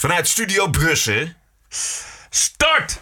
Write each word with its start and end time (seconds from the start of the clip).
vanuit 0.00 0.26
Studio 0.28 0.68
Brussel. 0.68 1.34
Start! 2.30 3.00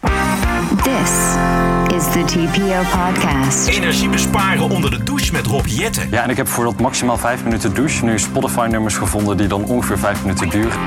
This 0.85 1.76
is 1.97 2.05
the 2.13 2.25
TPO 2.25 2.83
podcast. 2.99 3.69
Energie 3.69 4.09
besparen 4.09 4.71
onder 4.71 4.91
de 4.91 5.03
douche 5.03 5.33
met 5.33 5.47
Rob 5.47 5.67
Jetten. 5.67 6.09
Ja, 6.11 6.23
en 6.23 6.31
ik 6.31 6.37
heb 6.37 6.49
voor 6.49 6.65
dat 6.65 6.81
maximaal 6.81 7.17
5 7.19 7.45
minuten 7.45 7.75
douche 7.75 8.05
nu 8.05 8.19
Spotify-nummers 8.19 8.97
gevonden 8.97 9.37
die 9.37 9.47
dan 9.49 9.65
ongeveer 9.65 9.99
5 9.99 10.23
minuten 10.23 10.49
duren. 10.49 10.79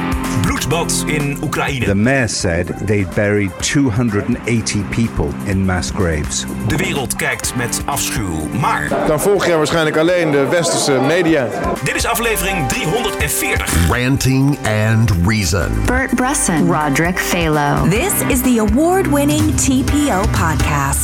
Bloedbad 0.42 1.04
in 1.06 1.36
The 1.36 1.44
Oekraïne. 1.46 1.96
mayor 1.96 2.30
said 2.30 2.72
they'd 2.86 3.14
buried 3.14 3.52
280 3.60 4.90
people 4.90 5.28
in 5.44 5.66
mass 5.66 5.92
graves. 5.96 6.46
De 6.68 6.76
wereld 6.76 7.16
kijkt 7.16 7.56
met 7.56 7.82
afschuw. 7.86 8.48
Maar 8.60 8.88
Dan 9.08 9.20
volg 9.20 9.46
je 9.46 9.56
waarschijnlijk 9.56 9.98
alleen 9.98 10.32
de 10.32 10.48
westerse 10.50 10.92
media. 11.08 11.48
dit 11.84 11.96
is 11.96 12.06
aflevering 12.06 12.68
340. 12.68 13.88
Ranting 13.90 14.58
and 14.94 15.12
Reason. 15.28 15.70
Bert 15.86 16.16
Bresson, 16.16 16.72
Roderick 16.72 17.20
Phalo. 17.20 17.90
This 17.90 18.14
is 18.28 18.42
the 18.42 18.66
award 18.70 19.08
winning 19.08 19.56
TPO 19.56 20.22
podcast. 20.32 20.99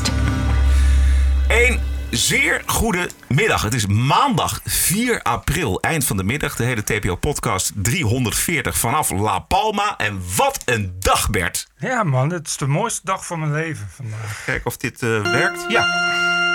Een 1.47 1.79
zeer 2.09 2.61
goede 2.65 3.09
middag. 3.27 3.61
Het 3.61 3.73
is 3.73 3.85
maandag 3.85 4.59
4 4.65 5.21
april, 5.21 5.79
eind 5.81 6.05
van 6.05 6.17
de 6.17 6.23
middag. 6.23 6.55
De 6.55 6.63
hele 6.63 6.83
TPO-podcast 6.83 7.71
340 7.75 8.77
vanaf 8.77 9.09
La 9.09 9.39
Palma. 9.39 9.97
En 9.97 10.21
wat 10.35 10.59
een 10.65 10.95
dag, 10.99 11.29
Bert. 11.29 11.67
Ja, 11.77 12.03
man, 12.03 12.29
het 12.31 12.47
is 12.47 12.57
de 12.57 12.67
mooiste 12.67 13.01
dag 13.03 13.25
van 13.25 13.39
mijn 13.39 13.51
leven 13.53 13.87
vandaag. 13.95 14.43
Kijk 14.45 14.65
of 14.65 14.77
dit 14.77 15.01
eh, 15.03 15.21
werkt. 15.21 15.65
Ja, 15.69 15.85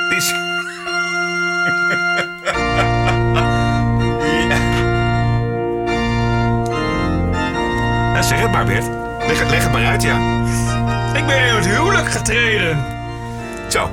het 0.09 0.23
is... 0.23 0.29
ja. 4.49 4.79
Ja, 8.15 8.23
zeg 8.23 8.41
het 8.41 8.51
maar, 8.51 8.65
Bert. 8.65 8.87
Leg, 9.27 9.39
het- 9.39 9.51
leg 9.51 9.63
het 9.63 9.73
maar 9.73 9.87
uit, 9.87 10.03
ja. 10.03 10.17
Ik 11.15 11.27
ben 11.27 11.47
in 11.49 11.55
het 11.55 11.67
huwelijk 11.67 12.11
getreden. 12.11 12.85
Zo. 13.71 13.91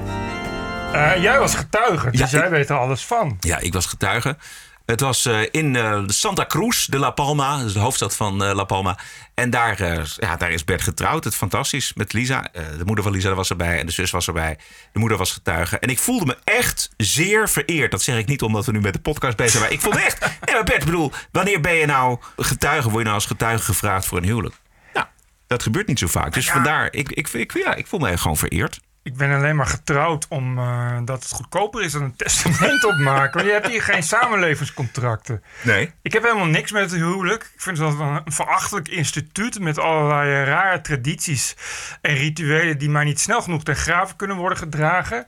Eh, 0.93 1.21
jij 1.21 1.39
was 1.39 1.55
getuige, 1.55 2.11
dus 2.11 2.19
Ja, 2.19 2.27
jij 2.37 2.43
ik- 2.45 2.49
weet 2.49 2.69
er 2.69 2.77
alles 2.77 3.01
van. 3.05 3.37
Ja, 3.39 3.57
ik 3.59 3.73
was 3.73 3.85
getuige. 3.85 4.37
Het 4.85 4.99
was 4.99 5.25
eh, 5.25 5.39
in 5.51 5.75
eh, 5.75 6.03
Santa 6.05 6.45
Cruz 6.45 6.85
de 6.85 6.97
La 6.99 7.09
Palma, 7.11 7.63
dus 7.63 7.73
de 7.73 7.79
hoofdstad 7.79 8.15
van 8.15 8.43
La 8.43 8.63
Palma. 8.63 8.97
En 9.33 9.49
daar, 9.49 9.81
ja, 10.19 10.35
daar 10.37 10.51
is 10.51 10.63
Bert 10.63 10.81
getrouwd. 10.81 11.23
Het 11.23 11.33
is 11.33 11.39
fantastisch 11.39 11.91
met 11.95 12.13
Lisa. 12.13 12.47
De 12.51 12.85
moeder 12.85 13.03
van 13.03 13.13
Lisa 13.13 13.33
was 13.33 13.49
erbij 13.49 13.79
en 13.79 13.85
de 13.85 13.91
zus 13.91 14.11
was 14.11 14.27
erbij. 14.27 14.57
De 14.91 14.99
moeder 14.99 15.17
was 15.17 15.31
getuige. 15.31 15.79
En 15.79 15.89
ik 15.89 15.99
voelde 15.99 16.25
me 16.25 16.37
echt 16.43 16.89
zeer 16.97 17.49
vereerd. 17.49 17.91
Dat 17.91 18.01
zeg 18.01 18.17
ik 18.17 18.27
niet 18.27 18.41
omdat 18.41 18.65
we 18.65 18.71
nu 18.71 18.79
met 18.79 18.93
de 18.93 18.99
podcast 18.99 19.37
bezig 19.37 19.51
zijn. 19.51 19.63
Maar 19.63 19.71
ik 19.73 19.81
vond 19.81 19.95
me 19.95 20.01
echt... 20.01 20.19
Bert, 20.65 20.85
bedoel, 20.85 21.11
wanneer 21.31 21.61
ben 21.61 21.73
je 21.73 21.85
nou 21.85 22.17
getuige? 22.37 22.83
Word 22.89 22.97
je 22.97 23.03
nou 23.03 23.15
als 23.15 23.25
getuige 23.25 23.63
gevraagd 23.63 24.05
voor 24.05 24.17
een 24.17 24.23
huwelijk? 24.23 24.55
Nou, 24.93 25.05
dat 25.47 25.63
gebeurt 25.63 25.87
niet 25.87 25.99
zo 25.99 26.07
vaak. 26.07 26.33
Dus 26.33 26.49
vandaar, 26.51 26.87
ik, 26.93 27.11
ik, 27.11 27.27
ik, 27.33 27.53
ja, 27.53 27.75
ik 27.75 27.87
voel 27.87 27.99
me 27.99 28.17
gewoon 28.17 28.37
vereerd. 28.37 28.79
Ik 29.07 29.15
ben 29.15 29.31
alleen 29.31 29.55
maar 29.55 29.65
getrouwd 29.65 30.27
omdat 30.27 31.23
het 31.23 31.31
goedkoper 31.31 31.83
is 31.83 31.91
dan 31.91 32.01
een 32.01 32.15
testament 32.25 32.85
opmaken. 32.85 33.33
Want 33.33 33.45
je 33.45 33.51
hebt 33.51 33.67
hier 33.67 33.81
geen 33.81 34.03
samenlevingscontracten. 34.03 35.43
Nee. 35.61 35.91
Ik 36.01 36.13
heb 36.13 36.23
helemaal 36.23 36.45
niks 36.45 36.71
met 36.71 36.91
het 36.91 36.99
huwelijk. 36.99 37.51
Ik 37.53 37.61
vind 37.61 37.77
dat 37.77 37.99
een 37.99 38.21
verachtelijk 38.25 38.87
instituut 38.87 39.59
met 39.59 39.79
allerlei 39.79 40.43
rare 40.43 40.81
tradities 40.81 41.55
en 42.01 42.15
rituelen 42.15 42.77
die 42.77 42.89
maar 42.89 43.05
niet 43.05 43.19
snel 43.19 43.41
genoeg 43.41 43.63
ten 43.63 43.75
graven 43.75 44.15
kunnen 44.15 44.37
worden 44.37 44.57
gedragen. 44.57 45.25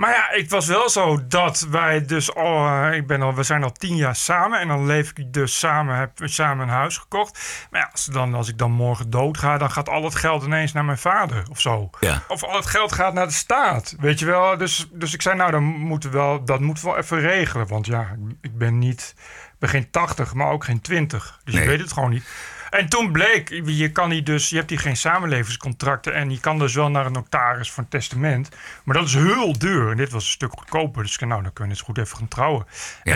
Maar 0.00 0.10
ja, 0.12 0.26
het 0.30 0.50
was 0.50 0.66
wel 0.66 0.88
zo 0.88 1.26
dat 1.28 1.66
wij 1.70 2.04
dus 2.04 2.34
al, 2.34 2.66
eh, 2.66 2.96
ik 2.96 3.06
ben 3.06 3.22
al, 3.22 3.34
we 3.34 3.42
zijn 3.42 3.62
al 3.62 3.72
tien 3.72 3.96
jaar 3.96 4.16
samen 4.16 4.58
en 4.60 4.68
dan 4.68 4.86
leef 4.86 5.12
ik 5.14 5.32
dus 5.32 5.58
samen, 5.58 5.96
heb 5.96 6.18
we 6.18 6.28
samen 6.28 6.68
een 6.68 6.74
huis 6.74 6.96
gekocht. 6.98 7.66
Maar 7.70 7.80
ja, 7.80 7.88
als, 7.92 8.04
dan, 8.04 8.34
als 8.34 8.48
ik 8.48 8.58
dan 8.58 8.70
morgen 8.70 9.10
dood 9.10 9.38
ga, 9.38 9.58
dan 9.58 9.70
gaat 9.70 9.88
al 9.88 10.04
het 10.04 10.14
geld 10.14 10.44
ineens 10.44 10.72
naar 10.72 10.84
mijn 10.84 10.98
vader 10.98 11.42
of 11.50 11.60
zo. 11.60 11.90
Ja. 12.00 12.22
Of 12.28 12.44
al 12.44 12.56
het 12.56 12.66
geld 12.66 12.92
gaat 12.92 13.14
naar 13.14 13.26
de 13.26 13.32
staat, 13.32 13.94
weet 13.98 14.18
je 14.18 14.26
wel. 14.26 14.56
Dus, 14.56 14.88
dus 14.92 15.14
ik 15.14 15.22
zei, 15.22 15.36
nou, 15.36 15.50
dan 15.50 15.62
moeten 15.62 16.10
we 16.10 16.16
wel, 16.16 16.44
dat 16.44 16.60
moeten 16.60 16.84
we 16.84 16.90
wel 16.90 16.98
even 16.98 17.20
regelen. 17.20 17.66
Want 17.66 17.86
ja, 17.86 18.00
ik- 18.00 18.36
ik 18.40 18.58
ben 18.58 18.78
niet, 18.78 19.14
ik 19.52 19.58
ben 19.58 19.68
geen 19.68 19.90
80, 19.90 20.34
maar 20.34 20.50
ook 20.50 20.64
geen 20.64 20.80
20. 20.80 21.40
Dus 21.44 21.54
Nee. 21.54 21.62
je 21.62 21.68
weet 21.68 21.80
het 21.80 21.92
gewoon 21.92 22.10
niet. 22.10 22.24
En 22.70 22.88
toen 22.88 23.12
bleek, 23.12 23.62
je 23.64 23.90
kan 23.92 24.08
niet 24.08 24.26
dus, 24.26 24.48
je 24.48 24.56
hebt 24.56 24.70
hier 24.70 24.78
geen 24.80 24.96
samenlevingscontracten 24.96 26.14
en 26.14 26.30
je 26.30 26.40
kan 26.40 26.58
dus 26.58 26.74
wel 26.74 26.90
naar 26.90 27.06
een 27.06 27.12
notaris 27.12 27.70
voor 27.70 27.82
een 27.82 27.88
testament. 27.88 28.48
Maar 28.84 28.96
dat 28.96 29.06
is 29.06 29.14
heel 29.14 29.58
duur. 29.58 29.90
En 29.90 29.96
dit 29.96 30.10
was 30.10 30.24
een 30.24 30.30
stuk 30.30 30.50
goedkoper. 30.58 31.02
Dus 31.02 31.18
nou, 31.18 31.42
dan 31.42 31.52
kunnen 31.52 31.54
we 31.74 31.78
eens 31.78 31.80
goed 31.88 31.98
even 31.98 32.16
gaan 32.16 32.28
trouwen. 32.28 32.66
Ja. 33.04 33.14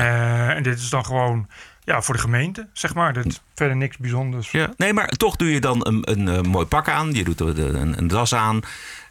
Eh, 0.48 0.56
en 0.56 0.62
dit 0.62 0.78
is 0.78 0.88
dan 0.88 1.04
gewoon, 1.04 1.48
ja, 1.84 2.02
voor 2.02 2.14
de 2.14 2.20
gemeente, 2.20 2.68
zeg 2.72 2.94
maar. 2.94 3.12
Dit, 3.12 3.40
verder 3.54 3.76
niks 3.76 3.96
bijzonders. 3.96 4.50
Ja, 4.50 4.72
nee, 4.76 4.92
maar 4.92 5.08
toch 5.08 5.36
doe 5.36 5.52
je 5.52 5.60
dan 5.60 5.86
een, 5.86 6.10
een, 6.10 6.28
eh, 6.28 6.40
mooi 6.40 6.66
pak 6.66 6.88
aan. 6.88 7.12
Je 7.12 7.24
doet 7.24 7.40
er 7.40 7.58
een, 7.74 7.98
een 7.98 8.08
das 8.08 8.34
aan. 8.34 8.60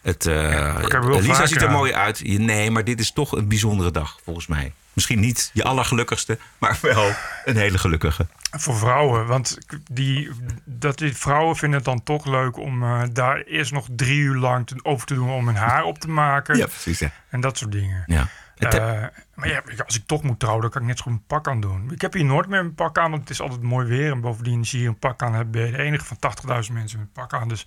Het, 0.01 0.25
eh 0.25 0.75
Lisa 1.21 1.45
ziet 1.45 1.61
er 1.61 1.67
aan. 1.67 1.73
mooi 1.73 1.93
uit. 1.93 2.17
Je- 2.23 2.39
Nee, 2.39 2.71
maar 2.71 2.83
dit 2.83 2.99
is 2.99 3.11
toch 3.11 3.31
een 3.31 3.47
bijzondere 3.47 3.91
dag, 3.91 4.19
volgens 4.23 4.47
mij. 4.47 4.73
Misschien 4.93 5.19
niet 5.19 5.49
je 5.53 5.63
allergelukkigste, 5.63 6.37
maar 6.57 6.77
wel 6.81 7.11
een 7.45 7.57
hele 7.57 7.77
gelukkige. 7.77 8.27
Voor 8.51 8.75
vrouwen, 8.77 9.25
want 9.25 9.57
die, 9.91 10.29
dat 10.63 10.97
die 10.97 11.17
vrouwen 11.17 11.55
vinden 11.55 11.77
het 11.77 11.87
dan 11.87 12.03
toch 12.03 12.25
leuk 12.25 12.57
om 12.57 12.83
eh, 12.83 13.01
daar 13.11 13.37
eerst 13.41 13.71
nog 13.71 13.87
drie 13.95 14.19
uur 14.19 14.35
lang 14.35 14.67
te- 14.67 14.79
over 14.83 15.07
te 15.07 15.13
doen 15.13 15.29
om 15.29 15.45
hun 15.45 15.55
haar 15.55 15.83
op 15.83 15.99
te 15.99 16.09
maken. 16.09 16.57
precies. 16.57 16.99
Ja. 16.99 17.11
En 17.29 17.41
dat 17.41 17.57
soort 17.57 17.71
dingen. 17.71 18.03
ja. 18.07 18.27
Het, 18.57 18.73
Eh, 18.73 19.03
maar 19.35 19.47
ja, 19.49 19.61
als 19.85 19.95
ik 19.95 20.03
toch 20.05 20.23
moet 20.23 20.39
trouwen, 20.39 20.61
dan 20.63 20.71
kan 20.71 20.81
ik 20.81 20.87
net 20.87 20.97
zo 20.97 21.03
goed 21.03 21.13
een 21.13 21.25
pak 21.27 21.47
aan 21.47 21.61
doen. 21.61 21.91
Ik 21.91 22.01
heb 22.01 22.13
hier 22.13 22.25
nooit 22.25 22.47
meer 22.47 22.59
een 22.59 22.75
pak 22.75 22.97
aan, 22.97 23.09
want 23.09 23.21
het 23.21 23.29
is 23.31 23.41
altijd 23.41 23.61
mooi 23.61 23.87
weer. 23.87 24.11
En 24.11 24.21
bovendien, 24.21 24.59
als 24.59 24.71
je 24.71 24.77
hier 24.77 24.87
een 24.87 24.99
pak 24.99 25.21
aan 25.23 25.33
hebt, 25.33 25.51
ben 25.51 25.65
je 25.65 25.71
de 25.71 25.77
enige 25.83 26.05
van 26.05 26.17
80.000 26.19 26.73
mensen 26.73 26.99
met 26.99 27.07
een 27.07 27.11
pak 27.13 27.33
aan. 27.33 27.47
Dus, 27.47 27.65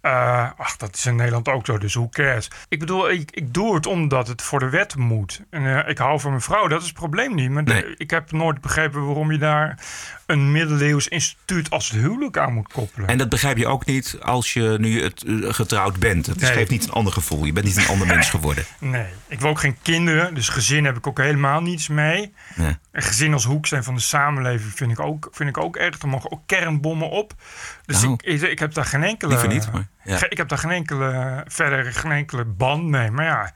eh, 0.00 0.50
ach, 0.56 0.76
dat 0.76 0.94
is 0.94 1.06
in 1.06 1.16
Nederland 1.16 1.48
ook 1.48 1.66
zo, 1.66 1.78
dus 1.78 1.94
hoe 1.94 2.08
cares? 2.10 2.50
Ik 2.68 2.78
bedoel, 2.78 3.10
ik, 3.10 3.30
ik 3.30 3.54
doe 3.54 3.74
het 3.74 3.86
omdat 3.86 4.28
het 4.28 4.42
voor 4.42 4.58
de 4.58 4.68
wet 4.68 4.96
moet. 4.96 5.42
En 5.50 5.82
eh, 5.84 5.88
ik 5.90 5.98
hou 5.98 6.20
van 6.20 6.30
mijn 6.30 6.42
vrouw, 6.42 6.68
dat 6.68 6.80
is 6.80 6.86
het 6.86 6.96
probleem 6.96 7.34
niet. 7.34 7.50
Maar 7.50 7.62
Nee. 7.62 7.94
ik 7.96 8.10
heb 8.10 8.32
nooit 8.32 8.60
begrepen 8.60 9.06
waarom 9.06 9.32
je 9.32 9.38
daar 9.38 9.78
een 10.26 10.52
middeleeuws 10.52 11.08
instituut 11.08 11.70
als 11.70 11.90
het 11.90 12.00
huwelijk 12.00 12.38
aan 12.38 12.52
moet 12.52 12.72
koppelen. 12.72 13.08
en 13.08 13.18
dat 13.18 13.28
begrijp 13.28 13.56
je 13.56 13.66
ook 13.66 13.86
niet 13.86 14.16
als 14.22 14.52
je 14.52 14.76
nu 14.80 15.02
het, 15.02 15.24
eh, 15.24 15.34
getrouwd 15.54 15.98
bent. 15.98 16.26
Het 16.26 16.40
Nee. 16.40 16.52
geeft 16.52 16.70
niet 16.70 16.84
een 16.84 16.90
ander 16.92 17.12
gevoel. 17.12 17.44
Je 17.44 17.52
bent 17.52 17.66
niet 17.66 17.76
een 17.76 17.86
ander 17.86 18.06
mens 18.14 18.30
geworden. 18.30 18.64
Nee, 18.78 19.06
ik 19.28 19.40
wil 19.40 19.50
ook 19.50 19.60
geen 19.60 19.76
kinderen, 19.82 20.34
dus 20.34 20.48
gezin 20.48 20.84
heb 20.92 20.98
ik 20.98 21.06
ook 21.06 21.18
helemaal 21.18 21.60
niets 21.60 21.88
mee. 21.88 22.34
Nee. 22.54 22.76
Een 22.92 23.02
gezin 23.02 23.32
als 23.32 23.44
hoeksteen 23.44 23.84
van 23.84 23.94
de 23.94 24.00
samenleving 24.00 24.72
vind 24.74 24.90
ik 24.90 25.00
ook, 25.00 25.28
vind 25.32 25.48
ik 25.48 25.58
ook 25.58 25.76
erg. 25.76 25.98
Er 26.02 26.08
mogen 26.08 26.30
ook 26.32 26.42
kernbommen 26.46 27.10
op. 27.10 27.34
Dus 27.86 28.02
Nou. 28.02 28.12
ik, 28.12 28.22
ik, 28.22 28.42
ik 28.42 28.58
heb 28.58 28.74
daar 28.74 28.84
geen 28.84 29.02
enkele. 29.04 29.46
Niet, 29.48 29.72
maar, 29.72 29.86
ja. 30.04 30.28
Ik 30.28 30.36
heb 30.36 30.48
daar 30.48 30.58
geen 30.58 30.70
enkele, 30.70 31.44
verder 31.48 31.92
geen 31.92 32.12
enkele 32.12 32.44
band 32.44 32.84
mee. 32.84 33.10
Maar 33.10 33.24
ja, 33.24 33.52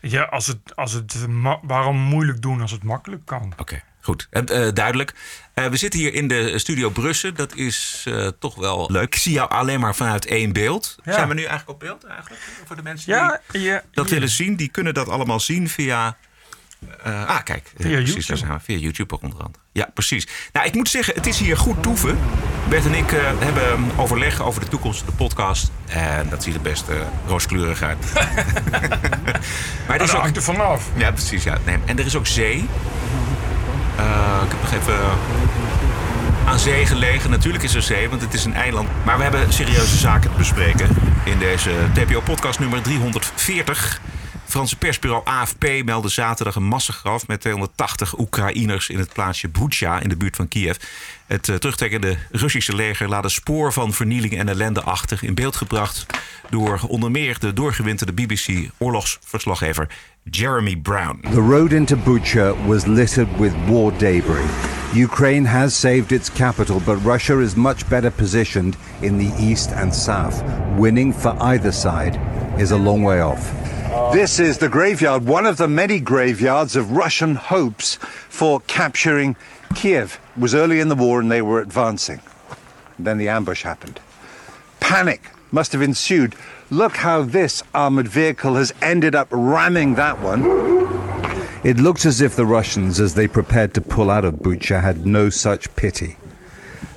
ja 0.00 0.22
als 0.22 0.46
het, 0.46 0.76
als 0.76 0.92
het, 0.92 1.16
waarom 1.62 1.96
moeilijk 1.96 2.42
doen 2.42 2.60
als 2.60 2.70
het 2.70 2.82
makkelijk 2.82 3.26
kan? 3.26 3.52
Oké, 3.56 3.80
goed. 4.00 4.26
Eh, 4.30 4.68
duidelijk. 4.72 5.14
Eh, 5.54 5.66
we 5.66 5.76
zitten 5.76 6.00
hier 6.00 6.14
in 6.14 6.28
de 6.28 6.58
studio 6.58 6.90
Brussel. 6.90 7.32
Dat 7.32 7.54
is 7.54 8.04
eh, 8.08 8.26
toch 8.38 8.54
wel 8.54 8.88
leuk. 8.90 9.02
Ik 9.14 9.14
zie 9.20 9.32
jou 9.32 9.50
alleen 9.50 9.80
maar 9.80 9.94
vanuit 9.94 10.26
één 10.26 10.52
beeld. 10.52 10.96
Ja. 11.04 11.12
Zijn 11.12 11.28
we 11.28 11.34
nu 11.34 11.40
eigenlijk 11.40 11.70
op 11.70 11.80
beeld 11.80 12.04
eigenlijk? 12.04 12.40
Voor 12.66 12.76
de 12.76 12.82
mensen 12.82 13.12
Ja, 13.12 13.40
die 13.50 13.62
je, 13.62 13.82
dat 13.92 14.08
je- 14.08 14.14
willen 14.14 14.28
zien, 14.28 14.56
die 14.56 14.68
kunnen 14.68 14.94
dat 14.94 15.08
allemaal 15.08 15.40
zien 15.40 15.68
via. 15.68 16.16
Eh, 17.02 17.28
ah, 17.28 17.42
kijk. 17.44 17.72
Via 17.76 17.90
precies, 17.90 18.06
YouTube. 18.06 18.26
daar 18.26 18.36
zijn 18.36 18.52
we. 18.52 18.60
Via 18.60 18.76
YouTube 18.76 19.14
ook 19.14 19.22
onder 19.22 19.38
andere. 19.38 19.64
Ja, 19.72 19.90
precies. 19.94 20.28
Nou, 20.52 20.66
ik 20.66 20.74
moet 20.74 20.88
zeggen, 20.88 21.14
het 21.14 21.26
is 21.26 21.38
hier 21.38 21.56
goed 21.56 21.82
toeven. 21.82 22.18
Bert 22.68 22.86
en 22.86 22.94
ik 22.94 23.12
eh, 23.12 23.20
hebben 23.38 23.90
overleg 23.96 24.42
over 24.42 24.60
de 24.60 24.68
toekomst 24.68 24.98
van 24.98 25.08
de 25.08 25.14
podcast. 25.14 25.70
En 25.86 26.28
dat 26.28 26.42
ziet 26.42 26.54
er 26.54 26.60
best 26.60 26.88
eh, 26.88 26.96
rooskleurig 27.26 27.82
uit. 27.82 28.12
maar 29.86 29.96
er 29.96 30.02
is 30.02 30.14
ook, 30.14 30.20
hangt 30.20 30.36
er 30.36 30.42
vanaf. 30.42 30.88
ja, 30.96 31.10
precies. 31.10 31.44
Ja. 31.44 31.58
Nee, 31.64 31.76
en 31.84 31.98
er 31.98 32.06
is 32.06 32.16
ook 32.16 32.26
zee. 32.26 32.56
Ik 34.44 34.54
heb 34.54 34.60
nog 34.60 34.72
even 34.72 34.98
aan 36.44 36.58
zee 36.58 36.86
gelegen. 36.86 37.30
Natuurlijk 37.30 37.64
is 37.64 37.74
er 37.74 37.82
zee, 37.82 38.08
want 38.08 38.20
het 38.20 38.34
is 38.34 38.44
een 38.44 38.54
eiland. 38.54 38.88
Maar 39.04 39.16
we 39.16 39.22
hebben 39.22 39.52
serieuze 39.52 39.96
zaken 39.96 40.30
te 40.30 40.36
bespreken 40.36 40.88
in 41.24 41.38
deze 41.38 41.70
TPO-podcast 41.92 42.58
nummer 42.58 42.82
340. 42.82 44.00
Franse 44.48 44.76
persbureau 44.76 45.22
AFP 45.24 45.64
meldde 45.84 46.08
zaterdag 46.08 46.54
een 46.54 46.64
massagraf 46.64 47.26
met 47.26 47.40
280 47.40 48.18
Oekraïners 48.18 48.88
in 48.88 48.98
het 48.98 49.12
plaatsje 49.12 49.48
Bucha 49.48 50.00
in 50.00 50.08
de 50.08 50.16
buurt 50.16 50.36
van 50.36 50.48
Kiev. 50.48 50.76
Het 51.26 51.48
uh, 51.48 51.56
terugtrekkende 51.56 52.16
Russische 52.30 52.74
leger 52.74 53.08
laat 53.08 53.24
een 53.24 53.30
spoor 53.30 53.72
van 53.72 53.92
vernieling 53.92 54.38
en 54.38 54.48
ellende 54.48 54.82
achter. 54.82 55.18
In 55.22 55.34
beeld 55.34 55.56
gebracht 55.56 56.06
door 56.50 56.80
onder 56.86 57.10
meer 57.10 57.38
de 57.38 57.52
doorgewinterde 57.52 58.12
BBC-oorlogsverslaggever 58.12 59.88
Jeremy 60.22 60.76
Brown. 60.76 61.20
The 61.20 61.40
road 61.40 61.72
into 61.72 61.96
Bucha 61.96 62.54
was 62.66 62.84
littered 62.84 63.36
with 63.38 63.52
war 63.66 63.92
debris. 63.98 64.50
Ukraine 64.94 65.48
has 65.48 65.80
saved 65.80 66.12
its 66.12 66.32
capital, 66.32 66.80
but 66.84 66.96
Russia 67.04 67.38
is 67.40 67.54
much 67.54 67.88
better 67.88 68.10
positioned 68.10 68.76
in 69.00 69.18
the 69.18 69.42
east 69.42 69.72
and 69.72 69.94
south. 69.94 70.42
Winning 70.76 71.14
for 71.14 71.36
either 71.38 71.72
side 71.72 72.18
is 72.58 72.70
a 72.70 72.78
long 72.78 73.04
way 73.04 73.20
off. 73.20 73.52
This 74.12 74.40
is 74.40 74.58
the 74.58 74.68
graveyard, 74.70 75.26
one 75.26 75.44
of 75.44 75.58
the 75.58 75.68
many 75.68 76.00
graveyards 76.00 76.76
of 76.76 76.92
Russian 76.92 77.34
hopes 77.34 77.96
for 78.28 78.60
capturing 78.60 79.36
Kiev. 79.74 80.18
It 80.34 80.40
was 80.40 80.54
early 80.54 80.80
in 80.80 80.88
the 80.88 80.94
war 80.94 81.20
and 81.20 81.30
they 81.30 81.42
were 81.42 81.60
advancing. 81.60 82.20
Then 82.98 83.18
the 83.18 83.28
ambush 83.28 83.64
happened. 83.64 84.00
Panic 84.80 85.30
must 85.52 85.72
have 85.72 85.82
ensued. 85.82 86.34
Look 86.70 86.96
how 86.96 87.22
this 87.22 87.62
armored 87.74 88.08
vehicle 88.08 88.54
has 88.54 88.72
ended 88.80 89.14
up 89.14 89.28
ramming 89.30 89.96
that 89.96 90.20
one. 90.20 90.44
It 91.62 91.78
looks 91.78 92.06
as 92.06 92.20
if 92.20 92.34
the 92.34 92.46
Russians, 92.46 93.00
as 93.00 93.14
they 93.14 93.28
prepared 93.28 93.74
to 93.74 93.80
pull 93.80 94.10
out 94.10 94.24
of 94.24 94.36
Bucha, 94.36 94.80
had 94.80 95.06
no 95.06 95.28
such 95.28 95.74
pity. 95.76 96.16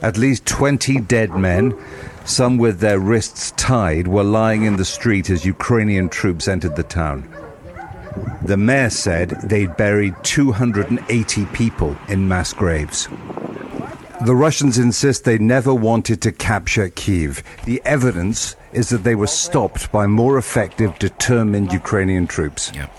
At 0.02 0.18
least 0.18 0.46
20 0.46 1.00
dead 1.02 1.32
men, 1.32 1.78
some 2.26 2.58
with 2.58 2.80
their 2.80 3.00
wrists 3.00 3.52
tied, 3.58 4.08
were 4.08 4.24
lying 4.24 4.64
in 4.64 4.78
the 4.78 4.86
street 4.86 5.30
as 5.30 5.46
Ukrainian 5.46 6.10
troops 6.10 6.48
entered 6.48 6.76
the 6.76 6.84
town. 6.84 7.28
The 8.44 8.58
mayor 8.58 8.90
said 8.90 9.30
they'd 9.44 9.78
buried 9.78 10.16
280 10.24 11.46
people 11.48 11.96
in 12.08 12.28
mass 12.28 12.54
graves. 12.54 13.08
The 14.26 14.36
Russians 14.36 14.78
insist 14.78 15.24
they 15.24 15.38
never 15.38 15.80
wanted 15.80 16.22
to 16.22 16.32
capture 16.32 16.90
Kiev. 16.90 17.42
The 17.66 17.80
evidence 17.84 18.56
is 18.72 18.88
that 18.88 19.04
they 19.04 19.16
were 19.16 19.28
stopped 19.28 19.92
by 19.92 20.06
more 20.06 20.38
effective, 20.38 20.92
determined 20.98 21.72
Ukrainian 21.72 22.26
troops. 22.26 22.70
Ja. 22.74 22.90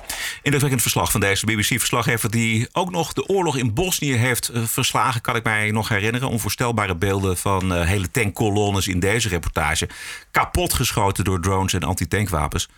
Indrukwekkend 0.42 0.82
verslag 0.82 1.10
van 1.10 1.20
deze 1.20 1.46
BBC-verslaggever... 1.46 2.30
die 2.30 2.68
ook 2.72 2.90
nog 2.90 3.12
de 3.12 3.28
oorlog 3.28 3.56
in 3.56 3.74
Bosnië 3.74 4.12
heeft 4.12 4.48
eh, 4.48 4.62
verslagen, 4.62 5.20
kan 5.20 5.36
ik 5.36 5.44
mij 5.44 5.70
nog 5.70 5.88
herinneren. 5.88 6.28
Onvoorstelbare 6.28 6.94
beelden 6.94 7.36
van 7.36 7.74
eh, 7.74 7.86
hele 7.86 8.10
tankkolonnes 8.10 8.88
in 8.88 9.00
deze 9.00 9.28
reportage. 9.28 9.88
Kapotgeschoten 10.30 11.24
door 11.24 11.40
drones 11.40 11.72
en 11.72 11.82
antitankwapens. 11.82 12.68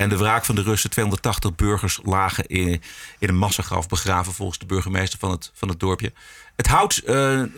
En 0.00 0.08
de 0.08 0.16
wraak 0.16 0.44
van 0.44 0.54
de 0.54 0.62
Russen, 0.62 0.90
280 0.90 1.54
burgers 1.54 2.00
lagen 2.02 2.46
in, 2.46 2.82
in 3.18 3.28
een 3.28 3.36
massagraf 3.36 3.88
begraven... 3.88 4.32
volgens 4.32 4.58
de 4.58 4.66
burgemeester 4.66 5.18
van 5.18 5.30
het, 5.30 5.50
van 5.54 5.68
het 5.68 5.80
dorpje. 5.80 6.12
Het 6.56 6.66
houdt, 6.66 6.98
eh, 6.98 7.40
eh, 7.40 7.48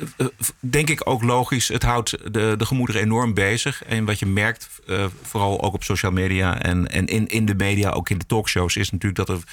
denk 0.61 0.91
ik 0.91 1.09
ook 1.09 1.23
logisch, 1.23 1.69
het 1.69 1.83
houdt 1.83 2.11
de, 2.33 2.55
de 2.59 2.67
gemoederen 2.67 3.03
enorm 3.03 3.35
bezig. 3.35 3.85
En 3.85 4.05
wat 4.05 4.19
je 4.19 4.27
merkt, 4.27 4.69
eh, 4.87 5.07
vooral 5.23 5.63
ook 5.63 5.75
op 5.75 5.85
social 5.85 6.13
media 6.13 6.61
en, 6.61 6.89
en 6.89 7.07
in, 7.07 7.27
in 7.27 7.47
de 7.47 7.55
media, 7.55 7.91
ook 7.91 8.11
in 8.11 8.19
de 8.19 8.27
talkshows, 8.27 8.77
is 8.77 8.91
natuurlijk 8.91 9.27
dat 9.27 9.39
er. 9.39 9.45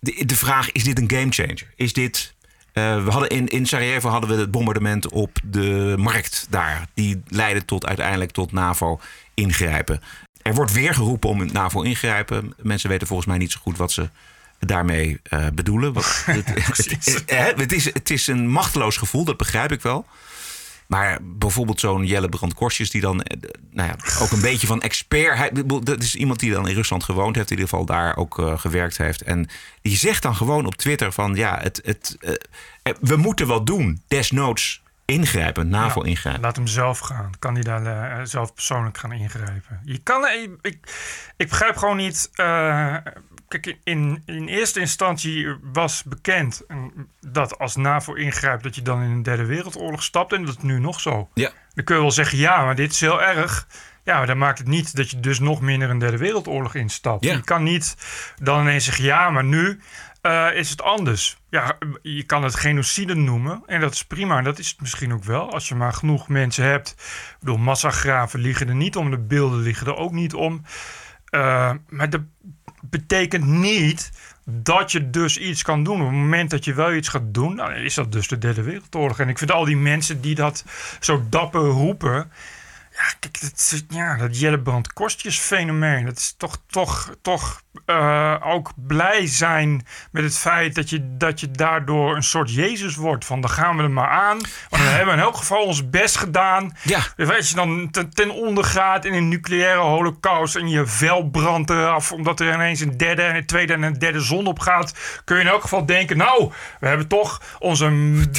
De, 0.00 0.24
de 0.26 0.36
vraag: 0.36 0.72
is 0.72 0.84
dit 0.84 0.98
een 0.98 1.10
gamechanger? 1.10 1.72
Is 1.76 1.92
dit. 1.92 2.34
we 2.72 3.06
hadden 3.08 3.28
in, 3.28 3.46
in 3.48 3.66
Sarajevo 3.66 4.08
hadden 4.08 4.30
we 4.30 4.36
het 4.36 4.50
bombardement 4.50 5.08
op 5.08 5.38
de 5.44 5.94
markt 5.98 6.46
daar. 6.50 6.86
Die 6.94 7.22
leidde 7.28 7.64
tot 7.64 7.86
uiteindelijk 7.86 8.30
tot 8.30 8.52
NAVO 8.52 9.00
ingrijpen. 9.34 10.00
Er 10.42 10.54
wordt 10.54 10.72
weer 10.72 10.94
geroepen 10.94 11.28
om 11.28 11.40
het 11.40 11.52
NAVO 11.52 11.82
ingrijpen. 11.82 12.54
Mensen 12.56 12.90
weten 12.90 13.06
volgens 13.06 13.28
mij 13.28 13.38
niet 13.38 13.52
zo 13.52 13.58
goed 13.62 13.76
wat 13.76 13.92
ze 13.92 14.08
daarmee 14.58 15.20
uh, 15.30 15.46
bedoelen. 15.54 15.94
Het, 16.24 16.46
het, 16.46 17.56
het, 17.56 17.72
is, 17.72 17.84
het 17.84 18.10
is 18.10 18.26
een 18.26 18.48
machteloos 18.48 18.96
gevoel, 18.96 19.24
dat 19.24 19.36
begrijp 19.36 19.72
ik 19.72 19.82
wel. 19.82 20.06
Maar 20.90 21.18
bijvoorbeeld 21.22 21.80
zo'n 21.80 22.06
Jelle 22.06 22.28
Brand 22.28 22.54
Korstjes, 22.54 22.90
die 22.90 23.00
dan 23.00 23.16
nou 23.70 23.88
ja, 23.88 23.96
ook 24.20 24.30
een 24.30 24.40
beetje 24.40 24.66
van 24.66 24.82
expert. 24.82 25.36
Hij, 25.36 25.50
dat 25.82 26.02
is 26.02 26.14
iemand 26.14 26.40
die 26.40 26.50
dan 26.50 26.68
in 26.68 26.74
Rusland 26.74 27.04
gewoond 27.04 27.36
heeft, 27.36 27.50
in 27.50 27.56
ieder 27.56 27.70
geval 27.70 27.86
daar 27.86 28.16
ook 28.16 28.38
uh, 28.38 28.58
gewerkt 28.58 28.98
heeft. 28.98 29.22
En 29.22 29.48
die 29.82 29.96
zegt 29.96 30.22
dan 30.22 30.36
gewoon 30.36 30.66
op 30.66 30.76
Twitter: 30.76 31.12
van 31.12 31.34
ja, 31.34 31.58
het, 31.62 31.80
het, 31.84 32.16
uh, 32.20 32.34
we 33.00 33.16
moeten 33.16 33.46
wat 33.46 33.66
doen. 33.66 34.02
Desnoods 34.08 34.79
ingrijpen, 35.10 35.68
NAVO 35.68 36.00
ingrijpen. 36.00 36.42
Laat 36.42 36.56
hem 36.56 36.66
zelf 36.66 36.98
gaan. 36.98 37.32
Kan 37.38 37.54
hij 37.54 37.62
daar 37.62 38.18
uh, 38.18 38.24
zelf 38.24 38.54
persoonlijk 38.54 38.98
gaan 38.98 39.12
ingrijpen? 39.12 39.80
Je 39.84 39.98
kan, 39.98 40.28
ik, 40.60 40.78
ik 41.36 41.48
begrijp 41.48 41.76
gewoon 41.76 41.96
niet. 41.96 42.30
Uh, 42.34 42.96
kijk, 43.48 43.76
in, 43.84 44.22
in 44.26 44.48
eerste 44.48 44.80
instantie 44.80 45.56
was 45.72 46.02
bekend 46.02 46.62
dat 47.20 47.58
als 47.58 47.76
NAVO 47.76 48.14
ingrijpt, 48.14 48.62
dat 48.62 48.74
je 48.74 48.82
dan 48.82 49.02
in 49.02 49.10
een 49.10 49.22
derde 49.22 49.44
wereldoorlog 49.44 50.02
stapt. 50.02 50.32
En 50.32 50.44
dat 50.44 50.56
is 50.56 50.62
nu 50.62 50.78
nog 50.78 51.00
zo. 51.00 51.28
Ja. 51.34 51.50
Dan 51.74 51.84
kun 51.84 51.94
je 51.94 52.00
wel 52.00 52.10
zeggen, 52.10 52.38
ja, 52.38 52.64
maar 52.64 52.74
dit 52.74 52.92
is 52.92 53.00
heel 53.00 53.22
erg. 53.22 53.66
Ja, 54.04 54.16
maar 54.16 54.26
dan 54.26 54.38
maakt 54.38 54.58
het 54.58 54.66
niet 54.66 54.96
dat 54.96 55.10
je 55.10 55.20
dus 55.20 55.38
nog 55.38 55.60
minder 55.60 55.90
een 55.90 55.98
derde 55.98 56.16
wereldoorlog 56.16 56.74
instapt. 56.74 57.24
Ja. 57.24 57.32
Je 57.32 57.42
kan 57.42 57.62
niet 57.62 57.96
dan 58.42 58.60
ineens 58.60 58.84
zeggen, 58.84 59.04
ja, 59.04 59.30
maar 59.30 59.44
nu 59.44 59.80
uh, 60.22 60.48
is 60.54 60.70
het 60.70 60.82
anders. 60.82 61.36
Ja, 61.48 61.78
je 62.02 62.22
kan 62.22 62.42
het 62.42 62.54
genocide 62.54 63.14
noemen. 63.14 63.62
En 63.66 63.80
dat 63.80 63.92
is 63.92 64.04
prima. 64.04 64.38
En 64.38 64.44
dat 64.44 64.58
is 64.58 64.68
het 64.68 64.80
misschien 64.80 65.12
ook 65.12 65.24
wel. 65.24 65.52
Als 65.52 65.68
je 65.68 65.74
maar 65.74 65.92
genoeg 65.92 66.28
mensen 66.28 66.64
hebt. 66.64 66.90
Ik 66.90 67.36
bedoel, 67.40 67.56
massagraven 67.56 68.40
liggen 68.40 68.68
er 68.68 68.74
niet 68.74 68.96
om. 68.96 69.10
De 69.10 69.18
beelden 69.18 69.60
liggen 69.60 69.86
er 69.86 69.96
ook 69.96 70.12
niet 70.12 70.34
om. 70.34 70.62
Uh, 71.30 71.72
maar 71.88 72.10
dat 72.10 72.22
betekent 72.80 73.46
niet 73.46 74.10
dat 74.44 74.92
je 74.92 75.10
dus 75.10 75.38
iets 75.38 75.62
kan 75.62 75.84
doen. 75.84 76.00
Op 76.00 76.06
het 76.06 76.16
moment 76.16 76.50
dat 76.50 76.64
je 76.64 76.74
wel 76.74 76.92
iets 76.92 77.08
gaat 77.08 77.34
doen, 77.34 77.56
dan 77.56 77.72
is 77.72 77.94
dat 77.94 78.12
dus 78.12 78.28
de 78.28 78.38
derde 78.38 78.62
wereldoorlog. 78.62 79.20
En 79.20 79.28
ik 79.28 79.38
vind 79.38 79.52
al 79.52 79.64
die 79.64 79.76
mensen 79.76 80.20
die 80.20 80.34
dat 80.34 80.64
zo 81.00 81.24
dapper 81.28 81.60
roepen. 81.60 82.32
Ja, 82.92 83.14
kijk, 83.20 83.40
dat, 83.40 83.84
ja, 83.88 84.16
dat 84.16 84.38
Jellebrand 84.38 84.92
Kostjes 84.92 85.38
fenomeen. 85.38 86.04
Dat 86.04 86.16
is 86.16 86.34
toch, 86.36 86.62
toch, 86.66 87.14
toch 87.22 87.62
uh, 87.86 88.34
ook 88.40 88.72
blij 88.76 89.26
zijn 89.26 89.86
met 90.10 90.22
het 90.22 90.38
feit 90.38 90.74
dat 90.74 90.90
je, 90.90 91.16
dat 91.16 91.40
je 91.40 91.50
daardoor 91.50 92.16
een 92.16 92.22
soort 92.22 92.54
Jezus 92.54 92.96
wordt. 92.96 93.24
Van 93.24 93.40
dan 93.40 93.50
gaan 93.50 93.76
we 93.76 93.82
er 93.82 93.90
maar 93.90 94.08
aan. 94.08 94.38
Want 94.68 94.82
we 94.82 94.88
hebben 94.88 95.14
in 95.14 95.20
elk 95.20 95.36
geval 95.36 95.64
ons 95.64 95.90
best 95.90 96.16
gedaan. 96.16 96.76
Ja. 96.82 96.98
Als 97.36 97.48
je 97.48 97.54
dan 97.54 97.88
ten, 97.90 98.10
ten 98.10 98.30
onder 98.30 98.64
gaat 98.64 99.04
in 99.04 99.12
een 99.14 99.28
nucleaire 99.28 99.80
holocaust 99.80 100.56
en 100.56 100.68
je 100.68 100.86
vel 100.86 101.28
brandt 101.28 101.70
eraf 101.70 102.12
omdat 102.12 102.40
er 102.40 102.54
ineens 102.54 102.80
een 102.80 102.96
derde 102.96 103.22
en 103.22 103.36
een 103.36 103.46
tweede 103.46 103.72
en 103.72 103.82
een 103.82 103.98
derde 103.98 104.20
zon 104.20 104.46
op 104.46 104.58
gaat, 104.58 104.94
kun 105.24 105.36
je 105.36 105.42
in 105.42 105.48
elk 105.48 105.62
geval 105.62 105.86
denken: 105.86 106.16
Nou, 106.16 106.52
we 106.80 106.86
hebben 106.86 107.08
toch 107.08 107.40
onze 107.58 107.88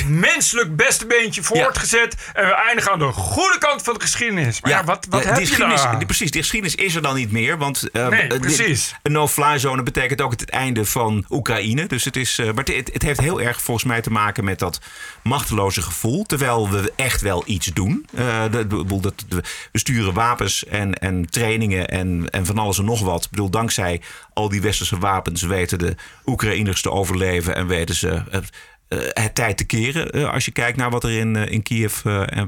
menselijk 0.07 0.75
beste 0.75 1.05
beentje 1.05 1.43
voortgezet 1.43 2.15
ja. 2.33 2.41
en 2.41 2.47
we 2.47 2.53
eindigen 2.53 2.91
aan 2.91 2.99
de 2.99 3.05
goede 3.11 3.57
kant 3.57 3.81
van 3.81 3.93
de 3.93 4.01
geschiedenis. 4.01 4.61
Maar 4.61 4.71
ja, 4.71 4.83
wat, 4.83 5.07
wat 5.09 5.21
de, 5.21 5.27
heb 5.27 5.35
die 5.35 5.45
je 5.45 5.49
geschiedenis, 5.49 5.83
daar? 5.83 6.05
precies, 6.05 6.31
die 6.31 6.41
geschiedenis 6.41 6.75
is 6.75 6.95
er 6.95 7.01
dan 7.01 7.15
niet 7.15 7.31
meer. 7.31 7.57
Want 7.57 7.89
uh, 7.93 8.07
Nee, 8.07 8.27
dit- 8.29 8.41
precies. 8.41 8.95
Zone 9.27 9.83
betekent 9.83 10.21
ook 10.21 10.31
het 10.31 10.49
einde 10.49 10.85
van 10.85 11.25
Oekraïne. 11.29 11.85
Dus 11.85 12.05
het, 12.05 12.15
is, 12.15 12.39
uh, 12.39 12.45
maar 12.45 12.65
het, 12.65 13.01
heeft 13.01 13.19
heel 13.19 13.41
erg 13.41 13.61
volgens 13.61 13.85
mij 13.85 14.01
te 14.01 14.11
maken 14.11 14.43
met 14.43 14.59
dat 14.59 14.81
machteloze 15.23 15.81
gevoel. 15.81 16.23
Terwijl 16.23 16.69
we 16.69 16.93
echt 16.95 17.21
wel 17.21 17.43
iets 17.45 17.65
doen. 17.65 18.05
De- 18.11 19.43
we 19.71 19.79
sturen 19.79 20.13
wapens 20.13 20.65
en, 20.65 20.93
en 20.93 21.29
trainingen 21.29 21.87
en, 21.87 22.29
en 22.29 22.45
van 22.45 22.57
alles 22.57 22.77
en 22.77 22.85
nog 22.85 22.99
wat. 23.01 23.23
Ik 23.23 23.29
bedoel, 23.29 23.49
dankzij 23.49 24.01
al 24.33 24.49
die 24.49 24.61
westerse 24.61 24.97
wapens 24.97 25.41
weten 25.41 25.79
de 25.79 25.95
Oekraïners 26.25 26.81
te 26.81 26.91
overleven 26.91 27.55
en 27.55 27.67
weten 27.67 27.95
ze 27.95 28.07
uh, 28.09 28.99
het 29.13 29.35
tijd 29.35 29.57
te 29.57 29.63
keren. 29.65 30.31
als 30.31 30.45
je 30.45 30.51
kijkt 30.51 30.77
naar 30.77 30.89
wat 30.89 31.03
er 31.03 31.11
in, 31.11 31.35
in 31.35 31.63
Kiev 31.63 32.01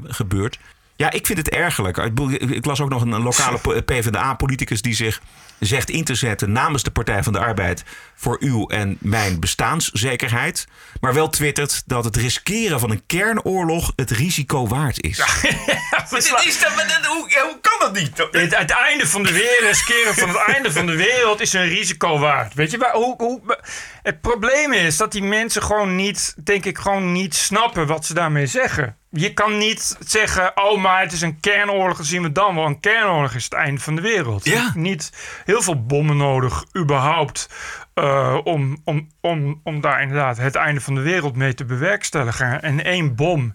gebeurt. 0.06 0.58
Ja, 0.96 1.10
ik 1.10 1.26
vind 1.26 1.38
het 1.38 1.48
ergerlijk. 1.48 1.96
Ik, 1.96 2.64
las 2.64 2.80
ook 2.80 2.88
nog 2.88 3.02
een, 3.02 3.22
lokale 3.22 3.58
po- 3.58 3.80
PvdA-politicus 3.92 4.82
die 4.82 4.94
zich 4.94 5.20
zegt 5.58 5.90
in 5.90 6.04
te 6.04 6.14
zetten 6.14 6.52
namens 6.52 6.82
de 6.82 6.90
Partij 6.90 7.22
van 7.22 7.32
de 7.32 7.38
Arbeid 7.38 7.84
voor 8.14 8.36
uw 8.40 8.66
en 8.66 8.96
mijn 9.00 9.40
bestaanszekerheid. 9.40 10.66
Maar 11.00 11.14
wel 11.14 11.28
twittert 11.28 11.82
dat 11.86 12.04
het 12.04 12.16
riskeren 12.16 12.80
van 12.80 12.90
een 12.90 13.06
kernoorlog 13.06 13.92
het 13.96 14.10
risico 14.10 14.66
waard 14.66 15.02
is. 15.02 15.18
Maar 15.18 15.40
dit 16.10 16.44
is 16.44 16.64
hoe, 17.06 17.40
hoe 17.42 17.58
kan 17.60 17.78
dat 17.78 17.92
niet? 17.92 18.18
Het, 18.30 18.56
het 18.56 18.70
einde 18.70 19.06
van 19.06 19.22
de 19.22 19.32
wereld, 19.32 19.60
riskeren 19.60 20.14
van 20.14 20.28
het 20.28 20.38
einde 20.46 20.72
van 20.72 20.86
de 20.86 20.96
wereld 20.96 21.40
is 21.40 21.52
een 21.52 21.68
risico 21.68 22.18
waard. 22.18 22.54
Weet 22.54 22.70
je, 22.70 22.78
waar, 22.78 22.92
hoe, 22.94 23.14
hoe, 23.16 23.58
het 24.02 24.20
probleem 24.20 24.72
is 24.72 24.96
dat 24.96 25.12
die 25.12 25.22
mensen 25.22 25.62
gewoon 25.62 25.96
niet, 25.96 26.34
denk 26.44 26.64
ik, 26.64 26.78
gewoon 26.78 27.12
niet 27.12 27.34
snappen 27.34 27.86
wat 27.86 28.06
ze 28.06 28.14
daarmee 28.14 28.46
zeggen. 28.46 28.96
Je 29.16 29.34
kan 29.34 29.58
niet 29.58 29.96
zeggen, 30.00 30.52
oh, 30.54 30.82
maar 30.82 31.00
het 31.00 31.12
is 31.12 31.20
een 31.20 31.40
kernoorlog, 31.40 31.96
dan 31.96 32.06
zien 32.06 32.22
we 32.22 32.32
dan 32.32 32.54
wel. 32.54 32.66
Een 32.66 32.80
kernoorlog 32.80 33.34
is 33.34 33.44
het 33.44 33.52
einde 33.52 33.80
van 33.80 33.94
de 33.94 34.00
wereld. 34.00 34.44
Ja. 34.44 34.72
Niet 34.74 35.12
heel 35.44 35.62
veel 35.62 35.84
bommen 35.84 36.16
nodig, 36.16 36.64
überhaupt, 36.76 37.48
eh, 37.94 38.38
om, 38.44 38.78
om, 38.84 39.08
om, 39.20 39.60
om 39.64 39.80
daar 39.80 40.02
inderdaad 40.02 40.36
het 40.36 40.54
einde 40.54 40.80
van 40.80 40.94
de 40.94 41.00
wereld 41.00 41.36
mee 41.36 41.54
te 41.54 41.64
bewerkstelligen. 41.64 42.62
En 42.62 42.84
één 42.84 43.14
bom 43.14 43.52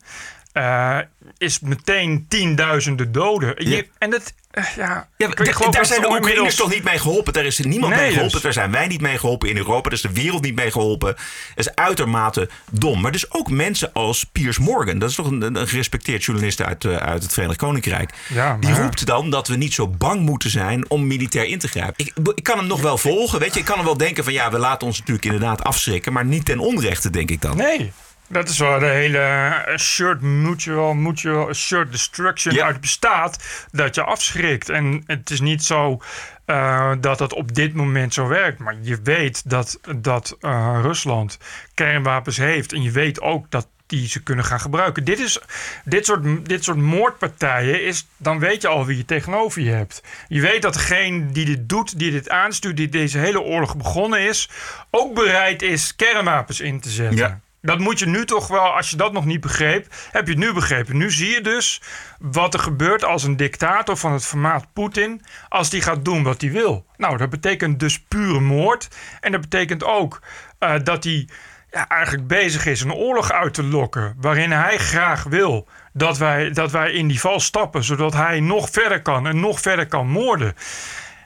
eh, 0.60 0.98
is 1.38 1.60
meteen 1.60 2.25
tienduizenden 2.28 3.12
doden. 3.12 3.54
Je-. 3.70 3.88
En 3.98 4.10
dat, 4.10 4.34
eh, 4.51 4.63
ja, 4.75 5.08
daar 5.18 5.28
dat 5.36 5.38
zijn 5.48 5.56
de 5.56 5.75
Oekraïners 5.96 6.18
inmiddels- 6.18 6.56
toch 6.56 6.70
niet 6.74 6.84
mee 6.84 7.00
geholpen. 7.00 7.34
Daar 7.34 7.46
is 7.46 7.58
niemand 7.60 7.94
Nee, 7.94 8.01
mee 8.01 8.10
geholpen. 8.12 8.34
dus- 8.34 8.42
Daar 8.42 8.54
zijn 8.54 8.72
wij 8.72 8.88
niet 8.88 9.01
mee 9.01 9.18
geholpen 9.18 9.50
in 9.50 9.58
Europa. 9.58 9.82
Daar 9.84 9.92
is 9.94 10.01
de 10.01 10.13
wereld 10.13 10.42
niet 10.42 10.56
mee 10.56 10.72
geholpen. 10.72 11.16
Dat 11.56 11.66
is 11.66 11.75
uitermate 11.75 12.50
dom. 12.72 13.01
Maar 13.01 13.12
dus 13.12 13.32
ook 13.32 13.50
mensen 13.50 13.94
als 13.94 14.24
Piers 14.24 14.58
Morgan. 14.60 15.00
Dat 15.00 15.10
is 15.10 15.16
toch 15.16 15.25
een, 15.32 15.56
een 15.56 15.68
gerespecteerd 15.68 16.24
journalist 16.24 16.62
uit, 16.62 16.86
eh, 16.86 16.96
uit 16.96 17.24
het 17.24 17.34
Verenigd 17.34 17.58
Koninkrijk. 17.58 18.13
Ja, 18.28 18.58
Die 18.60 18.74
roept 18.74 19.06
dan 19.06 19.30
dat 19.30 19.48
we 19.48 19.56
niet 19.56 19.74
zo 19.74 19.88
bang 19.88 20.22
moeten 20.22 20.50
zijn 20.50 20.89
om 20.89 21.08
militair 21.08 21.46
in 21.46 21.60
te 21.60 21.68
grijpen. 21.68 22.06
Ik, 22.06 22.13
ik 22.36 22.44
kan 22.44 22.58
hem 22.58 22.68
nog 22.68 22.82
wel 22.82 22.98
volgen. 22.98 23.39
Weet 23.39 23.54
je, 23.54 23.60
ik 23.60 23.66
kan 23.66 23.75
hem 23.75 23.86
wel 23.86 23.98
denken 23.98 24.24
van 24.24 24.34
ja, 24.34 24.51
we 24.51 24.58
laten 24.58 24.88
ons 24.88 24.98
natuurlijk 25.00 25.25
inderdaad 25.25 25.63
afschrikken. 25.63 26.13
Maar 26.13 26.25
niet 26.25 26.46
ten 26.46 26.60
onrechte, 26.60 27.10
denk 27.10 27.30
ik 27.30 27.42
dan. 27.42 27.58
Nee. 27.58 27.92
Dat 28.29 28.50
is 28.50 28.57
waar 28.57 28.79
de 28.79 28.86
hele 28.86 29.63
assured 29.74 30.21
mutual, 30.21 30.93
mutual 30.93 31.48
assured 31.50 31.91
destruction 31.91 32.53
Ja. 32.53 32.65
uit 32.65 32.81
bestaat. 32.81 33.43
Dat 33.71 33.95
je 33.95 34.03
afschrikt. 34.03 34.69
En 34.69 35.03
het 35.05 35.29
is 35.29 35.39
niet 35.39 35.63
zo 35.63 36.01
eh, 36.45 36.91
dat 37.00 37.19
het 37.19 37.33
op 37.33 37.55
dit 37.55 37.74
moment 37.74 38.13
zo 38.13 38.27
werkt. 38.27 38.59
Maar 38.59 38.75
je 38.81 39.00
weet 39.03 39.50
dat, 39.50 39.79
dat 39.98 40.38
eh, 40.39 40.79
Rusland 40.81 41.38
kernwapens 41.74 42.38
heeft. 42.38 42.74
En 42.74 42.81
je 42.81 42.91
weet 42.91 43.21
ook 43.21 43.51
dat 43.51 43.67
die 43.86 44.07
ze 44.07 44.24
kunnen 44.24 44.45
gaan 44.45 44.59
gebruiken. 44.59 45.03
Dit, 45.03 45.19
is, 45.19 45.39
dit, 45.83 46.05
soort, 46.05 46.48
dit 46.48 46.63
soort 46.63 46.77
moordpartijen 46.77 47.83
is, 47.86 48.07
dan 48.17 48.39
weet 48.39 48.62
je 48.62 48.67
al 48.67 48.86
wie 48.86 48.98
je 48.98 49.05
tegenover 49.05 49.62
je 49.62 49.71
hebt. 49.71 50.03
Je 50.27 50.41
weet 50.41 50.62
dat 50.62 50.74
degene 50.74 51.31
die 51.31 51.45
dit 51.45 51.69
doet, 51.69 52.00
die 52.00 52.12
dit 52.12 52.29
aanstuurt, 52.29 52.77
die 52.77 52.89
deze 52.89 53.17
hele 53.17 53.41
oorlog 53.41 53.77
begonnen 53.77 54.19
is, 54.19 54.50
ook 54.89 55.13
bereid 55.13 55.62
is 55.62 55.95
kernwapens 55.95 56.59
in 56.59 56.79
te 56.79 56.89
zetten. 56.89 57.17
Ja. 57.17 57.39
Dat 57.62 57.80
moet 57.80 58.00
je 58.00 58.06
nu 58.06 58.25
toch 58.25 58.48
wel, 58.48 58.75
als 58.75 58.89
je 58.89 58.96
dat 58.96 59.13
nog 59.13 59.25
niet 59.25 59.42
begreep, 59.42 59.88
heb 60.12 60.25
je 60.25 60.34
het 60.34 60.42
nu 60.42 60.54
begrepen. 60.54 60.98
Nu 60.98 61.12
zie 61.12 61.30
je 61.30 61.42
dus 61.42 61.82
wat 62.20 62.54
er 62.54 62.60
gebeurt 62.60 63.04
als 63.04 63.24
een 63.24 63.38
dictator 63.38 63.98
van 63.98 64.13
het 64.13 64.25
formaat 64.25 64.74
Poetin, 64.74 65.22
als 65.50 65.70
die 65.70 65.82
gaat 65.82 66.06
doen 66.06 66.24
wat 66.24 66.42
hij 66.42 66.51
wil. 66.51 66.86
Nou, 66.98 67.18
dat 67.18 67.30
betekent 67.30 67.80
dus 67.80 68.00
pure 68.00 68.39
moord. 68.39 68.88
En 69.20 69.32
dat 69.32 69.42
betekent 69.42 69.84
ook 69.84 70.22
eh, 70.60 70.74
dat 70.84 71.04
hij 71.04 71.28
ja, 71.72 71.88
eigenlijk 71.88 72.28
bezig 72.28 72.66
is 72.66 72.82
een 72.82 72.94
oorlog 72.94 73.32
uit 73.32 73.54
te 73.54 73.63
lokken, 73.63 74.16
waarin 74.18 74.51
hij 74.51 74.78
graag 74.78 75.24
wil 75.24 75.68
dat 75.94 76.18
wij, 76.18 76.50
dat 76.50 76.72
wij 76.72 76.92
in 76.92 77.08
die 77.08 77.20
val 77.20 77.39
stappen, 77.39 77.84
zodat 77.84 78.13
hij 78.13 78.39
nog 78.39 78.70
verder 78.70 79.01
kan 79.01 79.28
en 79.28 79.39
nog 79.39 79.60
verder 79.60 79.88
kan 79.88 80.08
moorden. 80.08 80.56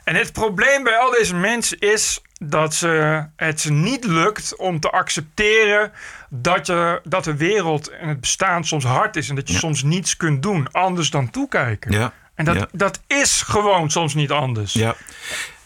En 0.04 0.16
het 0.16 0.34
probleem 0.34 0.84
bij 0.84 0.98
al 0.98 1.12
deze 1.12 1.36
mensen 1.36 1.80
is 1.80 2.22
dat 2.50 2.74
ze, 2.74 3.24
het 3.36 3.62
ze 3.62 3.72
niet 3.72 4.04
lukt 4.06 4.56
om 4.56 4.80
te 4.80 4.90
accepteren 4.90 5.92
dat, 6.30 6.68
je, 6.68 7.02
dat 7.04 7.24
de 7.24 7.36
wereld 7.36 7.90
en 7.90 8.08
het 8.08 8.20
bestaan 8.20 8.64
soms 8.66 8.84
hard 8.84 9.16
is 9.16 9.30
en 9.30 9.36
dat 9.36 9.50
je 9.50 9.58
soms 9.58 9.84
niets 9.84 10.18
kunt 10.18 10.42
doen 10.44 10.68
anders 10.72 11.10
dan 11.10 11.30
toekijken. 11.30 11.92
Ja. 11.92 12.14
En 12.36 12.46
dat, 12.46 12.56
Ja. 12.56 12.68
dat 12.72 13.00
is 13.08 13.42
gewoon 13.42 13.90
soms 13.92 14.14
niet 14.14 14.32
anders. 14.32 14.74
Ja. 14.74 14.96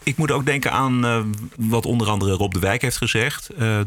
Ik 0.07 0.17
moet 0.17 0.31
ook 0.31 0.45
denken 0.45 0.71
aan 0.71 1.05
eh, 1.05 1.19
wat 1.57 1.85
onder 1.85 2.09
andere 2.09 2.31
Rob 2.31 2.53
de 2.53 2.59
Wijk 2.59 2.81
heeft 2.81 2.97
gezegd. 2.97 3.49
Eh, 3.49 3.79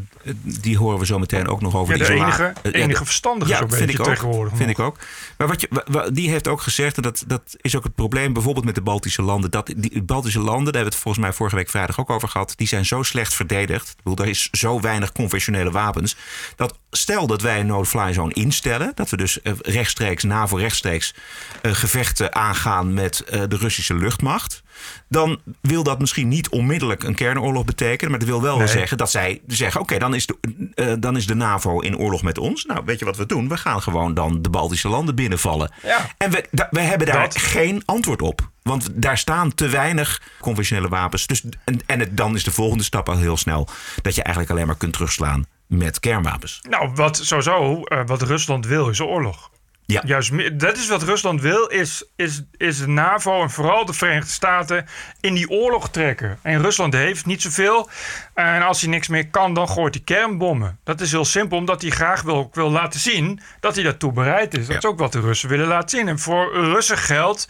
die 0.43 0.79
horen 0.79 0.99
we 0.99 1.07
zo 1.07 1.19
meteen 1.19 1.49
ook 1.49 1.61
nog 1.61 1.75
over 1.77 1.97
Ja, 1.97 2.05
de 2.07 2.13
enige- 2.13 2.53
Eh, 2.63 2.73
enige 2.75 2.99
de- 2.99 3.05
verstandige 3.05 3.51
ja, 3.51 3.69
vind 3.69 3.91
ik 3.91 4.01
ook, 4.01 4.07
tegenwoordig 4.07 4.57
Vind 4.57 4.69
nog. 4.69 4.79
ik 4.79 4.85
ook. 4.85 4.99
Maar 5.39 5.49
wat 5.49 5.61
je, 5.61 6.11
die 6.13 6.31
heeft 6.31 6.49
ook 6.49 6.61
gezegd, 6.61 6.97
en 6.97 7.03
dat, 7.03 7.25
dat 7.27 7.43
is 7.61 7.77
ook 7.77 7.85
het 7.85 7.95
probleem 7.95 8.33
bijvoorbeeld 8.33 8.65
met 8.65 8.75
de 8.75 8.81
Baltische 8.81 9.23
landen. 9.23 9.51
Dat 9.51 9.73
die 9.77 10.03
Baltische 10.03 10.39
landen, 10.39 10.65
daar 10.65 10.83
hebben 10.83 10.83
we 10.83 10.95
het 10.95 11.03
volgens 11.03 11.25
mij 11.25 11.33
vorige 11.33 11.57
week 11.57 11.69
vrijdag 11.71 12.01
ook 12.01 12.11
over 12.11 12.29
gehad. 12.29 12.53
Die 12.57 12.69
zijn 12.69 12.87
zo 12.87 13.03
slecht 13.03 13.35
verdedigd. 13.35 13.89
Ik 13.89 13.97
bedoel, 14.05 14.25
er 14.25 14.31
is 14.31 14.49
zo 14.53 14.81
weinig 14.81 15.13
conventionele 15.13 15.71
wapens. 15.71 16.17
Dat 16.57 16.79
stel 16.91 17.27
dat 17.27 17.43
wij 17.43 17.61
een 17.61 17.67
no-fly 17.67 18.13
zone 18.13 18.33
instellen. 18.35 18.93
Dat 18.95 19.11
we 19.11 19.17
dus 19.17 19.39
rechtstreeks, 19.63 20.23
NAVO 20.23 20.57
rechtstreeks 20.57 21.15
gevechten 21.63 22.35
aangaan 22.35 22.95
met 22.95 23.23
de 23.27 23.57
Russische 23.57 23.95
luchtmacht. 23.95 24.63
Dan 25.09 25.41
wil 25.61 25.83
dat 25.83 25.99
misschien 26.01 26.29
niet 26.29 26.49
onmiddellijk 26.49 27.03
een 27.03 27.15
kernoorlog 27.15 27.65
betekenen. 27.65 28.11
Maar 28.11 28.21
dat 28.21 28.29
wil 28.29 28.43
wel 28.43 28.59
Nee. 28.59 28.67
zeggen 28.67 28.97
dat 28.99 29.11
zij 29.11 29.41
zeggen: 29.47 29.81
oké, 29.81 29.99
dan, 29.99 30.15
is 30.15 30.27
de, 30.27 30.37
eh, 30.75 30.93
dan 30.99 31.17
is 31.17 31.27
de 31.27 31.35
NAVO 31.35 31.81
in 31.81 31.97
oorlog 31.99 32.23
met 32.23 32.39
ons. 32.39 32.65
Nou, 32.65 32.83
weet 32.85 32.99
je 32.99 33.05
wat 33.05 33.17
we 33.17 33.27
doen? 33.27 33.49
We 33.49 33.57
gaan 33.57 33.83
gewoon 33.83 34.15
dan 34.15 34.43
de 34.43 34.51
Baltische 34.51 34.89
landen 34.89 35.15
binnenvallen. 35.15 35.73
Ja. 35.83 36.07
En 36.19 36.31
we, 36.31 36.45
da- 36.51 36.69
we 36.71 36.81
hebben 36.81 37.07
daar 37.07 37.23
Dat- 37.23 37.39
geen 37.39 37.83
antwoord 37.85 38.23
op. 38.23 38.49
Want 38.63 38.89
daar 39.03 39.19
staan 39.19 39.55
te 39.55 39.69
weinig 39.69 40.23
conventionele 40.41 40.89
wapens. 40.89 41.27
Dus, 41.27 41.43
en 41.65 41.81
en 41.87 42.01
het, 42.01 42.17
dan 42.17 42.35
is 42.35 42.45
de 42.45 42.51
volgende 42.53 42.85
stap 42.85 43.09
al 43.09 43.17
heel 43.17 43.37
snel 43.37 43.69
dat 44.03 44.15
je 44.15 44.23
eigenlijk 44.23 44.55
alleen 44.55 44.67
maar 44.67 44.77
kunt 44.77 44.93
terugslaan 44.93 45.47
met 45.67 46.01
kernwapens. 46.01 46.61
Nou, 46.69 46.91
wat 46.95 47.17
sowieso, 47.23 47.83
eh, 47.85 48.01
wat 48.07 48.23
Rusland 48.23 48.67
wil, 48.67 48.89
is 48.89 49.01
oorlog. 49.01 49.51
Ja. 49.93 50.03
Juist, 50.05 50.61
dat 50.61 50.77
is 50.77 50.89
wat 50.89 51.03
Rusland 51.03 51.41
wil, 51.41 51.67
is, 51.67 52.05
is, 52.17 52.43
is 52.57 52.79
de 52.79 52.89
NAVO 52.89 53.43
en 53.43 53.51
vooral 53.51 53.85
de 53.85 53.93
Verenigde 53.93 54.31
Staten 54.31 54.87
in 55.21 55.35
die 55.35 55.51
oorlog 55.51 55.91
trekken. 55.91 56.39
En 56.43 56.63
Rusland 56.63 56.95
heeft 56.95 57.27
niet 57.27 57.43
zoveel. 57.43 57.89
En 58.35 58.63
als 58.63 58.81
hij 58.81 58.91
niks 58.91 59.09
meer 59.09 59.29
kan, 59.29 59.55
dan 59.55 59.69
gooit 59.69 59.95
hij 59.95 60.05
kernbommen. 60.05 60.79
Dat 60.85 61.01
is 61.01 61.11
heel 61.11 61.25
simpel, 61.25 61.59
omdat 61.59 61.83
hij 61.83 61.91
graag 61.91 62.23
wil, 62.23 62.51
wil 62.53 62.71
laten 62.71 63.01
zien 63.01 63.41
dat 63.61 63.75
hij 63.75 63.85
daartoe 63.85 64.13
bereid 64.13 64.59
is. 64.59 64.67
Dat 64.67 64.77
is 64.77 64.85
ook 64.85 64.99
wat 64.99 65.13
de 65.13 65.21
Russen 65.21 65.49
willen 65.49 65.67
laten 65.67 65.99
zien. 65.99 66.09
En 66.09 66.19
voor 66.19 66.53
Russen 66.55 66.99
geldt 66.99 67.49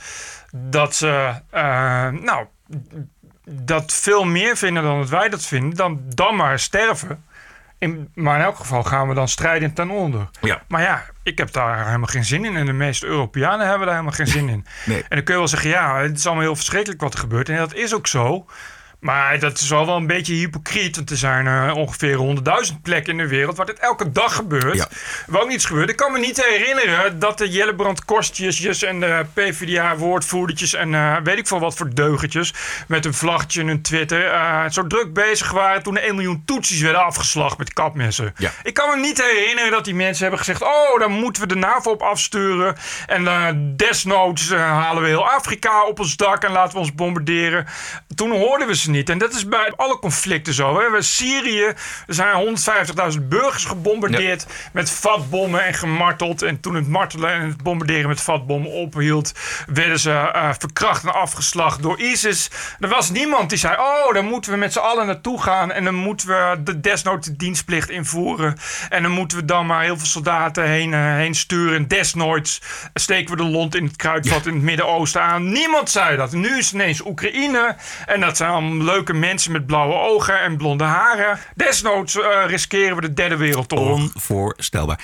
dat 0.53 0.95
ze, 0.95 1.41
eh, 1.51 2.09
nou, 2.09 2.47
dat 3.45 3.93
veel 3.93 4.25
meer 4.25 4.57
vinden 4.57 4.83
dan 4.83 4.99
dat 4.99 5.09
wij 5.09 5.29
dat 5.29 5.47
vinden, 5.47 5.77
dan, 5.77 6.01
dan 6.15 6.37
maar 6.37 6.59
sterven. 6.59 7.25
In, 7.81 8.11
maar 8.15 8.39
in 8.39 8.45
elk 8.45 8.57
geval 8.57 8.83
gaan 8.83 9.09
we 9.09 9.15
dan 9.15 9.29
strijden 9.29 9.73
ten 9.73 9.91
onder. 9.91 10.29
Ja. 10.41 10.63
Maar 10.69 10.83
ja, 10.83 11.05
ik 11.23 11.39
heb 11.39 11.53
daar 11.53 11.87
helemaal 11.87 12.07
geen 12.07 12.25
zin 12.25 12.45
in. 12.45 12.57
En 12.57 12.67
de 12.67 12.73
meeste 12.73 13.07
Europeanen 13.07 13.67
hebben 13.67 13.87
daar 13.87 13.97
helemaal 13.97 14.17
geen 14.17 14.27
zin 14.27 14.49
in. 14.49 14.67
Nee. 14.85 14.99
En 14.99 15.09
dan 15.09 15.23
kun 15.23 15.35
je 15.35 15.41
wel 15.41 15.49
zeggen, 15.49 15.71
ja, 15.71 16.01
het 16.01 16.19
is 16.19 16.27
allemaal 16.27 16.45
heel 16.45 16.57
verschrikkelijk 16.57 17.01
wat 17.01 17.13
er 17.13 17.19
gebeurt. 17.19 17.49
En 17.49 17.57
dat 17.57 17.75
is 17.75 17.95
ook 17.95 18.07
zo. 18.07 18.47
Maar 19.01 19.39
dat 19.39 19.59
is 19.59 19.69
wel 19.69 19.87
wel 19.87 19.97
een 19.97 20.07
beetje 20.07 20.35
hypocriet. 20.35 20.97
Want 20.97 21.11
er 21.11 21.17
zijn 21.17 21.73
ongeveer 21.73 22.17
100.000 22.73 22.81
plekken 22.83 23.13
in 23.13 23.19
de 23.19 23.29
wereld 23.29 23.57
waar 23.57 23.67
dit 23.67 23.79
elke 23.79 24.13
dag 24.13 24.35
gebeurt. 24.35 24.77
Ja. 24.77 24.89
Waar 25.27 25.43
ook 25.43 25.49
niets 25.49 25.65
gebeurt. 25.65 25.91
Ik 25.91 25.97
kan 25.97 26.13
me 26.13 26.19
niet 26.19 26.45
herinneren 26.45 27.19
dat 27.19 27.39
de 27.39 27.49
Jellebrand 27.49 28.05
Kostjes 28.05 28.83
en 28.83 29.01
de 29.01 29.27
PvdA 29.35 29.97
woordvoerdertjes 29.97 30.75
en 30.75 30.95
eh, 30.95 31.17
weet 31.25 31.39
ik 31.39 31.47
veel 31.47 31.61
wat 31.61 31.77
voor 31.77 31.95
deugentjes 31.95 32.55
met 32.89 33.05
een 33.05 33.15
vlaggetje 33.15 33.61
en 33.61 33.69
een 33.69 33.83
Twitter 33.83 34.27
eh, 34.27 34.65
zo 34.71 34.87
druk 34.87 35.13
bezig 35.13 35.51
waren 35.51 35.83
toen 35.83 35.97
er 35.97 36.03
1 36.03 36.15
miljoen 36.15 36.43
toetsies 36.45 36.81
werden 36.81 37.05
afgeslacht 37.05 37.59
met 37.59 37.73
kapmessen. 37.73 38.35
Ja. 38.37 38.51
Ik 38.63 38.75
kan 38.75 38.91
me 38.91 38.97
niet 38.97 39.23
herinneren 39.23 39.71
dat 39.71 39.85
die 39.85 39.95
mensen 39.95 40.23
hebben 40.23 40.39
gezegd: 40.39 40.63
Oh, 40.63 40.99
dan 40.99 41.13
moeten 41.13 41.43
we 41.43 41.49
de 41.49 41.55
NAVO 41.55 41.91
op 41.91 42.03
afsturen. 42.03 42.77
En 43.07 43.27
eh, 43.27 43.47
desnoods 43.77 44.53
halen 44.55 45.03
we 45.03 45.09
heel 45.09 45.29
Afrika 45.29 45.85
op 45.85 45.99
ons 45.99 46.17
dak 46.17 46.45
en 46.45 46.53
laten 46.53 46.73
we 46.73 46.79
ons 46.79 46.95
bombarderen. 46.95 47.67
Toen 48.15 48.31
hoorden 48.31 48.67
we 48.67 48.77
ze 48.77 48.90
niet. 48.91 49.11
En 49.11 49.19
dat 49.19 49.35
is 49.35 49.49
bij 49.49 49.73
alle 49.77 49.99
conflicten 49.99 50.55
zo. 50.55 50.81
Hè. 50.81 50.91
Bij 50.91 51.03
Syrië 51.03 51.65
er 52.07 52.15
zijn 52.15 52.59
150.000 53.15 53.29
burgers 53.29 53.65
gebombardeerd 53.65 54.47
met 54.73 54.91
vatbommen 54.91 55.65
en 55.65 55.75
gemarteld. 55.75 56.43
En 56.43 56.61
toen 56.61 56.75
het 56.75 56.89
martelen 56.89 57.33
en 57.33 57.49
het 57.49 57.63
bombarderen 57.63 58.09
met 58.09 58.21
vatbommen 58.21 58.71
ophield, 58.71 59.33
werden 59.67 59.99
ze 59.99 60.11
eh, 60.11 60.51
verkracht 60.59 61.03
en 61.03 61.13
afgeslacht 61.13 61.83
door 61.83 62.01
ISIS. 62.01 62.51
Er 62.81 62.89
was 62.89 63.11
niemand 63.11 63.49
die 63.49 63.59
zei: 63.59 63.77
Oh, 63.79 64.15
dan 64.15 64.25
moeten 64.25 64.53
we 64.53 64.59
met 64.59 64.73
z'n 64.73 64.79
allen 64.79 65.07
naartoe 65.07 65.43
gaan. 65.43 65.73
En 65.73 65.85
dan 65.85 65.95
moeten 65.95 66.29
we 66.29 66.61
de 66.65 66.81
desnoods 66.81 67.27
de 67.27 67.37
dienstplicht 67.37 67.91
invoeren. 67.91 68.57
En 68.89 69.03
dan 69.03 69.13
moeten 69.13 69.39
we 69.39 69.45
dan 69.45 69.67
maar 69.67 69.83
heel 69.83 69.97
veel 69.97 70.07
soldaten 70.07 70.65
heen, 70.65 70.95
eh, 70.95 71.15
heen 71.15 71.35
sturen. 71.35 71.77
En 71.77 71.89
desnoods 71.89 72.63
steken 72.95 73.37
we 73.37 73.43
de 73.43 73.49
lont 73.49 73.75
in 73.75 73.85
het 73.85 73.97
kruidvat 73.97 74.47
in 74.47 74.55
het 74.55 74.63
Midden-Oosten 74.63 75.23
aan. 75.23 75.53
Niemand 75.53 75.91
zei 75.91 76.17
dat. 76.17 76.33
Nu 76.33 76.59
is 76.59 76.73
ineens 76.73 77.07
Oekraïne. 77.07 77.77
En 78.07 78.21
dat 78.21 78.37
zijn 78.37 78.51
allemaal 78.51 78.80
leuke 78.83 79.13
mensen 79.13 79.53
met 79.53 79.67
blauwe 79.67 79.95
ogen 79.95 80.41
en 80.41 80.57
blonde 80.57 80.85
haren. 80.85 81.39
Desnoods 81.55 82.21
eh, 82.21 82.45
riskeren 82.47 82.95
we 82.97 83.01
de 83.01 83.15
derde 83.15 83.37
wereldoorlog. 83.37 83.99
Onvoorstelbaar. 84.15 85.01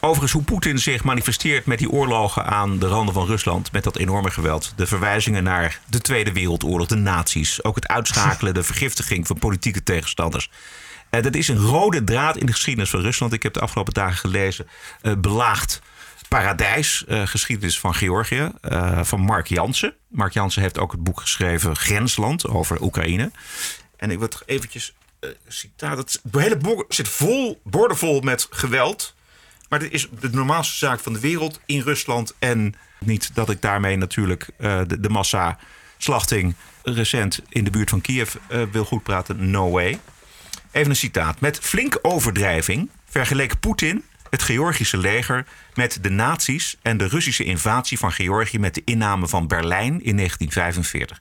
Overigens, 0.00 0.32
hoe 0.32 0.42
Poetin 0.42 0.78
zich 0.78 1.04
manifesteert 1.04 1.66
met 1.66 1.78
die 1.78 1.90
oorlogen 1.90 2.44
aan 2.46 2.78
de 2.78 2.86
randen 2.86 3.14
van 3.14 3.26
Rusland, 3.26 3.72
met 3.72 3.84
dat 3.84 3.96
enorme 3.96 4.30
geweld. 4.30 4.72
De 4.76 4.86
verwijzingen 4.86 5.42
naar 5.42 5.78
de 5.86 6.00
Tweede 6.00 6.32
Wereldoorlog, 6.32 6.86
de 6.86 6.94
nazi's. 6.96 7.64
Ook 7.64 7.74
het 7.74 7.88
uitschakelen, 7.88 8.54
de 8.54 8.62
vergiftiging 8.62 9.26
van 9.26 9.38
politieke 9.38 9.82
tegenstanders. 9.82 10.50
Eh, 11.10 11.22
dat 11.22 11.34
is 11.34 11.48
een 11.48 11.58
rode 11.58 12.04
draad 12.04 12.36
in 12.36 12.46
de 12.46 12.52
geschiedenis 12.52 12.90
van 12.90 13.00
Rusland. 13.00 13.32
Ik 13.32 13.42
heb 13.42 13.52
de 13.52 13.60
afgelopen 13.60 13.94
dagen 13.94 14.16
gelezen. 14.18 14.66
eh, 15.02 15.12
Belaagd 15.18 15.80
Paradijs, 16.28 17.04
eh, 17.04 17.26
geschiedenis 17.26 17.80
van 17.80 17.94
Georgië, 17.94 18.50
eh, 18.60 19.04
van 19.04 19.20
Mark 19.20 19.46
Jansen. 19.46 19.94
Mark 20.08 20.32
Jansen 20.32 20.62
heeft 20.62 20.78
ook 20.78 20.92
het 20.92 21.02
boek 21.02 21.20
geschreven 21.20 21.76
Grensland 21.76 22.46
over 22.48 22.82
Oekraïne. 22.82 23.30
En 23.96 24.10
ik 24.10 24.18
wil 24.18 24.28
eventjes 24.46 24.94
eh, 25.20 25.30
citaat. 25.48 25.96
Het 25.96 26.20
hele 26.30 26.56
boek 26.56 26.84
zit 26.88 27.08
vol, 27.08 27.60
bordenvol 27.64 28.20
met 28.20 28.46
geweld. 28.50 29.14
Maar 29.68 29.78
dit 29.78 29.92
is 29.92 30.08
de 30.20 30.30
normaalste 30.30 30.76
zaak 30.76 31.00
van 31.00 31.12
de 31.12 31.20
wereld 31.20 31.60
in 31.66 31.80
Rusland. 31.80 32.34
En 32.38 32.74
niet 32.98 33.34
dat 33.34 33.50
ik 33.50 33.62
daarmee 33.62 33.96
natuurlijk 33.96 34.46
de, 34.58 35.00
de 35.00 35.08
massa-slachting 35.08 36.54
recent 36.82 37.40
in 37.48 37.64
de 37.64 37.70
buurt 37.70 37.90
van 37.90 38.00
Kiev 38.00 38.34
wil 38.72 38.84
goed 38.84 39.02
praten. 39.02 39.50
No 39.50 39.70
way. 39.70 40.00
Even 40.70 40.90
een 40.90 40.96
citaat. 40.96 41.40
Met 41.40 41.58
flinke 41.58 42.04
overdrijving 42.04 42.90
vergeleek 43.08 43.60
Poetin 43.60 44.04
het 44.30 44.42
Georgische 44.42 44.96
leger 44.96 45.46
met 45.74 45.98
de 46.02 46.10
nazi's 46.10 46.76
en 46.82 46.96
de 46.96 47.08
Russische 47.08 47.44
invasie 47.44 47.98
van 47.98 48.12
Georgië 48.12 48.58
met 48.58 48.74
de 48.74 48.82
inname 48.84 49.28
van 49.28 49.46
Berlijn 49.46 50.02
in 50.02 50.16
1945. 50.16 51.20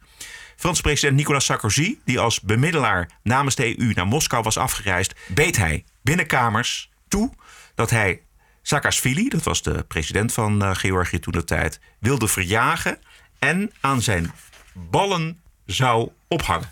Franse 0.56 0.82
president 0.82 1.16
Nicolas 1.18 1.46
Sarkozy, 1.46 1.98
die 2.06 2.20
als 2.20 2.42
bemiddelaar 2.42 3.10
namens 3.24 3.56
de 3.56 3.80
EU 3.80 3.94
naar 3.94 4.08
Moskou 4.08 4.44
was 4.44 4.58
afgereisd, 4.58 5.16
beet 5.28 5.58
hij 5.58 5.84
binnenkamers 6.02 6.90
toe 7.08 7.34
dat 7.76 7.90
hij 7.90 8.22
Saakashvili, 8.62 9.30
dat 9.30 9.44
was 9.44 9.62
de 9.62 9.86
president 9.88 10.34
van 10.34 10.64
eh, 10.64 10.76
Georgië 10.76 11.20
toen 11.20 11.34
de 11.34 11.44
tijd, 11.44 11.80
wilde 12.00 12.28
verjagen 12.28 13.00
en 13.40 13.72
aan 13.80 14.02
zijn 14.02 14.32
ballen 14.74 15.42
zou 15.66 16.10
ophangen. 16.28 16.72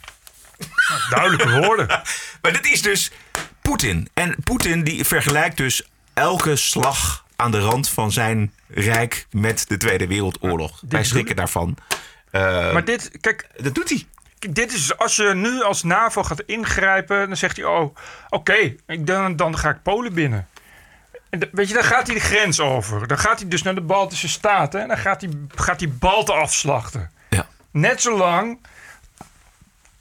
Duidelijke 1.10 1.60
woorden. 1.60 1.88
Maar 2.42 2.54
dit 2.54 2.66
is 2.66 2.82
dus 2.82 3.12
Poetin. 3.62 4.10
En 4.14 4.36
Poetin 4.44 4.84
die 4.84 5.06
vergelijkt 5.06 5.58
dus 5.58 5.88
elke 6.16 6.56
slag 6.56 7.26
aan 7.36 7.52
de 7.52 7.60
rand 7.60 7.90
van 7.90 8.12
zijn 8.12 8.54
rijk 8.68 9.28
met 9.32 9.68
de 9.68 9.78
Tweede 9.78 10.08
Wereldoorlog. 10.08 10.82
Wij 10.90 11.04
schrikken 11.04 11.36
daarvan. 11.36 11.78
Eh, 12.32 12.74
Maar 12.74 12.86
dit, 12.86 13.12
kijk, 13.22 13.48
dat 13.58 13.76
doet 13.76 13.90
hij. 13.90 14.06
Dit 14.50 14.74
is 14.74 14.98
als 14.98 15.16
je 15.16 15.34
nu 15.36 15.64
als 15.64 15.84
NAVO 15.84 16.24
gaat 16.24 16.42
ingrijpen, 16.42 17.28
dan 17.28 17.38
zegt 17.38 17.56
hij: 17.58 17.66
Oh, 17.66 17.96
oké, 18.30 18.76
ik 18.88 19.08
dan, 19.08 19.36
dan 19.36 19.58
ga 19.58 19.70
ik 19.70 19.82
Polen 19.84 20.14
binnen. 20.14 20.48
En 21.30 21.50
weet 21.52 21.68
je, 21.68 21.74
dan 21.74 21.84
gaat 21.84 22.06
hij 22.08 22.16
de 22.16 22.22
grens 22.22 22.60
over. 22.60 23.08
Dan 23.08 23.18
gaat 23.20 23.40
hij 23.40 23.50
dus 23.50 23.62
naar 23.62 23.76
de 23.76 23.82
Baltische 23.82 24.28
Staten. 24.30 24.82
En 24.82 24.88
dan 24.88 24.98
gaat 24.98 25.22
hij, 25.22 25.30
gaat 25.56 25.80
hij 25.80 25.90
Balten 25.90 26.36
afslachten. 26.36 27.12
Ja. 27.30 27.48
Net 27.72 28.02
zo 28.02 28.18
lang 28.18 28.60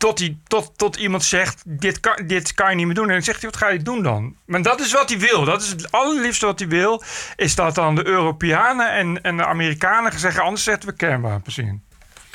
tot, 0.05 0.19
hij, 0.19 0.39
tot, 0.47 0.73
tot 0.77 0.97
iemand 0.97 1.25
zegt, 1.25 1.63
dit 1.67 2.01
kan, 2.01 2.27
dit 2.27 2.55
kan 2.55 2.71
je 2.71 2.77
niet 2.77 2.87
meer 2.87 2.95
doen. 2.95 3.07
En 3.09 3.13
dan 3.13 3.23
zegt 3.23 3.41
hij, 3.41 3.51
wat 3.51 3.59
ga 3.59 3.69
je 3.69 3.83
doen 3.83 4.03
dan? 4.03 4.37
Maar 4.47 4.63
dat 4.63 4.81
is 4.81 4.93
wat 4.93 5.09
hij 5.09 5.19
wil. 5.19 5.45
Dat 5.45 5.63
is 5.63 5.69
het 5.69 5.93
allerliefste 5.93 6.47
wat 6.47 6.59
hij 6.59 6.69
wil. 6.69 7.03
Is 7.37 7.55
dat 7.55 7.75
dan 7.75 7.95
de 7.95 8.07
Europeanen 8.07 8.93
en, 8.93 9.23
en 9.23 9.37
de 9.37 9.47
Amerikanen 9.47 10.19
zeggen... 10.19 10.43
anders 10.43 10.63
zetten 10.63 10.89
we 10.89 10.95
kernwapens 10.95 11.59
in. 11.59 11.83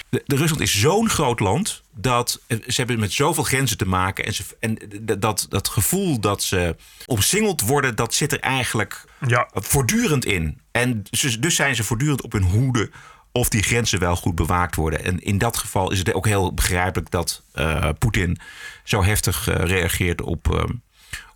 De, 0.09 0.23
de 0.25 0.35
Rusland 0.35 0.61
is 0.61 0.79
zo'n 0.79 1.09
groot 1.09 1.39
land 1.39 1.83
dat 1.95 2.41
eh, 2.47 2.57
ze 2.67 2.75
hebben 2.75 2.99
met 2.99 3.13
zoveel 3.13 3.43
grenzen 3.43 3.77
te 3.77 3.87
maken. 3.87 4.25
En, 4.25 4.33
ze, 4.33 4.43
en 4.59 4.77
dat, 5.19 5.45
dat 5.49 5.67
gevoel 5.67 6.19
dat 6.19 6.43
ze 6.43 6.75
omsingeld 7.05 7.61
worden, 7.61 7.95
dat 7.95 8.13
zit 8.13 8.31
er 8.31 8.39
eigenlijk 8.39 9.05
Ja. 9.27 9.49
voortdurend 9.53 10.25
in. 10.25 10.61
En 10.71 11.03
dus 11.39 11.55
zijn 11.55 11.75
ze 11.75 11.83
voortdurend 11.83 12.21
op 12.21 12.31
hun 12.31 12.43
hoede 12.43 12.91
of 13.39 13.49
die 13.49 13.63
grenzen 13.63 13.99
wel 13.99 14.15
goed 14.15 14.35
bewaakt 14.35 14.75
worden. 14.75 15.03
En 15.03 15.19
in 15.19 15.37
dat 15.37 15.57
geval 15.57 15.91
is 15.91 15.97
het 15.99 16.13
ook 16.13 16.25
heel 16.25 16.53
begrijpelijk 16.53 17.11
dat 17.11 17.43
eh, 17.53 17.89
Poetin 17.99 18.37
zo 18.83 19.03
heftig 19.03 19.47
eh, 19.47 19.65
reageert 19.65 20.21
op, 20.21 20.55
eh, 20.55 20.63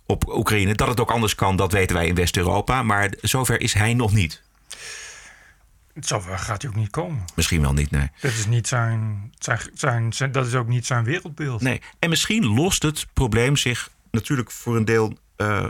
op 0.06 0.26
Oekraïne. 0.36 0.74
Dat 0.74 0.88
het 0.88 1.00
ook 1.00 1.10
anders 1.10 1.34
kan, 1.34 1.56
dat 1.56 1.72
weten 1.72 1.96
wij 1.96 2.06
in 2.06 2.14
West-Europa. 2.14 2.82
Maar 2.82 3.12
zover 3.20 3.60
is 3.60 3.72
hij 3.72 3.94
nog 3.94 4.12
niet. 4.12 4.42
Zover 5.94 6.38
gaat 6.38 6.62
hij 6.62 6.70
ook 6.70 6.76
niet 6.76 6.90
komen. 6.90 7.24
Misschien 7.34 7.60
wel 7.60 7.72
niet, 7.72 7.90
nee. 7.90 8.10
Dat 8.20 8.30
is, 8.32 8.46
niet 8.46 8.68
zijn, 8.68 9.32
zijn, 9.38 9.60
zijn, 9.74 10.12
zijn- 10.12 10.32
dat 10.32 10.46
is 10.46 10.54
ook 10.54 10.68
niet 10.68 10.86
zijn 10.86 11.04
wereldbeeld. 11.04 11.60
Nee, 11.60 11.80
en 11.98 12.08
misschien 12.08 12.46
lost 12.46 12.82
het 12.82 13.06
probleem 13.12 13.56
zich 13.56 13.90
natuurlijk 14.10 14.50
voor 14.50 14.76
een 14.76 14.84
deel 14.84 15.16
eh, 15.36 15.64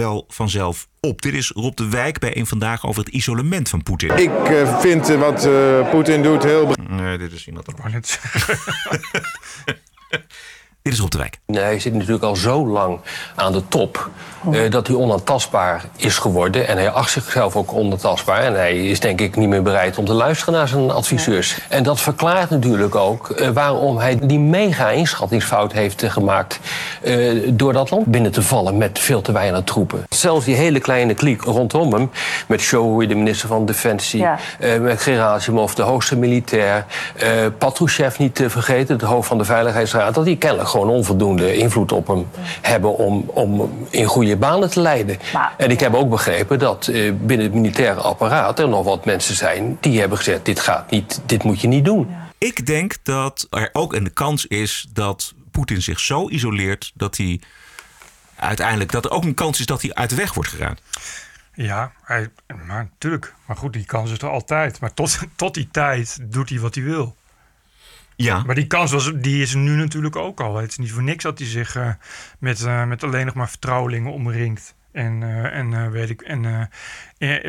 wel 0.00 0.24
vanzelf 0.28 0.88
op. 1.00 1.22
Dit 1.22 1.34
is 1.34 1.50
Rob 1.50 1.76
de 1.76 1.88
Wijk 1.88 2.18
bij 2.18 2.36
een 2.36 2.46
vandaag 2.46 2.86
over 2.86 3.04
het 3.04 3.14
isolement 3.14 3.68
van 3.68 3.82
Poetin. 3.82 4.16
Ik 4.16 4.48
eh, 4.48 4.80
vind 4.80 5.08
eh, 5.08 5.18
wat 5.18 5.46
eh, 5.46 5.90
Poetin 5.90 6.22
doet 6.22 6.42
heel 6.42 6.72
Nee, 6.88 7.18
dit 7.18 7.32
is 7.32 7.46
iemand 7.46 7.66
zeggen. 8.02 8.58
Dit 10.82 10.92
is 10.92 10.98
Rob 10.98 11.10
de 11.10 11.18
Wijk. 11.18 11.36
Hij 11.46 11.78
zit 11.78 11.94
natuurlijk 11.94 12.22
al 12.22 12.36
zo 12.36 12.66
lang 12.68 12.98
aan 13.34 13.52
de 13.52 13.62
top 13.68 14.10
eh, 14.52 14.70
dat 14.70 14.86
hij 14.86 14.96
onaantastbaar 14.96 15.84
is 15.96 16.18
geworden. 16.18 16.68
En 16.68 16.76
hij 16.76 16.90
acht 16.90 17.10
zichzelf 17.10 17.56
ook 17.56 17.72
onaantastbaar. 17.72 18.42
En 18.42 18.54
hij 18.54 18.86
is 18.88 19.00
denk 19.00 19.20
ik 19.20 19.36
niet 19.36 19.48
meer 19.48 19.62
bereid 19.62 19.98
om 19.98 20.04
te 20.04 20.12
luisteren 20.12 20.54
naar 20.54 20.68
zijn 20.68 20.90
adviseurs. 20.90 21.58
En 21.68 21.82
dat 21.82 22.00
verklaart 22.00 22.50
natuurlijk 22.50 22.94
ook 22.94 23.30
eh, 23.30 23.48
waarom 23.48 23.98
hij 23.98 24.18
die 24.22 24.38
mega 24.38 24.90
inschattingsfout 24.90 25.72
heeft 25.72 26.02
eh, 26.02 26.10
gemaakt. 26.10 26.60
eh, 27.02 27.42
door 27.52 27.72
dat 27.72 27.90
land 27.90 28.06
binnen 28.06 28.32
te 28.32 28.42
vallen 28.42 28.76
met 28.78 28.98
veel 28.98 29.20
te 29.22 29.32
weinig 29.32 29.64
troepen. 29.64 30.04
Zelfs 30.08 30.44
die 30.44 30.54
hele 30.54 30.80
kleine 30.80 31.14
kliek 31.14 31.42
rondom 31.42 31.92
hem. 31.92 32.10
Met 32.48 32.60
Showy, 32.60 33.06
de 33.06 33.14
minister 33.14 33.48
van 33.48 33.66
Defensie. 33.66 34.20
Ja. 34.20 34.38
eh, 34.58 34.78
met 34.78 35.02
Gerasimov, 35.02 35.72
de 35.72 35.82
hoogste 35.82 36.16
militair. 36.16 36.84
eh 37.16 37.28
Patrushev 37.58 38.18
niet 38.18 38.34
te 38.34 38.50
vergeten, 38.50 38.98
de 38.98 39.06
hoofd 39.06 39.28
van 39.28 39.38
de 39.38 39.44
Veiligheidsraad. 39.44 40.14
Dat 40.14 40.24
die 40.24 40.36
kennelijk 40.36 40.68
gewoon 40.70 40.88
onvoldoende 40.88 41.56
invloed 41.56 41.92
op 41.92 42.06
hem 42.06 42.26
hebben 42.60 42.96
om, 42.96 43.30
om 43.34 43.72
in 43.90 44.06
goede 44.06 44.36
banen 44.36 44.70
te 44.70 44.80
leiden. 44.80 45.18
Maar- 45.32 45.54
en 45.56 45.70
ik 45.70 45.80
heb 45.80 45.94
ook 45.94 46.10
begrepen 46.10 46.58
dat 46.58 46.86
eh, 46.88 47.12
binnen 47.20 47.46
het 47.46 47.54
militaire 47.54 48.00
apparaat 48.00 48.58
er 48.58 48.68
nog 48.68 48.84
wat 48.84 49.04
mensen 49.04 49.34
zijn 49.36 49.76
die 49.80 50.00
hebben 50.00 50.18
gezegd: 50.18 50.44
dit 50.44 50.60
gaat 50.60 50.90
niet, 50.90 51.20
dit 51.26 51.42
moet 51.42 51.60
je 51.60 51.68
niet 51.68 51.84
doen. 51.84 52.08
Ik 52.38 52.66
denk 52.66 52.96
dat 53.02 53.46
er 53.50 53.70
ook 53.72 53.92
een 53.94 54.12
kans 54.12 54.46
is 54.46 54.86
dat 54.92 55.34
Poetin 55.50 55.82
zich 55.82 56.00
zo 56.00 56.28
isoleert 56.28 56.92
dat 56.94 57.16
hij 57.16 57.40
uiteindelijk 58.36 58.92
dat 58.92 59.04
er 59.04 59.10
ook 59.10 59.24
een 59.24 59.34
kans 59.34 59.60
is 59.60 59.66
dat 59.66 59.82
hij 59.82 59.94
uit 59.94 60.10
de 60.10 60.16
weg 60.16 60.34
wordt 60.34 60.50
geraakt. 60.50 60.82
Ja, 61.54 61.92
hij, 62.02 62.28
maar 62.66 62.88
natuurlijk. 62.92 63.34
Maar 63.46 63.56
goed, 63.56 63.72
die 63.72 63.84
kans 63.84 64.10
is 64.10 64.18
er 64.18 64.28
altijd. 64.28 64.80
Maar 64.80 64.94
tot, 64.94 65.18
tot 65.36 65.54
die 65.54 65.68
tijd 65.70 66.18
doet 66.22 66.48
hij 66.48 66.58
wat 66.58 66.74
hij 66.74 66.84
wil. 66.84 67.16
Ja, 68.24 68.42
Maar 68.46 68.54
die 68.54 68.66
kans 68.66 68.92
was, 68.92 69.12
die 69.14 69.42
is 69.42 69.54
nu 69.54 69.76
natuurlijk 69.76 70.16
ook 70.16 70.40
al. 70.40 70.56
Het 70.56 70.70
is 70.70 70.78
niet 70.78 70.92
voor 70.92 71.02
niks 71.02 71.22
dat 71.22 71.38
hij 71.38 71.48
zich 71.48 71.76
eh, 71.76 71.90
met, 72.38 72.62
eh, 72.62 72.84
met 72.84 73.04
alleen 73.04 73.26
nog 73.26 73.34
maar 73.34 73.48
vertrouwelingen 73.48 74.12
omringt. 74.12 74.74
En, 74.92 75.22
eh, 75.22 75.58
en, 75.58 75.90
weet 75.90 76.10
ik, 76.10 76.20
en 76.20 76.70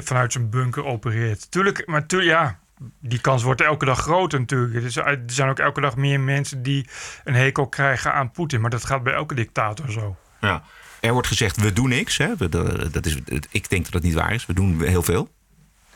vanuit 0.04 0.32
zijn 0.32 0.50
bunker 0.50 0.86
opereert. 0.86 1.52
Tuurlijk, 1.52 1.88
maar 1.88 2.06
tuurlijk, 2.06 2.32
ja, 2.32 2.60
die 3.00 3.22
kans 3.22 3.44
wordt 3.44 3.62
elke 3.62 3.86
dag 3.86 4.00
groter 4.00 4.40
natuurlijk. 4.40 4.96
Er 4.96 5.22
zijn 5.26 5.50
ook 5.50 5.60
elke 5.60 5.82
dag 5.82 5.96
meer 5.96 6.20
mensen 6.20 6.64
die 6.64 6.88
een 7.24 7.36
hekel 7.36 7.68
krijgen 7.68 8.14
aan 8.14 8.32
Poetin. 8.32 8.62
Maar 8.62 8.70
dat 8.70 8.86
gaat 8.86 9.04
bij 9.04 9.14
elke 9.14 9.36
dictator 9.36 9.92
zo. 9.92 10.16
ja. 10.42 10.64
Er 11.00 11.14
wordt 11.14 11.28
gezegd, 11.28 11.62
we 11.62 11.74
doen 11.74 11.90
niks. 11.90 12.18
Hè? 12.18 12.36
We, 12.38 12.50
dat 12.92 13.06
is, 13.06 13.18
ik 13.50 13.70
denk 13.70 13.84
dat 13.84 13.92
dat 13.92 14.02
niet 14.02 14.14
waar 14.14 14.34
is. 14.34 14.46
We 14.46 14.54
doen 14.54 14.82
heel 14.84 15.04
veel. 15.04 15.30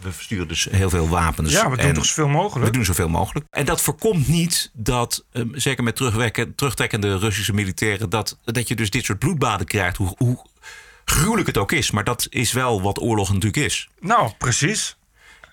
We 0.05 0.11
versturen 0.11 0.47
dus 0.47 0.67
heel 0.71 0.89
veel 0.89 1.09
wapens. 1.09 1.51
Ja, 1.51 1.69
we 1.69 1.77
doen 1.77 1.85
en 1.85 1.93
toch 1.93 2.05
zoveel 2.05 2.27
mogelijk. 2.27 2.65
We 2.65 2.71
doen 2.71 2.85
zoveel 2.85 3.09
mogelijk. 3.09 3.45
En 3.49 3.65
dat 3.65 3.81
voorkomt 3.81 4.27
niet 4.27 4.71
dat, 4.73 5.25
eh, 5.31 5.43
zeker 5.51 5.83
met 5.83 5.95
terugtrekkende 6.55 7.17
Russische 7.17 7.53
militairen, 7.53 8.09
dat, 8.09 8.37
dat 8.43 8.67
je 8.67 8.75
dus 8.75 8.89
dit 8.89 9.05
soort 9.05 9.19
bloedbaden 9.19 9.67
krijgt. 9.67 9.97
Hoe, 9.97 10.13
hoe 10.17 10.45
gruwelijk 11.05 11.47
het 11.47 11.57
ook 11.57 11.71
is. 11.71 11.91
Maar 11.91 12.03
dat 12.03 12.27
is 12.29 12.51
wel 12.51 12.81
wat 12.81 13.01
oorlog 13.01 13.27
natuurlijk 13.27 13.65
is. 13.65 13.89
Nou, 13.99 14.31
precies. 14.37 14.97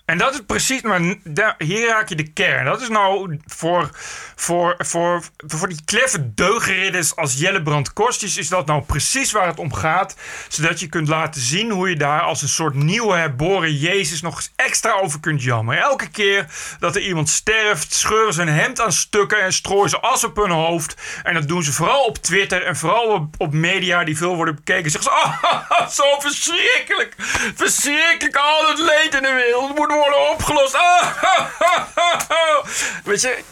En 0.05 0.17
dat 0.17 0.33
is 0.33 0.41
precies, 0.45 0.81
maar 0.81 1.01
hier 1.57 1.87
raak 1.87 2.09
je 2.09 2.15
de 2.15 2.33
kern. 2.33 2.65
Dat 2.65 2.81
is 2.81 2.89
nou 2.89 3.39
voor, 3.45 3.89
voor, 4.35 4.75
voor, 4.77 5.23
voor 5.37 5.67
die 5.67 5.81
kleffe 5.85 6.33
deugridders 6.33 7.15
als 7.15 7.33
Jellebrand 7.33 7.93
Kostjes... 7.93 8.37
is 8.37 8.49
dat 8.49 8.65
nou 8.65 8.81
precies 8.81 9.31
waar 9.31 9.47
het 9.47 9.59
om 9.59 9.73
gaat. 9.73 10.15
Zodat 10.47 10.79
je 10.79 10.87
kunt 10.87 11.07
laten 11.07 11.41
zien 11.41 11.71
hoe 11.71 11.89
je 11.89 11.95
daar 11.95 12.21
als 12.21 12.41
een 12.41 12.47
soort 12.47 12.73
nieuwe 12.73 13.15
herboren 13.15 13.75
Jezus... 13.75 14.21
nog 14.21 14.35
eens 14.35 14.51
extra 14.55 14.91
over 14.91 15.19
kunt 15.19 15.43
jammeren. 15.43 15.81
Elke 15.81 16.09
keer 16.09 16.45
dat 16.79 16.95
er 16.95 17.01
iemand 17.01 17.29
sterft, 17.29 17.93
scheuren 17.93 18.33
ze 18.33 18.41
een 18.41 18.47
hemd 18.47 18.81
aan 18.81 18.93
stukken... 18.93 19.41
en 19.41 19.53
strooien 19.53 19.89
ze 19.89 19.99
as 19.99 20.23
op 20.23 20.35
hun 20.35 20.51
hoofd. 20.51 20.95
En 21.23 21.33
dat 21.33 21.47
doen 21.47 21.63
ze 21.63 21.73
vooral 21.73 22.03
op 22.03 22.17
Twitter 22.17 22.63
en 22.63 22.75
vooral 22.75 23.07
op, 23.07 23.35
op 23.37 23.53
media 23.53 24.03
die 24.03 24.17
veel 24.17 24.35
worden 24.35 24.55
bekeken. 24.55 24.91
Zeggen 24.91 25.11
ze, 25.11 25.17
oh, 25.19 25.89
zo 25.99 26.19
verschrikkelijk. 26.19 27.13
Verschrikkelijk, 27.55 28.35
al 28.35 28.67
het 28.67 28.79
leed 28.79 29.15
in 29.15 29.21
de 29.21 29.33
wereld 29.33 29.75
moet 29.75 29.91
worden 29.93 30.29
opgelost. 30.29 30.75
Ah, 30.75 31.07
Weet 33.03 33.21
je, 33.21 33.43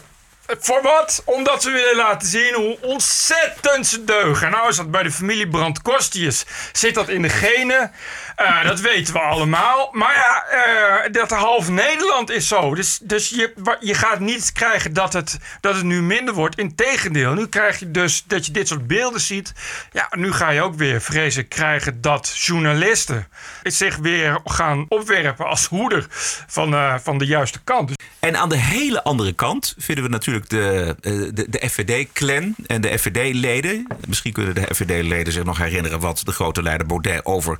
voor 0.60 0.82
wat? 0.82 1.22
Omdat 1.24 1.62
ze 1.62 1.70
willen 1.70 1.96
laten 1.96 2.28
zien 2.28 2.54
hoe 2.54 2.78
ontzettend 2.80 3.86
ze 3.86 4.04
deugen. 4.04 4.50
Nou 4.50 4.68
is 4.68 4.76
dat 4.76 4.90
bij 4.90 5.02
de 5.02 5.10
familie 5.10 5.48
Brand 5.48 5.82
Kostius. 5.82 6.44
Zit 6.72 6.94
dat 6.94 7.08
in 7.08 7.22
de 7.22 7.28
genen? 7.28 7.92
Eh, 8.36 8.64
dat 8.64 8.80
weten 8.80 9.14
we 9.14 9.20
allemaal. 9.20 9.88
Maar 9.92 10.14
ja, 10.14 10.44
eh, 10.44 11.12
dat 11.12 11.30
half 11.30 11.68
Nederland 11.68 12.30
is 12.30 12.48
zo. 12.48 12.74
Dus, 12.74 12.98
dus 13.02 13.28
je, 13.28 13.76
je 13.80 13.94
gaat 13.94 14.20
niet 14.20 14.52
krijgen 14.52 14.92
dat 14.92 15.12
het, 15.12 15.38
dat 15.60 15.74
het 15.74 15.84
nu 15.84 16.02
minder 16.02 16.34
wordt. 16.34 16.58
Integendeel, 16.58 17.34
nu 17.34 17.46
krijg 17.46 17.78
je 17.78 17.90
dus 17.90 18.24
dat 18.26 18.46
je 18.46 18.52
dit 18.52 18.68
soort 18.68 18.86
beelden 18.86 19.20
ziet. 19.20 19.52
Ja, 19.92 20.08
nu 20.16 20.32
ga 20.32 20.50
je 20.50 20.62
ook 20.62 20.74
weer 20.74 21.00
vrezen 21.00 21.48
krijgen 21.48 22.00
dat 22.00 22.38
journalisten 22.38 23.28
zich 23.62 23.96
weer 23.96 24.40
gaan 24.44 24.86
opwerpen 24.88 25.46
als 25.46 25.66
hoeder 25.66 26.06
van, 26.46 26.74
eh, 26.74 26.94
van 27.02 27.18
de 27.18 27.26
juiste 27.26 27.60
kant. 27.64 27.88
Dus 27.88 27.96
En 28.18 28.36
aan 28.36 28.48
de 28.48 28.58
hele 28.58 29.02
andere 29.02 29.32
kant 29.32 29.74
vinden 29.78 30.04
we 30.04 30.10
natuurlijk 30.10 30.48
de, 30.48 30.96
de, 31.00 31.46
de 31.48 31.68
FVD-clan 31.68 32.54
en 32.66 32.80
de 32.80 32.98
FVD-leden. 32.98 33.86
Misschien 34.08 34.32
kunnen 34.32 34.54
de 34.54 34.74
FVD-leden 34.74 35.32
zich 35.32 35.44
nog 35.44 35.58
herinneren 35.58 36.00
wat 36.00 36.20
de 36.24 36.32
grote 36.32 36.62
leider 36.62 36.86
Baudet 36.86 37.24
over 37.24 37.58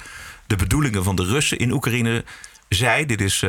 de 0.53 0.59
bedoelingen 0.59 1.05
van 1.05 1.17
de 1.17 1.25
Russen 1.25 1.59
in 1.59 1.73
Oekraïne 1.73 2.25
zei. 2.69 3.07
Dit 3.07 3.21
is 3.21 3.45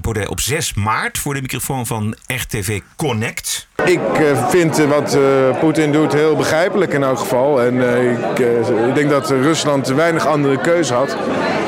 Baudet 0.00 0.28
op 0.28 0.40
6 0.40 0.74
maart 0.74 1.18
voor 1.18 1.34
de 1.34 1.40
microfoon 1.40 1.86
van 1.86 2.14
RTV 2.26 2.80
Connect. 2.96 3.68
Ik 3.84 4.18
eh, 4.18 4.48
vind 4.48 4.76
wat 4.76 5.18
Poetin 5.60 5.92
doet 5.92 6.12
heel 6.12 6.36
begrijpelijk 6.36 6.92
in 6.92 7.02
elk 7.02 7.18
geval. 7.18 7.62
En 7.62 7.74
ik, 8.10 8.38
ik 8.88 8.94
denk 8.94 9.10
dat 9.10 9.30
Rusland 9.30 9.88
weinig 9.88 10.26
andere 10.26 10.60
keuze 10.60 10.94
had. 10.94 11.16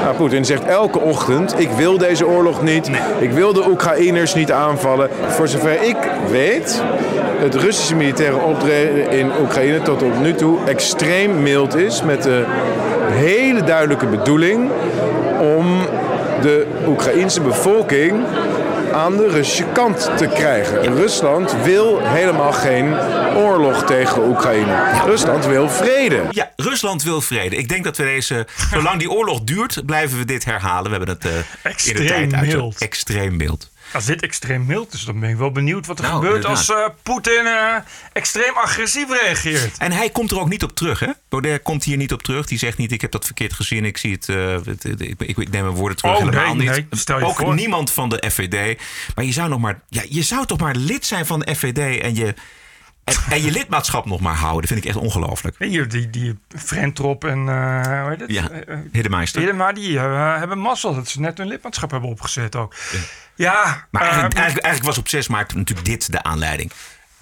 Nou, 0.02 0.16
Poetin 0.16 0.44
zegt 0.44 0.64
elke 0.64 0.98
ochtend: 0.98 1.58
Ik 1.58 1.70
wil 1.70 1.98
deze 1.98 2.26
oorlog 2.26 2.62
niet. 2.62 2.90
Ik 3.20 3.30
wil 3.30 3.52
de 3.52 3.68
Oekraïners 3.68 4.34
niet 4.34 4.52
aanvallen. 4.52 5.10
Voor 5.28 5.48
zover 5.48 5.82
ik 5.82 5.96
weet, 6.30 6.82
het 7.38 7.54
Russische 7.54 7.94
militaire 7.94 8.36
optreden 8.36 9.10
in 9.10 9.30
Oekraïne 9.40 9.82
tot 9.82 10.02
op 10.02 10.20
nu 10.20 10.34
toe 10.34 10.64
extreem 10.64 11.42
mild 11.42 11.74
is. 11.76 12.02
Met 12.02 12.22
de 12.22 12.44
hele 13.10 13.64
duidelijke 13.64 14.06
bedoeling 14.06 14.70
om 15.40 15.86
de 16.42 16.66
Oekraïense 16.86 17.40
bevolking 17.40 18.24
aan 18.92 19.16
de 19.16 19.28
Russische 19.28 19.64
kant 19.72 20.10
te 20.16 20.26
krijgen. 20.26 20.94
Rusland 20.94 21.54
wil 21.64 22.00
helemaal 22.02 22.52
geen 22.52 22.94
oorlog 23.36 23.84
tegen 23.84 24.28
Oekraïne. 24.28 25.02
Rusland 25.04 25.46
wil 25.46 25.68
vrede. 25.68 26.22
Ja, 26.30 26.50
Rusland 26.56 27.02
wil 27.02 27.20
vrede. 27.20 27.56
Ik 27.56 27.68
denk 27.68 27.84
dat 27.84 27.96
we 27.96 28.02
deze, 28.04 28.46
zolang 28.70 28.98
die 28.98 29.10
oorlog 29.10 29.40
duurt, 29.40 29.82
blijven 29.86 30.18
we 30.18 30.24
dit 30.24 30.44
herhalen. 30.44 30.90
We 30.90 30.96
hebben 30.96 31.08
het 31.08 31.24
eh 31.24 31.86
in 31.86 31.96
de 31.96 32.04
tijd 32.04 32.34
uit. 32.34 32.46
mild. 32.46 32.78
Extreem 32.78 33.36
mild. 33.36 33.70
Als 33.92 34.04
dit 34.04 34.22
extreem 34.22 34.66
mild 34.66 34.92
is, 34.92 35.04
dan 35.04 35.20
ben 35.20 35.30
ik 35.30 35.36
wel 35.36 35.50
benieuwd 35.50 35.86
wat 35.86 35.98
er 35.98 36.04
Nou, 36.04 36.14
gebeurt 36.16 36.34
inderdaad. 36.44 36.68
als 36.68 36.78
eh, 36.84 36.88
Poetin 37.02 37.46
eh, 37.46 37.74
extreem 38.12 38.54
agressief 38.54 39.08
reageert. 39.22 39.78
En 39.78 39.92
hij 39.92 40.10
komt 40.10 40.30
er 40.30 40.40
ook 40.40 40.48
niet 40.48 40.62
op 40.62 40.74
terug, 40.74 41.00
hè? 41.00 41.10
Baudet 41.28 41.62
komt 41.62 41.84
hier 41.84 41.96
niet 41.96 42.12
op 42.12 42.22
terug. 42.22 42.46
Die 42.46 42.58
zegt 42.58 42.78
niet, 42.78 42.92
ik 42.92 43.00
heb 43.00 43.10
dat 43.10 43.24
verkeerd 43.24 43.52
gezien. 43.52 43.84
Ik 43.84 43.96
zie 43.96 44.12
het, 44.12 44.28
eh, 44.28 44.54
het- 44.64 44.84
ik, 45.00 45.14
ik, 45.20 45.36
ik 45.36 45.50
neem 45.50 45.62
mijn 45.62 45.74
woorden 45.74 45.96
terug. 45.96 46.14
Oh, 46.14 46.18
helemaal 46.20 46.54
nee, 46.54 46.68
niet. 46.68 46.70
nee, 46.70 46.86
stel 46.90 47.18
je 47.18 47.24
ook 47.24 47.36
voor. 47.36 47.54
niemand 47.54 47.90
van 47.92 48.08
de 48.08 48.30
FVD. 48.30 48.80
Maar 49.14 49.24
je 49.24 49.32
zou 49.32 49.48
nog 49.48 49.60
maar, 49.60 49.80
ja, 49.88 50.02
je 50.08 50.22
zou 50.22 50.46
toch 50.46 50.58
maar 50.58 50.74
lid 50.74 51.06
zijn 51.06 51.26
van 51.26 51.40
de 51.40 51.54
FVD 51.54 52.00
en 52.00 52.14
je, 52.14 52.34
en, 53.30 53.42
je 53.42 53.50
lidmaatschap 53.50 54.06
nog 54.06 54.20
maar 54.20 54.34
houden. 54.34 54.60
Dat 54.60 54.70
vind 54.70 54.84
ik 54.84 54.86
echt 54.90 54.96
ongelooflijk. 55.04 55.56
Hier, 55.58 55.88
die, 55.88 56.10
die 56.10 56.38
Frentrop 56.56 57.24
en 57.24 57.38
uh, 57.38 58.00
hoe 58.00 58.10
heet 58.10 58.20
het? 58.20 58.30
Ja, 58.30 58.48
Hiddemeister. 58.92 59.40
Hiddema, 59.40 59.72
die 59.72 59.98
hebben 59.98 60.58
mazzel 60.58 60.94
dat 60.94 61.08
ze 61.08 61.20
net 61.20 61.38
hun 61.38 61.46
lidmaatschap 61.46 61.90
hebben 61.90 62.10
opgezet 62.10 62.56
ook. 62.56 62.74
Ja, 62.92 62.98
Maar 63.90 64.02
eh, 64.02 64.08
eigenlijk, 64.08 64.34
eigenlijk, 64.34 64.64
eigenlijk 64.64 64.84
was 64.84 64.98
op 64.98 65.08
6 65.08 65.28
maart 65.28 65.54
natuurlijk 65.54 65.86
dit 65.86 66.12
de 66.12 66.22
aanleiding. 66.22 66.72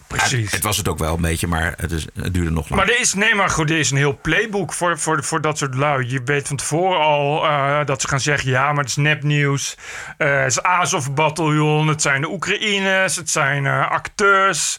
Precies. 0.06 0.52
Het, 0.52 0.62
was 0.62 0.76
het 0.76 0.88
ook 0.88 0.98
wel 0.98 1.14
een 1.14 1.20
beetje, 1.20 1.46
maar 1.46 1.74
het, 1.76 1.90
is, 1.90 2.06
het 2.14 2.34
duurde 2.34 2.50
nog 2.50 2.68
lang. 2.68 2.80
Maar 2.80 2.94
er 2.94 3.00
is, 3.00 3.14
nee, 3.14 3.34
maar 3.34 3.50
goed, 3.50 3.70
er 3.70 3.78
is 3.78 3.90
een 3.90 3.96
heel 3.96 4.18
playbook 4.22 4.72
voor, 4.72 4.98
voor, 4.98 5.24
voor 5.24 5.40
dat 5.40 5.58
soort 5.58 5.74
lui. 5.74 6.10
Je 6.10 6.22
weet 6.24 6.48
van 6.48 6.56
tevoren 6.56 7.00
al 7.00 7.44
eh, 7.44 7.84
dat 7.84 8.00
ze 8.00 8.08
gaan 8.08 8.20
zeggen: 8.20 8.50
ja, 8.50 8.72
maar 8.72 8.80
het 8.80 8.88
is 8.88 8.96
nepnieuws. 8.96 9.76
Eh 10.16 10.38
het 10.38 10.50
is 10.50 10.62
Azov-bataljon, 10.62 11.88
het 11.88 12.02
zijn 12.02 12.20
de 12.20 12.30
Oekraïners, 12.30 13.16
het 13.16 13.30
zijn 13.30 13.66
acteurs. 13.66 14.78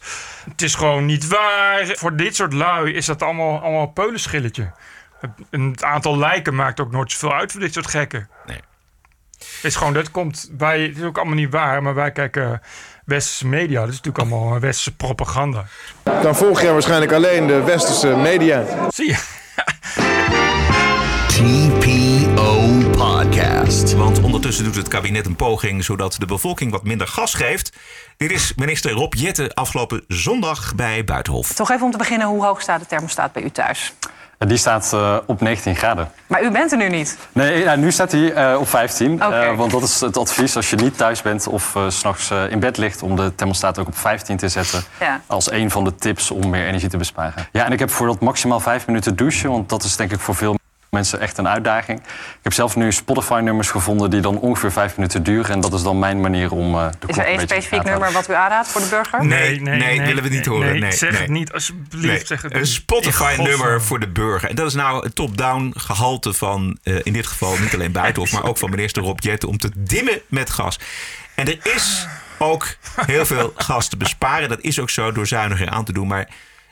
Het 0.49 0.61
is 0.61 0.75
gewoon 0.75 1.05
niet 1.05 1.27
waar. 1.27 1.85
Voor 1.85 2.15
dit 2.15 2.35
soort 2.35 2.53
lui 2.53 2.93
is 2.93 3.05
dat 3.05 3.21
allemaal, 3.21 3.61
allemaal 3.61 3.81
een 3.81 3.93
peulenschilletje. 3.93 4.71
Het, 5.19 5.31
het 5.49 5.83
aantal 5.83 6.17
lijken 6.17 6.55
maakt 6.55 6.79
ook 6.79 6.91
nooit 6.91 7.11
zoveel 7.11 7.33
uit 7.33 7.51
voor 7.51 7.61
dit 7.61 7.73
soort 7.73 7.87
gekken. 7.87 8.29
Nee. 8.45 8.59
Het 9.37 9.63
is 9.63 9.75
gewoon, 9.75 9.93
dat 9.93 10.11
komt 10.11 10.49
bij, 10.51 10.81
het 10.81 10.97
is 10.97 11.03
ook 11.03 11.17
allemaal 11.17 11.35
niet 11.35 11.51
waar, 11.51 11.83
maar 11.83 11.93
wij 11.93 12.11
kijken 12.11 12.61
westerse 13.05 13.47
media. 13.47 13.79
Dat 13.79 13.89
is 13.89 14.01
natuurlijk 14.01 14.31
allemaal 14.31 14.59
westerse 14.59 14.95
propaganda. 14.95 15.65
Dan 16.03 16.35
volg 16.35 16.61
je 16.61 16.71
waarschijnlijk 16.71 17.11
alleen 17.11 17.47
de 17.47 17.63
westerse 17.63 18.07
media. 18.07 18.65
Zie 18.89 19.07
je? 19.07 19.33
TPO 21.27 22.89
Podcast. 22.91 23.93
Want 23.93 24.21
ondertussen 24.21 24.63
doet 24.63 24.75
het 24.75 24.87
kabinet 24.87 25.25
een 25.25 25.35
poging 25.35 25.83
zodat 25.83 26.15
de 26.19 26.25
bevolking 26.25 26.71
wat 26.71 26.83
minder 26.83 27.07
gas 27.07 27.33
geeft. 27.33 27.75
Dit 28.17 28.31
is 28.31 28.53
minister 28.55 28.91
Rob 28.91 29.13
Jetten 29.13 29.53
afgelopen 29.53 30.03
zondag 30.07 30.75
bij 30.75 31.03
Buitenhof. 31.03 31.53
Toch 31.53 31.71
even 31.71 31.85
om 31.85 31.91
te 31.91 31.97
beginnen, 31.97 32.27
hoe 32.27 32.45
hoog 32.45 32.61
staat 32.61 32.79
de 32.79 32.85
thermostaat 32.85 33.31
bij 33.31 33.43
u 33.43 33.49
thuis? 33.49 33.93
Die 34.37 34.57
staat 34.57 34.93
eh, 34.93 35.17
op 35.25 35.41
19 35.41 35.75
graden. 35.75 36.11
Maar 36.27 36.43
u 36.43 36.51
bent 36.51 36.71
er 36.71 36.77
nu 36.77 36.89
niet. 36.89 37.17
Nee, 37.31 37.63
ja, 37.63 37.75
nu 37.75 37.91
staat 37.91 38.11
hij 38.11 38.33
eh, 38.33 38.59
op 38.59 38.67
15. 38.67 39.13
Oké. 39.13 39.35
Eh, 39.35 39.57
want 39.57 39.71
dat 39.71 39.81
is 39.81 40.01
het 40.01 40.17
advies 40.17 40.55
als 40.55 40.69
je 40.69 40.75
niet 40.75 40.97
thuis 40.97 41.21
bent 41.21 41.47
of 41.47 41.77
s 41.87 41.97
s'nachts 41.97 42.31
in 42.49 42.59
bed 42.59 42.77
ligt... 42.77 43.01
om 43.01 43.15
de 43.15 43.35
thermostaat 43.35 43.79
ook 43.79 43.87
op 43.87 43.97
15 43.97 44.37
te 44.37 44.49
zetten. 44.49 44.83
Ja. 44.99 45.21
Als 45.27 45.51
een 45.51 45.71
van 45.71 45.83
de 45.83 45.95
tips 45.95 46.31
om 46.31 46.49
meer 46.49 46.67
energie 46.67 46.89
te 46.89 46.97
besparen. 46.97 47.47
Ja, 47.51 47.65
en 47.65 47.71
ik 47.71 47.79
heb 47.79 47.89
voor 47.89 48.07
dat 48.07 48.19
maximaal 48.19 48.59
5 48.59 48.87
minuten 48.87 49.15
douchen. 49.15 49.51
Want 49.51 49.69
dat 49.69 49.83
is 49.83 49.95
denk 49.95 50.11
ik 50.11 50.19
voor 50.19 50.35
veel 50.35 50.55
mensen 50.95 51.19
echt 51.19 51.37
een 51.37 51.47
uitdaging. 51.47 51.99
Ik 51.99 52.39
heb 52.41 52.53
zelf 52.53 52.75
nu 52.75 52.91
Spotify-nummers 52.91 53.69
gevonden 53.69 54.09
die 54.09 54.21
dan 54.21 54.39
ongeveer 54.39 54.71
5 54.71 54.95
minuten 54.95 55.23
duren. 55.23 55.51
En 55.51 55.59
dat 55.59 55.73
is 55.73 55.83
dan 55.83 55.99
mijn 55.99 56.21
manier 56.21 56.51
om 56.51 56.75
eh, 56.75 56.87
de 56.99 57.07
Is 57.07 57.17
er 57.17 57.23
een 57.23 57.29
één 57.29 57.39
specifiek 57.39 57.83
nummer 57.83 58.11
wat 58.11 58.29
u 58.29 58.33
aanraadt 58.33 58.67
voor 58.67 58.81
de 58.81 58.87
burger? 58.87 59.25
Nee, 59.25 59.61
nee, 59.61 60.01
willen 60.01 60.23
we 60.23 60.29
niet 60.29 60.45
horen. 60.45 60.71
Nee, 60.71 60.79
Nee, 60.79 60.91
zeg 60.91 61.11
nee. 61.11 61.21
het 61.21 61.29
niet, 61.29 61.53
alsjeblieft. 61.53 62.05
Nee, 62.05 62.25
zeg 62.25 62.41
het 62.41 62.53
een 62.53 62.59
niet. 62.59 62.67
Spotify-nummer 62.67 63.81
voor 63.81 63.99
de 63.99 64.07
burger. 64.07 64.49
En 64.49 64.55
dat 64.55 64.67
is 64.67 64.73
nou 64.73 65.03
het 65.03 65.15
top-down 65.15 65.73
gehalte 65.77 66.33
van, 66.33 66.77
eh, 66.83 66.95
in 67.03 67.13
dit 67.13 67.27
geval 67.27 67.57
niet 67.57 67.73
alleen 67.73 67.91
Buitenhof... 67.91 68.31
maar 68.31 68.43
ook 68.43 68.57
van 68.57 68.69
minister 68.69 69.03
Rob 69.03 69.19
Jetten 69.19 69.49
om 69.49 69.57
te 69.57 69.71
dimmen 69.75 70.21
met 70.27 70.49
gas. 70.49 70.79
En 71.35 71.47
er 71.47 71.59
is 71.75 72.07
ook 72.37 72.67
heel 73.05 73.25
veel 73.25 73.53
gas 73.55 73.87
te 73.87 73.97
besparen. 73.97 74.49
Dat 74.49 74.61
is 74.61 74.79
ook 74.79 74.89
zo 74.89 75.11
door 75.11 75.27
zuiniger 75.27 75.69
aan 75.69 75.85
te 75.85 75.93
doen. 75.93 76.07
Maar 76.07 76.29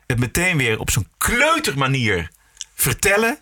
het 0.07 0.19
meteen 0.19 0.57
weer 0.57 0.79
op 0.79 0.89
zo'n 0.89 1.07
kleutermanier 1.17 2.29
vertellen... 2.75 3.38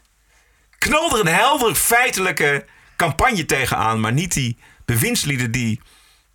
knal 0.82 1.14
er 1.14 1.20
een 1.20 1.34
helder 1.34 1.76
feitelijke 1.76 2.66
campagne 2.96 3.46
tegenaan... 3.46 4.00
maar 4.00 4.14
niet 4.14 4.34
die 4.34 4.58
bewindslieden 4.86 5.52
die 5.52 5.82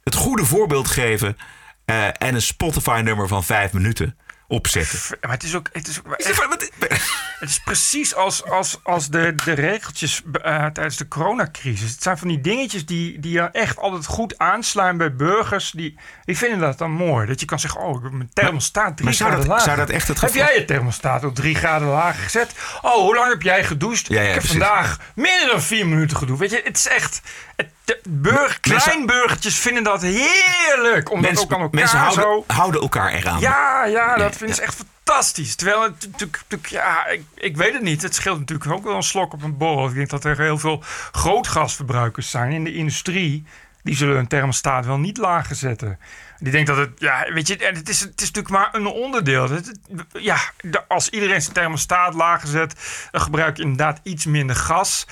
het 0.02 0.14
goede 0.14 0.44
voorbeeld 0.44 0.88
geven... 0.88 1.36
eh, 1.84 2.06
en 2.06 2.34
een 2.34 2.42
Spotify-nummer 2.42 3.28
van 3.28 3.44
vijf 3.44 3.72
minuten 3.72 4.18
opzetten. 4.48 4.98
Maar 5.20 5.30
het 5.30 5.42
is 5.42 5.54
ook. 5.54 5.68
Het 5.72 5.88
is, 5.88 5.98
ook 6.04 6.12
echt- 6.12 7.10
het 7.38 7.48
is 7.48 7.60
precies 7.60 8.14
als, 8.14 8.44
als, 8.44 8.78
als 8.82 9.08
de, 9.08 9.34
de 9.44 9.52
regeltjes 9.52 10.22
eh, 10.42 10.66
tijdens 10.66 10.96
de 10.96 11.08
coronacrisis. 11.08 11.90
Het 11.90 12.02
zijn 12.02 12.18
van 12.18 12.28
die 12.28 12.40
dingetjes 12.40 12.86
die, 12.86 13.20
die 13.20 13.32
je 13.32 13.40
echt 13.42 13.78
altijd 13.78 14.06
goed 14.06 14.38
aanslaan 14.38 14.96
bij 14.96 15.14
burgers. 15.16 15.70
Die, 15.70 15.98
die 16.24 16.36
vinden 16.36 16.58
dat 16.58 16.78
dan 16.78 16.90
mooi. 16.90 17.26
Dat 17.26 17.40
je 17.40 17.46
kan 17.46 17.58
zeggen: 17.58 17.80
Oh, 17.80 18.02
heb 18.02 18.12
mijn 18.12 18.30
thermostaat 18.32 18.92
drie 18.96 19.04
maar 19.04 19.14
zou 19.14 19.30
graden 19.30 19.48
dat- 19.48 19.56
lager. 19.56 19.74
zou 19.74 19.86
dat 19.86 19.94
echt 19.96 20.08
het 20.08 20.20
Heb 20.20 20.30
geval- 20.30 20.46
jij 20.46 20.58
je 20.58 20.64
thermostaat 20.64 21.24
op 21.24 21.34
drie 21.34 21.54
graden 21.54 21.88
lager 21.88 22.22
gezet? 22.22 22.52
Oh, 22.82 22.94
hoe 22.94 23.14
lang 23.14 23.28
heb 23.32 23.42
jij 23.42 23.64
gedoucht? 23.64 24.06
Ja, 24.08 24.14
ja, 24.14 24.20
ik 24.20 24.26
heb 24.34 24.38
precies. 24.42 24.50
vandaag 24.58 24.98
minder 25.14 25.48
dan 25.48 25.62
vier 25.62 25.86
minuten 25.86 26.16
gedoucht. 26.16 26.40
Weet 26.40 26.50
je, 26.50 26.60
het 26.64 26.76
is 26.76 26.86
echt. 26.88 27.20
Het, 27.56 27.68
de 27.86 28.00
burg, 28.08 28.58
Mensen- 28.62 28.90
kleinburgertjes 28.90 29.58
vinden 29.58 29.82
dat 29.84 30.02
heerlijk. 30.02 31.10
Om 31.10 31.22
dat 31.22 31.38
ook 31.38 31.52
aan 31.52 31.60
Mensen, 31.60 31.60
elkaar 31.60 31.68
mensen 31.70 31.98
houden, 31.98 32.22
zo... 32.22 32.44
houden 32.46 32.80
elkaar 32.80 33.12
eraan. 33.12 33.40
Ja, 33.40 33.84
ja, 33.84 34.16
dat 34.16 34.36
vinden 34.36 34.56
ze 34.56 34.62
ja. 34.62 34.66
echt 34.66 34.76
fantastisch. 35.04 35.54
Terwijl 35.54 35.82
het 35.82 35.92
natuurlijk, 36.10 36.42
natuurlijk- 36.48 36.72
ja, 36.72 37.06
ik, 37.06 37.22
ik 37.34 37.56
weet 37.56 37.72
het 37.72 37.82
niet. 37.82 38.02
Het 38.02 38.14
scheelt 38.14 38.38
natuurlijk 38.38 38.70
ook 38.70 38.84
wel 38.84 38.96
een 38.96 39.02
slok 39.02 39.32
op 39.32 39.42
een 39.42 39.56
borrel. 39.56 39.88
Ik 39.88 39.94
denk 39.94 40.10
dat 40.10 40.24
er 40.24 40.38
heel 40.38 40.58
veel 40.58 40.82
grootgasverbruikers 41.12 42.30
zijn 42.30 42.52
in 42.52 42.64
de 42.64 42.74
industrie. 42.74 43.46
Die 43.82 43.96
zullen 43.96 44.14
hun 44.14 44.26
thermostaat 44.26 44.86
wel 44.86 44.98
niet 44.98 45.16
lager 45.16 45.56
zetten. 45.56 45.98
Die 46.38 46.52
denkt 46.52 46.66
dat 46.68 46.76
het, 46.76 46.90
ja, 46.98 47.26
weet 47.32 47.48
je, 47.48 47.56
en 47.56 47.74
het 47.74 47.88
is, 47.88 48.00
het 48.00 48.20
is 48.20 48.30
natuurlijk 48.30 48.54
maar 48.54 48.68
een 48.72 48.86
onderdeel. 48.86 49.50
Het, 49.50 49.78
ja, 50.12 50.38
als 50.88 51.08
iedereen 51.08 51.42
zijn 51.42 51.54
thermostaat 51.54 52.14
lager 52.14 52.48
zet, 52.48 52.74
dan 53.10 53.20
gebruik 53.20 53.56
je 53.56 53.62
inderdaad 53.62 54.00
iets 54.02 54.24
minder 54.26 54.56
gas. 54.56 55.06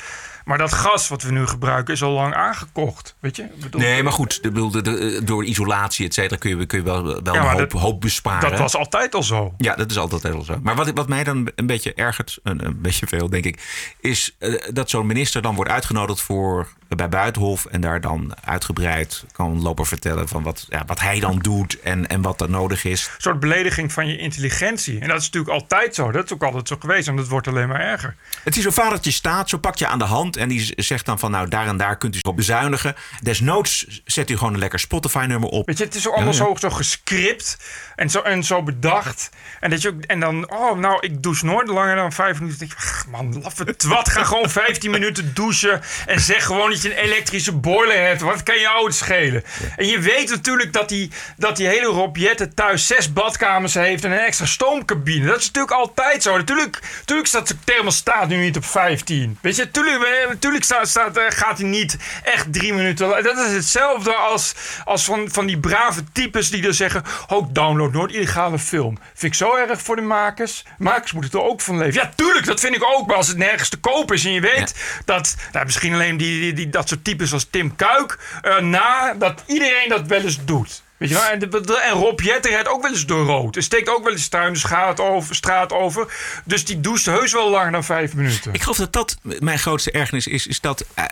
Maar 0.44 0.59
dat 0.59 0.72
gas 0.72 1.09
wat 1.09 1.22
we 1.22 1.30
nu 1.33 1.46
gebruiken 1.46 1.94
is 1.94 2.02
al 2.02 2.12
lang 2.12 2.35
aangekocht. 2.35 3.14
Weet 3.20 3.37
je? 3.37 3.46
Bedoel, 3.61 3.80
Nee, 3.80 4.02
maar 4.02 4.12
goed, 4.12 4.42
de- 4.42 4.80
de- 4.83 5.20
door 5.24 5.44
isolatie, 5.44 6.07
et 6.07 6.14
cetera, 6.14 6.37
kun 6.37 6.59
je, 6.59 6.66
kun 6.66 6.78
je 6.78 6.85
wel, 6.85 7.04
wel 7.04 7.20
Ja, 7.35 7.40
een 7.52 7.59
hoop, 7.59 7.70
dat- 7.70 7.80
hoop 7.80 8.00
besparen. 8.00 8.50
dat 8.50 8.59
was 8.59 8.76
altijd 8.76 9.14
al 9.14 9.22
zo. 9.22 9.54
Ja, 9.59 9.74
dat 9.74 9.90
is 9.90 9.98
altijd 9.98 10.22
heel 10.22 10.42
zo. 10.42 10.59
Maar 10.62 10.74
wat, 10.74 10.90
wat 10.94 11.09
mij 11.09 11.24
dan 11.24 11.50
een 11.54 11.66
beetje 11.66 11.94
ergert, 11.94 12.38
een, 12.42 12.64
een 12.64 12.80
beetje 12.80 13.07
veel 13.07 13.28
denk 13.30 13.44
ik, 13.44 13.62
is 14.00 14.37
eh, 14.38 14.54
dat 14.72 14.90
zo'n 14.90 15.07
minister 15.07 15.42
dan 15.42 15.54
wordt 15.54 15.70
uitgenodigd 15.70 16.20
voor 16.20 16.68
bij 16.96 17.09
Buitenhof 17.09 17.64
en 17.64 17.80
daar 17.80 18.00
dan 18.00 18.35
uitgebreid 18.44 19.24
kan 19.33 19.62
lopen 19.62 19.87
vertellen 19.87 20.28
van 20.28 20.42
wat, 20.42 20.66
ja, 20.68 20.83
wat 20.87 21.00
hij 21.00 21.20
dan 21.20 21.38
doet 21.38 21.80
en, 21.80 22.07
en 22.07 22.22
wat 22.22 22.40
er 22.40 22.50
nodig 22.50 22.85
is. 22.85 23.07
Een 23.07 23.22
soort 23.22 23.40
belediging 23.40 23.92
van 23.92 24.07
je 24.07 24.16
intelligentie. 24.16 25.00
En 25.00 25.09
dat 25.09 25.18
is 25.20 25.24
natuurlijk 25.24 25.52
altijd 25.52 25.94
zo. 25.94 26.11
Dat 26.11 26.24
is 26.24 26.33
ook 26.33 26.42
altijd 26.42 26.68
zo 26.68 26.76
geweest. 26.80 27.09
En 27.09 27.16
dat 27.16 27.28
wordt 27.28 27.48
alleen 27.48 27.68
maar 27.68 27.80
erger. 27.80 28.16
Het 28.44 28.57
is 28.57 28.62
zo'n 28.62 28.72
vadertje 28.72 29.11
staat, 29.11 29.48
zo 29.48 29.59
pakt 29.59 29.78
je 29.78 29.87
aan 29.87 29.98
de 29.98 30.04
hand 30.04 30.37
en 30.37 30.48
die 30.48 30.72
zegt 30.76 31.07
dan 31.07 31.18
van 31.18 31.30
nou 31.30 31.48
daar 31.48 31.66
en 31.66 31.76
daar 31.76 31.96
kunt 31.96 32.16
u 32.16 32.18
op 32.22 32.37
bezuinigen. 32.37 32.94
Desnoods 33.22 34.02
zet 34.04 34.30
u 34.30 34.37
gewoon 34.37 34.52
een 34.52 34.59
lekker 34.59 34.78
Spotify-nummer 34.78 35.48
op. 35.48 35.66
Weet 35.66 35.78
je, 35.78 35.85
het 35.85 35.94
is 35.94 36.07
allemaal 36.07 36.33
Ja, 36.33 36.38
ja. 36.38 36.44
Zo, 36.44 36.54
zo 36.57 36.70
gescript 36.70 37.59
en 37.96 38.11
zo, 38.11 38.20
en 38.20 38.44
zo 38.44 38.62
bedacht. 38.62 39.30
En, 39.61 39.70
dat 39.70 39.83
je 39.83 39.88
ook, 39.88 40.02
en 40.02 40.20
dan, 40.20 40.50
oh, 40.52 40.78
nou, 40.78 40.98
ik 41.00 41.22
douche 41.22 41.44
nooit 41.44 41.68
langer 41.68 41.96
dan 41.96 42.12
vijf 42.12 42.38
minuten. 42.38 42.59
Denk 42.59 42.70
je, 42.70 42.76
ach, 42.76 43.07
man, 43.07 43.42
laffe 43.42 43.74
wat. 43.88 44.09
Ga 44.09 44.24
gewoon 44.24 44.50
15 44.50 44.90
minuten 44.90 45.35
douchen. 45.35 45.80
En 46.07 46.20
zeg 46.20 46.44
gewoon 46.44 46.70
dat 46.70 46.83
een 46.84 46.92
elektrische 46.92 47.52
boiler 47.52 48.06
hebt. 48.06 48.20
Wat 48.20 48.42
kan 48.42 48.60
jou 48.60 48.86
het 48.86 48.94
schelen? 48.94 49.44
En 49.76 49.86
je 49.86 49.98
weet 49.98 50.30
natuurlijk 50.30 50.72
dat 50.72 50.88
die, 50.88 51.10
dat 51.36 51.56
die 51.56 51.66
hele 51.66 51.86
Rob 51.86 52.16
Jetten 52.16 52.54
thuis 52.54 52.86
zes 52.86 53.12
badkamers 53.12 53.74
heeft 53.74 54.04
en 54.04 54.12
een 54.12 54.18
extra 54.18 54.46
stoomcabine. 54.46 55.26
Dat 55.26 55.38
is 55.38 55.46
natuurlijk 55.46 55.74
altijd 55.74 56.22
zo. 56.22 56.36
Natuurlijk, 56.36 56.78
natuurlijk 56.98 57.28
staat 57.28 57.46
zijn 57.46 57.60
thermostaat 57.64 58.28
nu 58.28 58.36
niet 58.36 58.56
op 58.56 58.64
15. 58.64 59.38
Weet 59.40 59.56
je, 59.56 59.64
natuurlijk, 59.64 60.04
eh, 60.04 60.28
natuurlijk 60.28 60.64
staat, 60.64 60.88
staat, 60.88 61.16
eh, 61.16 61.24
gaat 61.28 61.58
hij 61.58 61.68
niet 61.68 61.96
echt 62.24 62.52
drie 62.52 62.74
minuten. 62.74 63.08
Dat 63.08 63.38
is 63.38 63.52
hetzelfde 63.52 64.14
als, 64.14 64.54
als 64.84 65.04
van, 65.04 65.28
van 65.30 65.46
die 65.46 65.58
brave 65.58 66.02
types 66.12 66.50
die 66.50 66.62
dan 66.62 66.74
zeggen: 66.74 67.02
Oh, 67.28 67.48
download 67.52 67.92
nooit 67.92 68.12
illegale 68.12 68.58
film. 68.58 68.98
Vind 69.14 69.32
ik 69.32 69.38
zo 69.38 69.56
erg 69.56 69.82
voor 69.82 69.96
de 69.96 70.02
makers. 70.02 70.64
Makers 70.78 71.12
moeten 71.12 71.38
er 71.38 71.44
ook 71.44 71.60
van 71.60 71.78
leven. 71.78 72.02
Ja, 72.02 72.12
tuurlijk, 72.14 72.46
dat 72.46 72.60
vind 72.60 72.74
ik 72.74 72.84
ook. 72.84 73.06
Maar 73.06 73.16
als 73.16 73.28
het 73.28 73.36
nergens 73.36 73.68
te 73.68 73.76
koop 73.76 74.12
is 74.12 74.24
en 74.24 74.32
je 74.32 74.40
weet 74.40 74.74
dat 75.04 75.36
nou, 75.52 75.64
misschien 75.64 75.94
alleen 75.94 76.16
die, 76.16 76.40
die, 76.40 76.52
die, 76.52 76.68
dat 76.74 76.88
soort 76.88 77.04
types 77.04 77.32
als 77.32 77.46
Tim 77.50 77.76
Kuik 77.76 78.18
eh, 78.42 78.58
na 78.58 79.14
dat 79.18 79.42
iedereen 79.46 79.88
dat 79.88 80.06
wel 80.06 80.20
eens 80.20 80.44
doet. 80.44 80.82
Weet 80.96 81.08
je 81.08 81.14
wel? 81.14 81.24
En, 81.24 81.38
de- 81.38 81.80
en 81.88 81.92
Rob 81.92 82.20
Jetter 82.20 82.50
rijdt 82.50 82.68
ook 82.68 82.82
wel 82.82 82.90
eens 82.90 83.06
door 83.06 83.26
rood. 83.26 83.56
En 83.56 83.62
steekt 83.62 83.88
ook 83.88 84.02
wel 84.04 84.12
eens 84.12 84.28
tuin 84.28 84.52
de 84.52 84.58
straat 84.58 85.00
over, 85.00 85.34
straat 85.34 85.72
over. 85.72 86.14
Dus 86.44 86.64
die 86.64 86.80
doucht 86.80 87.06
heus 87.06 87.32
wel 87.32 87.50
langer 87.50 87.72
dan 87.72 87.84
vijf 87.84 88.14
minuten. 88.14 88.52
Ik 88.52 88.60
geloof 88.62 88.76
dat 88.76 88.92
dat 88.92 89.16
mijn 89.22 89.58
grootste 89.58 89.90
ergernis 89.90 90.26
is. 90.26 90.46
Is 90.46 90.60
dat, 90.60 90.84
eh, 90.94 91.04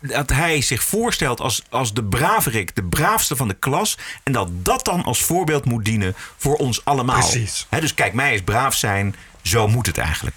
dat 0.00 0.30
hij 0.30 0.60
zich 0.60 0.82
voorstelt 0.82 1.40
als, 1.40 1.62
als 1.70 1.94
de 1.94 2.04
braverik, 2.04 2.74
de 2.76 2.84
braafste 2.84 3.36
van 3.36 3.48
de 3.48 3.54
klas. 3.58 3.98
En 4.22 4.32
dat 4.32 4.48
dat 4.52 4.84
dan 4.84 5.02
als 5.04 5.22
voorbeeld 5.22 5.64
moet 5.64 5.84
dienen 5.84 6.14
voor 6.36 6.54
ons 6.56 6.84
allemaal. 6.84 7.18
Precies. 7.18 7.66
Dus 7.80 7.94
kijk, 7.94 8.12
mij 8.12 8.34
is 8.34 8.42
braaf 8.42 8.74
zijn. 8.74 9.14
Zo 9.42 9.68
moet 9.68 9.86
het 9.86 9.98
eigenlijk. 9.98 10.36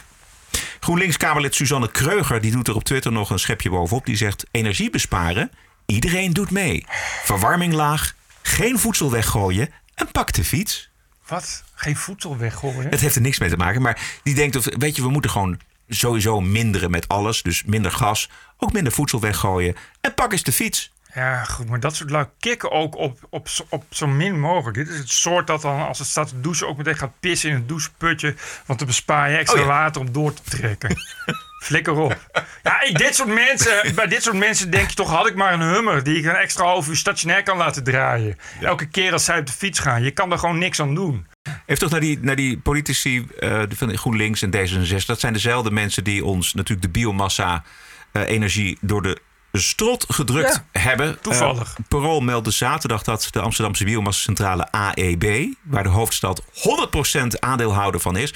GroenLinks-Kamerlid 0.87 1.55
Suzanne 1.55 1.91
Kreuger 1.91 2.41
die 2.41 2.51
doet 2.51 2.67
er 2.67 2.75
op 2.75 2.83
Twitter 2.83 3.11
nog 3.11 3.29
een 3.29 3.39
schepje 3.39 3.69
bovenop. 3.69 4.05
Die 4.05 4.15
zegt: 4.15 4.45
energie 4.51 4.89
besparen. 4.89 5.51
Iedereen 5.85 6.33
doet 6.33 6.51
mee. 6.51 6.85
Verwarming 7.23 7.73
laag. 7.73 8.15
geen 8.41 8.79
voedsel 8.79 9.11
weggooien 9.11 9.69
en 9.95 10.11
pak 10.11 10.33
de 10.33 10.43
fiets. 10.43 10.89
Wat? 11.27 11.63
Geen 11.73 11.95
voedsel 11.95 12.37
weggooien? 12.37 12.89
Het 12.89 12.99
heeft 12.99 13.15
er 13.15 13.21
niks 13.21 13.39
mee 13.39 13.49
te 13.49 13.57
maken, 13.57 13.81
maar 13.81 14.01
die 14.23 14.35
denkt, 14.35 14.55
of, 14.55 14.67
weet 14.77 14.95
je, 14.95 15.01
we 15.01 15.09
moeten 15.09 15.31
gewoon 15.31 15.59
sowieso 15.87 16.41
minderen 16.41 16.91
met 16.91 17.07
alles. 17.07 17.41
Dus 17.41 17.63
minder 17.63 17.91
gas, 17.91 18.29
ook 18.57 18.73
minder 18.73 18.93
voedsel 18.93 19.19
weggooien 19.19 19.75
en 20.01 20.13
pak 20.13 20.31
eens 20.31 20.43
de 20.43 20.51
fiets. 20.51 20.91
Ja, 21.13 21.43
goed, 21.43 21.69
maar 21.69 21.79
dat 21.79 21.95
soort 21.95 22.09
lui 22.09 22.25
kikken 22.39 22.71
ook 22.71 22.95
op, 22.95 23.19
op, 23.29 23.47
zo- 23.49 23.65
op 23.69 23.83
zo 23.89 24.07
min 24.07 24.39
mogelijk. 24.39 24.77
Dit 24.77 24.89
is 24.89 24.97
het 24.97 25.09
soort 25.09 25.47
dat 25.47 25.61
dan 25.61 25.87
als 25.87 25.99
het 25.99 26.07
staat 26.07 26.27
te 26.27 26.41
douchen 26.41 26.67
ook 26.67 26.77
meteen 26.77 26.97
gaat 26.97 27.19
pissen 27.19 27.49
in 27.49 27.55
een 27.55 27.67
doucheputje. 27.67 28.35
Want 28.65 28.79
dan 28.79 28.87
bespaar 28.87 29.29
je 29.31 29.37
extra 29.37 29.59
Oh 29.59 29.65
ja. 29.65 29.71
water 29.71 30.01
om 30.01 30.11
door 30.11 30.33
te 30.33 30.41
trekken. 30.43 30.95
Flikker 31.63 31.93
op. 31.93 32.29
Ja, 32.63 32.81
ik, 32.81 32.97
dit 32.97 33.15
soort 33.15 33.33
mensen, 33.33 33.95
bij 33.95 34.07
dit 34.07 34.23
soort 34.23 34.35
mensen 34.37 34.69
denk 34.71 34.89
je 34.89 34.95
toch, 34.95 35.09
had 35.09 35.27
ik 35.27 35.35
maar 35.35 35.53
een 35.53 35.61
hummer 35.73 36.03
die 36.03 36.17
ik 36.17 36.25
een 36.25 36.35
extra 36.35 36.63
half 36.63 36.87
uur 36.87 36.95
stationair 36.95 37.43
kan 37.43 37.57
laten 37.57 37.83
draaien. 37.83 38.37
Elke 38.61 38.85
keer 38.85 39.13
als 39.13 39.25
zij 39.25 39.39
op 39.39 39.45
de 39.45 39.51
fiets 39.51 39.79
gaan. 39.79 40.03
Je 40.03 40.11
kan 40.11 40.31
er 40.31 40.39
gewoon 40.39 40.57
niks 40.57 40.79
aan 40.81 40.95
doen. 40.95 41.27
Heeft 41.65 41.81
toch 41.81 41.89
naar 41.91 41.99
die, 41.99 42.19
naar 42.21 42.35
die 42.35 42.59
politici 42.59 43.27
eh, 43.39 43.61
van 43.69 43.97
GroenLinks 43.97 44.41
en 44.41 44.51
D66... 44.55 45.05
dat 45.05 45.19
zijn 45.19 45.33
dezelfde 45.33 45.71
mensen 45.71 46.03
die 46.03 46.25
ons 46.25 46.53
natuurlijk 46.53 46.93
de 46.93 46.99
biomassa-energie... 46.99 48.77
door 48.81 49.01
de 49.01 49.17
strot 49.59 50.05
gedrukt 50.07 50.63
hebben. 50.71 51.21
toevallig. 51.21 51.75
Eh, 51.77 51.85
Parool 51.87 52.19
meldde 52.19 52.51
zaterdag 52.51 53.03
dat 53.03 53.27
de 53.31 53.41
Amsterdamse 53.41 53.83
biomassacentrale 53.83 54.71
AEB... 54.71 55.53
waar 55.63 55.83
de 55.83 55.89
hoofdstad 55.89 56.43
100% 56.43 57.39
aandeelhouder 57.39 57.99
van 58.01 58.17
is... 58.17 58.33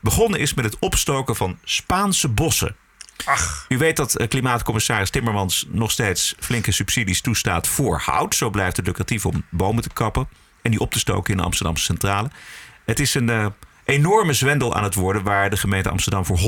begonnen 0.00 0.40
is 0.40 0.54
met 0.54 0.64
het 0.64 0.76
opstoken 0.78 1.36
van 1.36 1.58
Spaanse 1.64 2.28
bossen. 2.28 2.76
Ach, 3.24 3.64
U 3.68 3.78
weet 3.78 3.96
dat 3.96 4.16
eh, 4.16 4.28
klimaatcommissaris 4.28 5.10
Timmermans 5.10 5.66
nog 5.68 5.90
steeds 5.90 6.34
flinke 6.38 6.72
subsidies 6.72 7.20
toestaat 7.20 7.68
voor 7.68 7.98
hout. 7.98 8.34
Zo 8.34 8.50
blijft 8.50 8.76
het 8.76 8.86
lucratief 8.86 9.26
om 9.26 9.44
bomen 9.50 9.82
te 9.82 9.92
kappen 9.92 10.28
en 10.62 10.70
die 10.70 10.80
op 10.80 10.90
te 10.90 10.98
stoken 10.98 11.30
in 11.30 11.36
de 11.36 11.44
Amsterdamse 11.44 11.84
centrale. 11.84 12.30
Het 12.84 13.00
is 13.00 13.14
een 13.14 13.30
eh, 13.30 13.46
enorme 13.84 14.32
zwendel 14.32 14.74
aan 14.74 14.84
het 14.84 14.94
worden 14.94 15.22
waar 15.22 15.50
de 15.50 15.56
gemeente 15.56 15.88
Amsterdam 15.88 16.24
voor 16.24 16.38
100% 16.38 16.40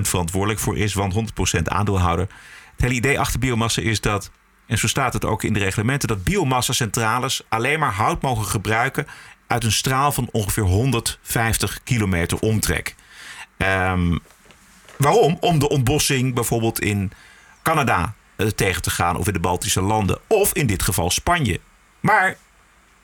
verantwoordelijk 0.00 0.60
voor 0.60 0.78
is, 0.78 0.94
want 0.94 1.14
100% 1.58 1.62
aandeelhouder. 1.64 2.28
Het 2.72 2.80
hele 2.80 2.94
idee 2.94 3.20
achter 3.20 3.38
biomassa 3.38 3.82
is 3.82 4.00
dat, 4.00 4.30
en 4.66 4.78
zo 4.78 4.86
staat 4.86 5.12
het 5.12 5.24
ook 5.24 5.42
in 5.42 5.52
de 5.52 5.58
reglementen, 5.58 6.08
dat 6.08 6.24
biomassa-centrales 6.24 7.42
alleen 7.48 7.78
maar 7.78 7.92
hout 7.92 8.22
mogen 8.22 8.44
gebruiken 8.46 9.06
uit 9.46 9.64
een 9.64 9.72
straal 9.72 10.12
van 10.12 10.28
ongeveer 10.32 10.62
150 10.62 11.80
kilometer 11.82 12.38
omtrek. 12.38 12.94
Ehm, 13.56 14.16
Waarom? 15.02 15.36
Om 15.40 15.58
de 15.58 15.68
ontbossing 15.68 16.34
bijvoorbeeld 16.34 16.80
in 16.80 17.12
Canada 17.62 18.14
eh, 18.36 18.46
tegen 18.46 18.82
te 18.82 18.90
gaan 18.90 19.16
of 19.16 19.26
in 19.26 19.32
de 19.32 19.40
Baltische 19.40 19.80
landen 19.80 20.18
of 20.26 20.52
in 20.52 20.66
dit 20.66 20.82
geval 20.82 21.10
Spanje. 21.10 21.60
Maar 22.00 22.36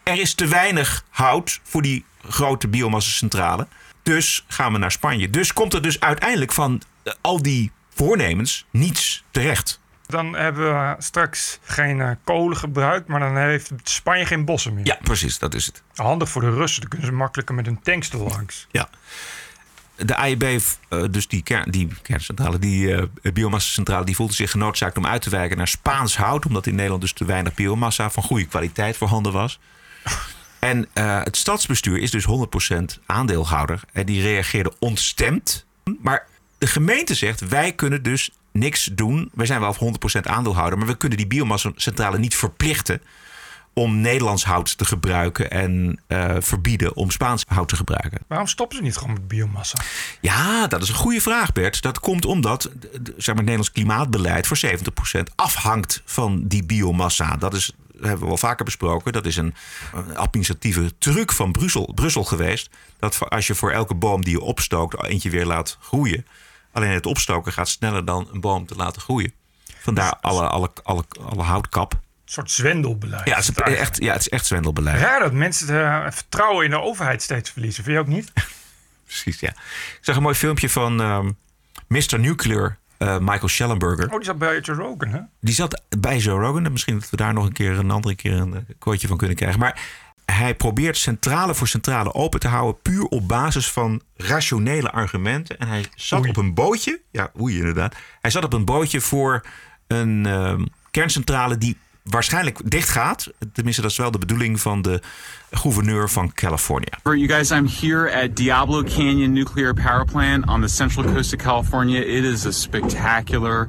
er 0.02 0.20
is 0.20 0.34
te 0.34 0.46
weinig 0.46 1.04
hout 1.10 1.60
voor 1.62 1.82
die 1.82 2.04
grote 2.28 2.68
biomassacentrale. 2.68 3.66
Dus 4.02 4.44
gaan 4.48 4.72
we 4.72 4.78
naar 4.78 4.92
Spanje. 4.92 5.30
Dus 5.30 5.52
komt 5.52 5.74
er 5.74 5.82
dus 5.82 6.00
uiteindelijk 6.00 6.52
van 6.52 6.82
eh, 7.02 7.12
al 7.20 7.42
die 7.42 7.70
voornemens 7.98 8.66
niets 8.70 9.24
terecht. 9.30 9.80
dan 10.06 10.34
hebben 10.34 10.72
we 10.72 10.94
straks 10.98 11.58
geen 11.62 12.00
eh, 12.00 12.10
kolen 12.24 12.56
gebruikt, 12.56 13.08
maar 13.08 13.20
dan 13.20 13.36
heeft 13.36 13.72
Spanje 13.82 14.26
geen 14.26 14.44
bossen 14.44 14.74
meer. 14.74 14.86
Ja, 14.86 14.98
precies, 15.02 15.38
dat 15.38 15.54
is 15.54 15.66
het. 15.66 15.82
Handig 15.94 16.28
voor 16.28 16.42
de 16.42 16.50
Russen, 16.50 16.80
dan 16.80 16.90
kunnen 16.90 17.08
ze 17.08 17.14
makkelijker 17.14 17.54
met 17.54 17.66
hun 17.66 17.80
tanks 17.82 18.10
er 18.10 18.18
langs. 18.18 18.66
Ja. 18.70 18.88
De 19.96 20.16
AIB, 20.16 20.42
eh, 20.42 21.02
dus 21.10 21.28
die, 21.28 21.42
kern, 21.42 21.70
die 21.70 21.88
kerncentrale, 22.02 22.58
die 22.58 22.94
eh 22.94 23.32
biomassacentrale, 23.32 24.04
die 24.04 24.14
voelde 24.14 24.32
zich 24.32 24.50
genoodzaakt 24.50 24.96
om 24.96 25.06
uit 25.06 25.22
te 25.22 25.30
wijken 25.30 25.56
naar 25.56 25.68
Spaans 25.68 26.16
hout. 26.16 26.46
Omdat 26.46 26.66
in 26.66 26.74
Nederland 26.74 27.02
dus 27.02 27.12
te 27.12 27.24
weinig 27.24 27.54
biomassa 27.54 28.10
van 28.10 28.22
goede 28.22 28.46
kwaliteit 28.46 28.96
voorhanden 28.96 29.32
was. 29.32 29.60
En 30.58 30.88
het 30.92 31.36
stadsbestuur 31.36 31.98
is 31.98 32.10
dus 32.10 32.26
100% 32.26 32.98
aandeelhouder. 33.06 33.80
En 33.92 34.06
die 34.06 34.22
reageerde 34.22 34.72
ontstemd. 34.78 35.66
Maar 36.02 36.26
de 36.58 36.66
gemeente 36.66 37.14
zegt, 37.14 37.48
wij 37.48 37.72
kunnen 37.72 38.02
dus 38.02 38.30
niks 38.52 38.84
doen. 38.92 39.30
Wij 39.34 39.46
zijn 39.46 39.60
wel 39.60 39.76
100% 40.16 40.20
aandeelhouder, 40.22 40.78
maar 40.78 40.86
we 40.86 40.96
kunnen 40.96 41.18
die 41.18 41.26
biomassacentrale 41.26 42.18
niet 42.18 42.36
verplichten 42.36 43.00
om 43.78 44.00
Nederlands 44.00 44.44
hout 44.44 44.78
te 44.78 44.84
gebruiken 44.84 45.50
en 45.50 46.00
eh, 46.06 46.36
verbieden 46.38 46.96
om 46.96 47.10
Spaans 47.10 47.44
hout 47.48 47.68
te 47.68 47.76
gebruiken. 47.76 48.18
Waarom 48.26 48.46
stoppen 48.46 48.76
ze 48.76 48.82
niet 48.82 48.96
gewoon 48.96 49.12
met 49.12 49.28
biomassa? 49.28 49.78
Ja, 50.20 50.66
dat 50.66 50.82
is 50.82 50.88
een 50.88 50.94
goede 50.94 51.20
vraag, 51.20 51.52
Bert. 51.52 51.82
Dat 51.82 52.00
komt 52.00 52.24
omdat 52.24 52.62
zeg 52.62 53.02
maar, 53.02 53.16
het 53.16 53.36
Nederlands 53.36 53.72
klimaatbeleid 53.72 54.46
voor 54.46 54.58
70% 55.18 55.34
afhangt 55.34 56.02
van 56.04 56.46
die 56.46 56.66
biomassa. 56.66 57.36
Dat 57.36 57.54
is, 57.54 57.72
dat 57.92 58.00
hebben 58.00 58.20
we 58.20 58.26
wel 58.26 58.36
vaker 58.36 58.64
besproken. 58.64 59.12
Dat 59.12 59.26
is 59.26 59.36
een, 59.36 59.54
een 59.94 60.16
administratieve 60.16 60.92
truc 60.98 61.32
van 61.32 61.52
Brussel, 61.52 61.92
Brussel 61.94 62.24
geweest. 62.24 62.70
Dat 62.98 63.30
als 63.30 63.46
je 63.46 63.54
voor 63.54 63.70
elke 63.70 63.94
boom 63.94 64.24
die 64.24 64.32
je 64.32 64.40
opstookt, 64.40 65.04
eentje 65.04 65.30
weer 65.30 65.46
laat 65.46 65.78
groeien. 65.80 66.26
Alleen 66.78 66.90
het 66.90 67.06
opstoken 67.06 67.52
gaat 67.52 67.68
sneller 67.68 68.04
dan 68.04 68.28
een 68.32 68.40
boom 68.40 68.66
te 68.66 68.74
laten 68.74 69.02
groeien. 69.02 69.32
Vandaar 69.78 70.16
alle, 70.20 70.46
alle, 70.48 70.70
alle, 70.82 71.04
alle 71.28 71.42
houtkap. 71.42 71.92
Een 71.92 71.98
soort 72.24 72.50
zwendelbeleid. 72.50 73.28
Ja, 73.28 73.36
het 73.36 73.44
is 73.44 73.54
echt, 73.54 73.96
ja, 74.02 74.12
het 74.12 74.20
is 74.20 74.28
echt 74.28 74.46
zwendelbeleid. 74.46 75.00
Raar 75.00 75.20
dat 75.20 75.32
mensen 75.32 75.66
het 75.74 76.04
eh, 76.06 76.12
vertrouwen 76.12 76.64
in 76.64 76.70
de 76.70 76.80
overheid 76.80 77.22
steeds 77.22 77.50
verliezen. 77.50 77.84
Vind 77.84 77.96
je 77.96 78.02
ook 78.02 78.08
niet? 78.08 78.32
Precies, 79.06 79.40
ja. 79.40 79.48
Ik 79.48 79.98
zag 80.00 80.16
een 80.16 80.22
mooi 80.22 80.34
filmpje 80.34 80.68
van 80.68 81.00
ehm 81.00 81.30
Mr. 81.88 82.18
Nuclear, 82.18 82.78
eh, 82.98 83.18
Michael 83.18 83.48
Schellenberger. 83.48 84.04
Oh, 84.06 84.14
die 84.16 84.24
zat 84.24 84.38
bij 84.38 84.60
Joe 84.60 84.76
Rogan, 84.76 85.08
hè? 85.08 85.20
Die 85.40 85.54
zat 85.54 85.82
bij 85.98 86.18
Joe 86.18 86.40
Rogan. 86.40 86.64
En 86.64 86.72
Misschien 86.72 86.98
dat 86.98 87.10
we 87.10 87.16
daar 87.16 87.32
nog 87.32 87.44
een 87.44 87.52
keer 87.52 87.78
een 87.78 87.90
andere 87.90 88.14
keer 88.14 88.32
een 88.32 88.54
eh, 88.54 88.60
quoteje 88.78 89.08
van 89.08 89.16
kunnen 89.16 89.36
krijgen. 89.36 89.60
Maar 89.60 89.80
hij 90.32 90.54
probeert 90.54 90.96
centrale 90.96 91.54
voor 91.54 91.68
centrale 91.68 92.14
open 92.14 92.40
te 92.40 92.48
houden. 92.48 92.82
Puur 92.82 93.04
op 93.04 93.28
basis 93.28 93.70
van 93.70 94.02
rationele 94.16 94.90
argumenten. 94.90 95.58
En 95.58 95.68
hij 95.68 95.84
zat 95.94 96.20
Oei. 96.20 96.28
op 96.30 96.36
een 96.36 96.54
bootje. 96.54 97.00
Ja, 97.10 97.30
oei 97.40 97.56
inderdaad. 97.56 97.94
Hij 98.20 98.30
zat 98.30 98.44
op 98.44 98.52
een 98.52 98.64
bootje 98.64 99.00
voor 99.00 99.44
een 99.86 100.26
ehm, 100.26 100.64
kerncentrale 100.90 101.58
die 101.58 101.76
waarschijnlijk 102.10 102.70
dicht 102.70 102.88
gaat. 102.88 103.26
Tenminste, 103.52 103.82
dat 103.82 103.90
is 103.90 103.96
wel 103.96 104.10
de 104.10 104.18
bedoeling 104.18 104.60
van 104.60 104.82
de 104.82 105.00
gouverneur 105.50 106.10
van. 106.10 106.32
For 107.02 107.16
you 107.16 107.28
guys, 107.28 107.50
I'm 107.50 107.66
here 107.66 108.22
at 108.22 108.36
Diablo 108.36 108.82
Canyon 108.82 109.32
Nuclear 109.32 109.74
Power 109.74 110.04
Plant 110.04 110.46
on 110.48 110.60
the 110.60 110.68
central 110.68 111.04
coast 111.04 111.32
of 111.32 111.40
California. 111.40 112.00
It 112.00 112.24
is 112.24 112.46
a 112.46 112.52
spectacular 112.52 113.68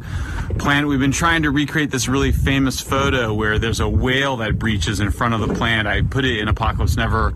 plant. 0.57 0.87
We've 0.87 0.99
been 0.99 1.11
trying 1.11 1.43
to 1.43 1.51
recreate 1.51 1.91
this 1.91 2.07
really 2.07 2.31
famous 2.31 2.81
photo 2.81 3.33
where 3.33 3.59
there's 3.59 3.79
a 3.79 3.87
whale 3.87 4.37
that 4.37 4.57
breaches 4.57 4.99
in 4.99 5.11
front 5.11 5.33
of 5.33 5.47
the 5.47 5.53
plant. 5.53 5.87
I 5.87 6.01
put 6.01 6.25
it 6.25 6.39
in 6.39 6.47
Apocalypse 6.47 6.95
Never. 6.95 7.33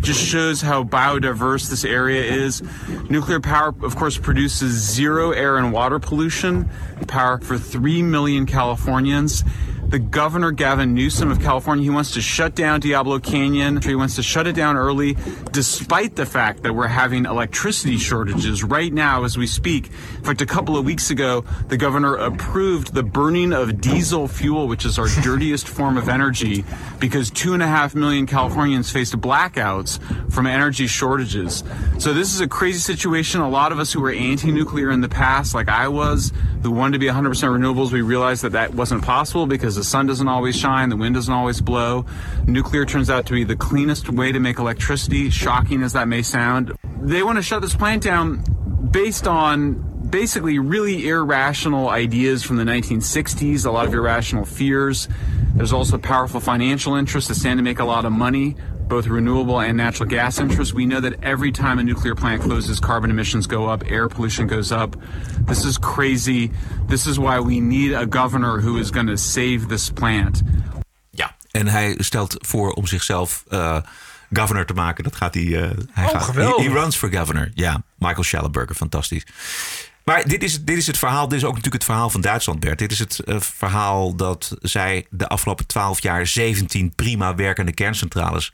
Just 0.00 0.20
shows 0.20 0.60
how 0.60 0.84
biodiverse 0.84 1.70
this 1.70 1.84
area 1.84 2.22
is. 2.22 2.62
Nuclear 3.08 3.40
power, 3.40 3.74
of 3.82 3.96
course, 3.96 4.18
produces 4.18 4.72
zero 4.72 5.30
air 5.30 5.56
and 5.56 5.72
water 5.72 5.98
pollution, 5.98 6.68
power 7.06 7.38
for 7.38 7.58
3 7.58 8.02
million 8.02 8.44
Californians 8.44 9.44
the 9.94 10.00
governor 10.00 10.50
Gavin 10.50 10.92
Newsom 10.92 11.30
of 11.30 11.40
California 11.40 11.84
he 11.84 11.90
wants 11.90 12.14
to 12.14 12.20
shut 12.20 12.56
down 12.56 12.80
Diablo 12.80 13.20
Canyon. 13.20 13.80
He 13.80 13.94
wants 13.94 14.16
to 14.16 14.24
shut 14.24 14.48
it 14.48 14.56
down 14.56 14.76
early, 14.76 15.16
despite 15.52 16.16
the 16.16 16.26
fact 16.26 16.64
that 16.64 16.74
we're 16.74 16.88
having 16.88 17.26
electricity 17.26 17.96
shortages 17.96 18.64
right 18.64 18.92
now 18.92 19.22
as 19.22 19.38
we 19.38 19.46
speak. 19.46 19.92
In 20.16 20.24
fact, 20.24 20.40
a 20.40 20.46
couple 20.46 20.76
of 20.76 20.84
weeks 20.84 21.10
ago, 21.10 21.44
the 21.68 21.76
governor 21.76 22.16
approved 22.16 22.92
the 22.92 23.04
burning 23.04 23.52
of 23.52 23.80
diesel 23.80 24.26
fuel, 24.26 24.66
which 24.66 24.84
is 24.84 24.98
our 24.98 25.06
dirtiest 25.22 25.68
form 25.68 25.96
of 25.96 26.08
energy, 26.08 26.64
because 26.98 27.30
two 27.30 27.54
and 27.54 27.62
a 27.62 27.68
half 27.68 27.94
million 27.94 28.26
Californians 28.26 28.90
faced 28.90 29.16
blackouts 29.20 30.02
from 30.32 30.48
energy 30.48 30.88
shortages. 30.88 31.62
So 32.00 32.12
this 32.12 32.34
is 32.34 32.40
a 32.40 32.48
crazy 32.48 32.80
situation. 32.80 33.42
A 33.42 33.48
lot 33.48 33.70
of 33.70 33.78
us 33.78 33.92
who 33.92 34.00
were 34.00 34.10
anti-nuclear 34.10 34.90
in 34.90 35.02
the 35.02 35.08
past, 35.08 35.54
like 35.54 35.68
I 35.68 35.86
was, 35.86 36.32
who 36.64 36.72
wanted 36.72 36.94
to 36.94 36.98
be 36.98 37.06
100% 37.06 37.28
renewables, 37.30 37.92
we 37.92 38.00
realized 38.00 38.42
that 38.42 38.52
that 38.52 38.74
wasn't 38.74 39.04
possible 39.04 39.46
because 39.46 39.76
the 39.84 39.90
sun 39.90 40.06
doesn't 40.06 40.28
always 40.28 40.56
shine, 40.56 40.88
the 40.88 40.96
wind 40.96 41.14
doesn't 41.14 41.32
always 41.32 41.60
blow. 41.60 42.06
Nuclear 42.46 42.86
turns 42.86 43.10
out 43.10 43.26
to 43.26 43.34
be 43.34 43.44
the 43.44 43.54
cleanest 43.54 44.08
way 44.08 44.32
to 44.32 44.40
make 44.40 44.58
electricity, 44.58 45.28
shocking 45.28 45.82
as 45.82 45.92
that 45.92 46.08
may 46.08 46.22
sound. 46.22 46.72
They 47.02 47.22
want 47.22 47.36
to 47.36 47.42
shut 47.42 47.60
this 47.60 47.74
plant 47.74 48.02
down 48.02 48.42
based 48.90 49.26
on 49.26 50.08
basically 50.08 50.58
really 50.58 51.06
irrational 51.06 51.90
ideas 51.90 52.42
from 52.42 52.56
the 52.56 52.64
1960s, 52.64 53.66
a 53.66 53.70
lot 53.70 53.86
of 53.86 53.92
irrational 53.92 54.46
fears. 54.46 55.06
There's 55.54 55.72
also 55.72 55.98
powerful 55.98 56.40
financial 56.40 56.94
interests 56.94 57.28
that 57.28 57.34
stand 57.34 57.58
to 57.58 57.62
make 57.62 57.78
a 57.78 57.84
lot 57.84 58.06
of 58.06 58.12
money, 58.12 58.56
both 58.88 59.06
renewable 59.06 59.60
and 59.60 59.76
natural 59.76 60.08
gas 60.08 60.38
interests. 60.38 60.74
We 60.74 60.84
know 60.86 61.00
that 61.00 61.14
every 61.22 61.50
time 61.50 61.78
a 61.78 61.82
nuclear 61.82 62.14
plant 62.14 62.42
closes, 62.42 62.78
carbon 62.80 63.10
emissions 63.10 63.46
go 63.46 63.72
up, 63.72 63.82
air 63.90 64.08
pollution 64.08 64.46
goes 64.46 64.70
up. 64.72 64.96
This 65.46 65.64
is 65.64 65.78
crazy. 65.78 66.50
This 66.88 67.06
is 67.06 67.16
why 67.18 67.38
we 67.40 67.60
need 67.60 67.92
a 67.94 68.06
governor 68.10 68.60
who 68.60 68.78
is 68.78 68.90
going 68.90 69.06
to 69.08 69.16
save 69.16 69.66
this 69.68 69.90
plant. 69.90 70.42
Ja, 71.10 71.36
en 71.50 71.66
hij 71.66 71.94
stelt 71.98 72.36
voor 72.46 72.72
om 72.72 72.86
zichzelf 72.86 73.44
eh, 73.48 73.76
governor 74.32 74.66
te 74.66 74.74
maken. 74.74 75.04
Dat 75.04 75.16
gaat 75.16 75.34
hij. 75.34 75.44
eh, 75.44 75.70
hij 75.92 76.04
Oh, 76.04 76.10
gaat, 76.10 76.22
geweldig. 76.22 76.64
He, 76.64 76.70
he 76.72 76.78
runs 76.80 76.96
for 76.96 77.12
governor. 77.12 77.50
Ja, 77.54 77.82
Michael 77.98 78.22
Schellenberger, 78.22 78.74
fantastisch. 78.74 79.24
Maar 80.04 80.28
dit 80.28 80.42
is, 80.42 80.64
dit 80.64 80.76
is 80.76 80.86
het 80.86 80.98
verhaal. 80.98 81.28
Dit 81.28 81.38
is 81.38 81.44
ook 81.44 81.54
natuurlijk 81.54 81.82
het 81.82 81.90
verhaal 81.92 82.10
van 82.10 82.20
Duitsland, 82.20 82.60
Bert. 82.60 82.78
Dit 82.78 82.92
is 82.92 82.98
het 82.98 83.18
eh, 83.18 83.40
verhaal 83.40 84.14
dat 84.16 84.56
zij 84.60 85.06
de 85.10 85.28
afgelopen 85.28 85.66
twaalf 85.66 86.02
jaar 86.02 86.26
17 86.26 86.94
prima 86.94 87.34
werkende 87.34 87.72
kerncentrales 87.72 88.52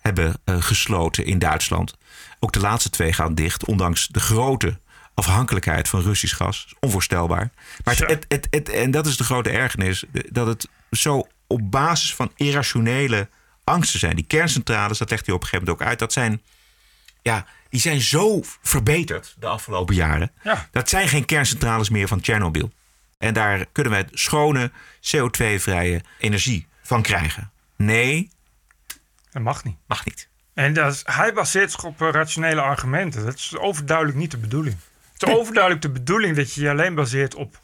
hebben 0.00 0.34
eh, 0.44 0.56
gesloten 0.62 1.24
in 1.24 1.38
Duitsland. 1.38 1.96
Ook 2.40 2.52
de 2.52 2.60
laatste 2.60 2.90
twee 2.90 3.12
gaan 3.12 3.34
dicht, 3.34 3.64
ondanks 3.64 4.06
de 4.08 4.20
grote 4.20 4.78
afhankelijkheid 5.14 5.88
van 5.88 6.00
Russisch 6.02 6.36
gas. 6.36 6.74
Onvoorstelbaar. 6.80 7.50
Maar 7.84 7.96
het, 7.96 8.08
het, 8.08 8.24
het, 8.28 8.46
het- 8.50 8.68
en 8.68 8.90
dat 8.90 9.06
is 9.06 9.16
de 9.16 9.24
grote 9.24 9.50
ergernis, 9.50 10.04
dat 10.28 10.46
het 10.46 10.68
zo 10.90 11.26
op 11.46 11.70
basis 11.70 12.14
van 12.14 12.32
irrationele 12.36 13.28
angsten 13.64 13.98
zijn. 13.98 14.16
Die 14.16 14.24
kerncentrales, 14.24 14.98
dat 14.98 15.10
legt 15.10 15.26
hij 15.26 15.34
op 15.34 15.40
een 15.42 15.46
gegeven 15.48 15.66
moment 15.66 15.82
ook 15.82 15.90
uit, 15.90 15.98
dat 15.98 16.12
zijn, 16.12 16.42
ja, 17.22 17.46
die 17.70 17.80
zijn 17.80 18.00
zo 18.00 18.40
verbeterd 18.62 19.36
de 19.38 19.46
afgelopen 19.46 19.94
jaren. 19.94 20.30
Ja. 20.42 20.68
Dat 20.70 20.88
zijn 20.88 21.08
geen 21.08 21.24
kerncentrales 21.24 21.88
meer 21.88 22.08
van 22.08 22.20
Tsjernobyl. 22.20 22.70
En 23.18 23.34
daar 23.34 23.66
kunnen 23.72 23.92
wij 23.92 24.06
schone, 24.10 24.70
CO2-vrije 25.00 26.00
energie 26.18 26.66
van 26.82 27.02
krijgen. 27.02 27.50
Nee, 27.76 28.30
Dat 29.30 29.42
mag 29.42 29.64
niet. 29.64 29.76
mag 29.86 30.04
niet. 30.04 30.28
En 30.54 30.72
dat 30.72 30.92
is- 30.94 31.02
hij 31.04 31.32
baseert 31.32 31.70
zich 31.70 31.84
op 31.84 32.02
eh, 32.02 32.08
rationele 32.10 32.60
argumenten. 32.60 33.24
Dat 33.24 33.34
is 33.34 33.56
overduidelijk 33.56 34.18
niet 34.18 34.30
de 34.30 34.38
bedoeling. 34.38 34.76
Het 35.12 35.28
is 35.28 35.34
overduidelijk 35.34 35.82
de 35.82 35.90
bedoeling 35.90 36.36
dat 36.36 36.54
je 36.54 36.60
je 36.60 36.70
alleen 36.70 36.94
baseert 36.94 37.34
op 37.34 37.58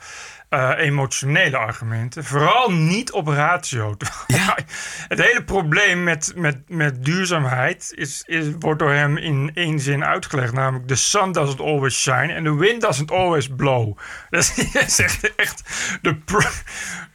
eh, 0.54 0.84
emotionele 0.86 1.56
argumenten. 1.56 2.24
Vooral 2.24 2.72
niet 2.72 3.12
op 3.12 3.26
ratio. 3.26 3.96
Het 5.08 5.18
hele 5.18 5.44
probleem 5.44 6.02
met, 6.02 6.32
met, 6.36 6.58
met 6.66 7.04
duurzaamheid 7.04 7.92
is, 7.96 8.22
is, 8.26 8.46
wordt 8.58 8.78
door 8.78 8.92
hem 8.92 9.16
in 9.16 9.50
één 9.54 9.80
zin 9.80 10.04
uitgelegd. 10.04 10.52
Namelijk, 10.52 10.86
the 10.88 10.94
sun 10.94 11.32
doesn't 11.32 11.60
always 11.60 12.00
shine 12.00 12.34
and 12.34 12.44
the 12.44 12.56
wind 12.56 12.80
doesn't 12.80 13.10
always 13.10 13.48
blow. 13.48 13.98
Dat 14.30 14.52
is 14.86 14.98
echt, 14.98 15.34
echt 15.34 15.62
de, 16.02 16.14
pro, 16.16 16.40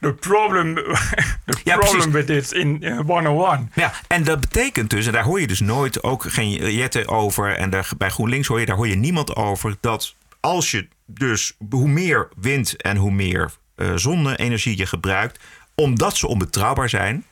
de 0.00 0.14
problem, 0.14 0.74
de 1.44 1.56
Ja, 1.64 1.76
problem 1.76 2.10
with 2.10 2.30
it 2.30 2.52
in 2.52 2.82
eh, 2.82 2.98
101. 3.06 3.70
Ja, 3.74 3.92
en 4.08 4.24
dat 4.24 4.40
betekent 4.40 4.90
dus, 4.90 5.06
en 5.06 5.12
daar 5.12 5.24
hoor 5.24 5.40
je 5.40 5.46
dus 5.46 5.60
nooit 5.60 6.02
ook 6.02 6.22
geen 6.22 6.74
Jette 6.74 7.08
over. 7.08 7.56
En 7.56 7.70
daar, 7.70 7.90
bij 7.98 8.10
GroenLinks 8.10 8.46
hoor 8.46 8.60
je, 8.60 8.66
daar 8.66 8.76
hoor 8.76 8.88
je 8.88 8.96
niemand 8.96 9.36
over. 9.36 9.76
Dat 9.80 10.14
als 10.40 10.70
je 10.70 10.88
dus 11.18 11.56
hoe 11.70 11.88
meer 11.88 12.28
wind 12.36 12.76
en 12.82 12.96
hoe 12.96 13.10
meer 13.10 13.50
eh, 13.74 13.92
zonne-energie 13.94 14.76
je 14.76 14.86
gebruikt, 14.86 15.38
omdat 15.74 16.16
ze 16.16 16.26
onbetrouwbaar 16.26 16.88
zijn, 16.88 17.24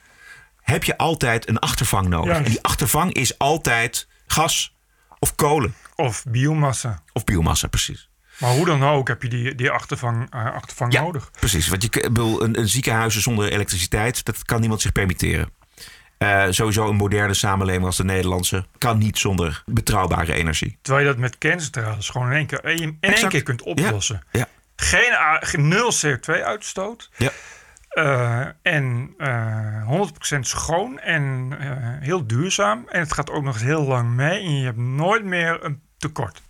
heb 0.62 0.84
je 0.84 0.96
altijd 0.96 1.48
een 1.48 1.58
achtervang 1.58 2.08
nodig. 2.08 2.26
Juist. 2.30 2.44
En 2.44 2.50
die 2.50 2.62
achtervang 2.62 3.12
is 3.12 3.38
altijd 3.38 4.08
gas 4.26 4.76
of 5.18 5.34
kolen. 5.34 5.74
Of 5.94 6.24
biomassa. 6.28 7.02
Of 7.12 7.24
biomassa, 7.24 7.68
precies. 7.68 8.10
Maar 8.38 8.50
hoe 8.50 8.66
dan 8.66 8.82
ook 8.84 9.08
heb 9.08 9.22
je 9.22 9.28
die, 9.28 9.54
die 9.54 9.70
achtervang, 9.70 10.30
eh, 10.30 10.54
achtervang 10.54 10.92
Ja, 10.92 11.02
nodig. 11.02 11.30
precies. 11.30 11.68
Want 11.68 11.82
je, 11.82 11.88
bedoel, 11.90 12.42
een, 12.42 12.58
een 12.58 12.68
ziekenhuis 12.68 13.16
zonder 13.22 13.52
elektriciteit, 13.52 14.24
dat 14.24 14.44
kan 14.44 14.60
niemand 14.60 14.80
zich 14.80 14.92
permitteren. 14.92 15.50
Eh, 16.18 16.46
sowieso 16.50 16.88
een 16.88 16.96
moderne 16.96 17.34
samenleving 17.34 17.84
als 17.84 17.96
de 17.96 18.04
Nederlandse 18.04 18.66
kan 18.78 18.98
niet 18.98 19.18
zonder 19.18 19.62
betrouwbare 19.66 20.32
energie. 20.32 20.78
Terwijl 20.82 21.06
je 21.06 21.12
dat 21.12 21.20
met 21.20 21.38
kerncentrales 21.38 22.08
gewoon 22.08 22.26
in 22.26 22.36
één 22.36 22.46
keer, 22.46 22.64
in 22.64 22.98
één 23.00 23.28
keer 23.28 23.42
kunt 23.42 23.62
oplossen. 23.62 24.22
Ja. 24.32 24.46
Geen, 24.76 25.68
nul 25.68 25.92
CO2-uitstoot. 25.92 27.10
Ja. 27.16 27.30
en 28.62 29.14
eh 29.18 30.36
100% 30.36 30.38
schoon 30.40 30.98
en 30.98 31.56
eh, 31.58 31.68
heel 32.00 32.26
duurzaam. 32.26 32.84
En 32.88 33.00
het 33.00 33.12
gaat 33.12 33.30
ook 33.30 33.42
nog 33.42 33.54
eens 33.54 33.62
heel 33.62 33.82
lang 33.82 34.10
mee. 34.10 34.42
En 34.42 34.58
je 34.58 34.64
hebt 34.64 34.78
nooit 34.78 35.24
meer 35.24 35.64
een 35.64 35.80
tekort. 35.98 36.42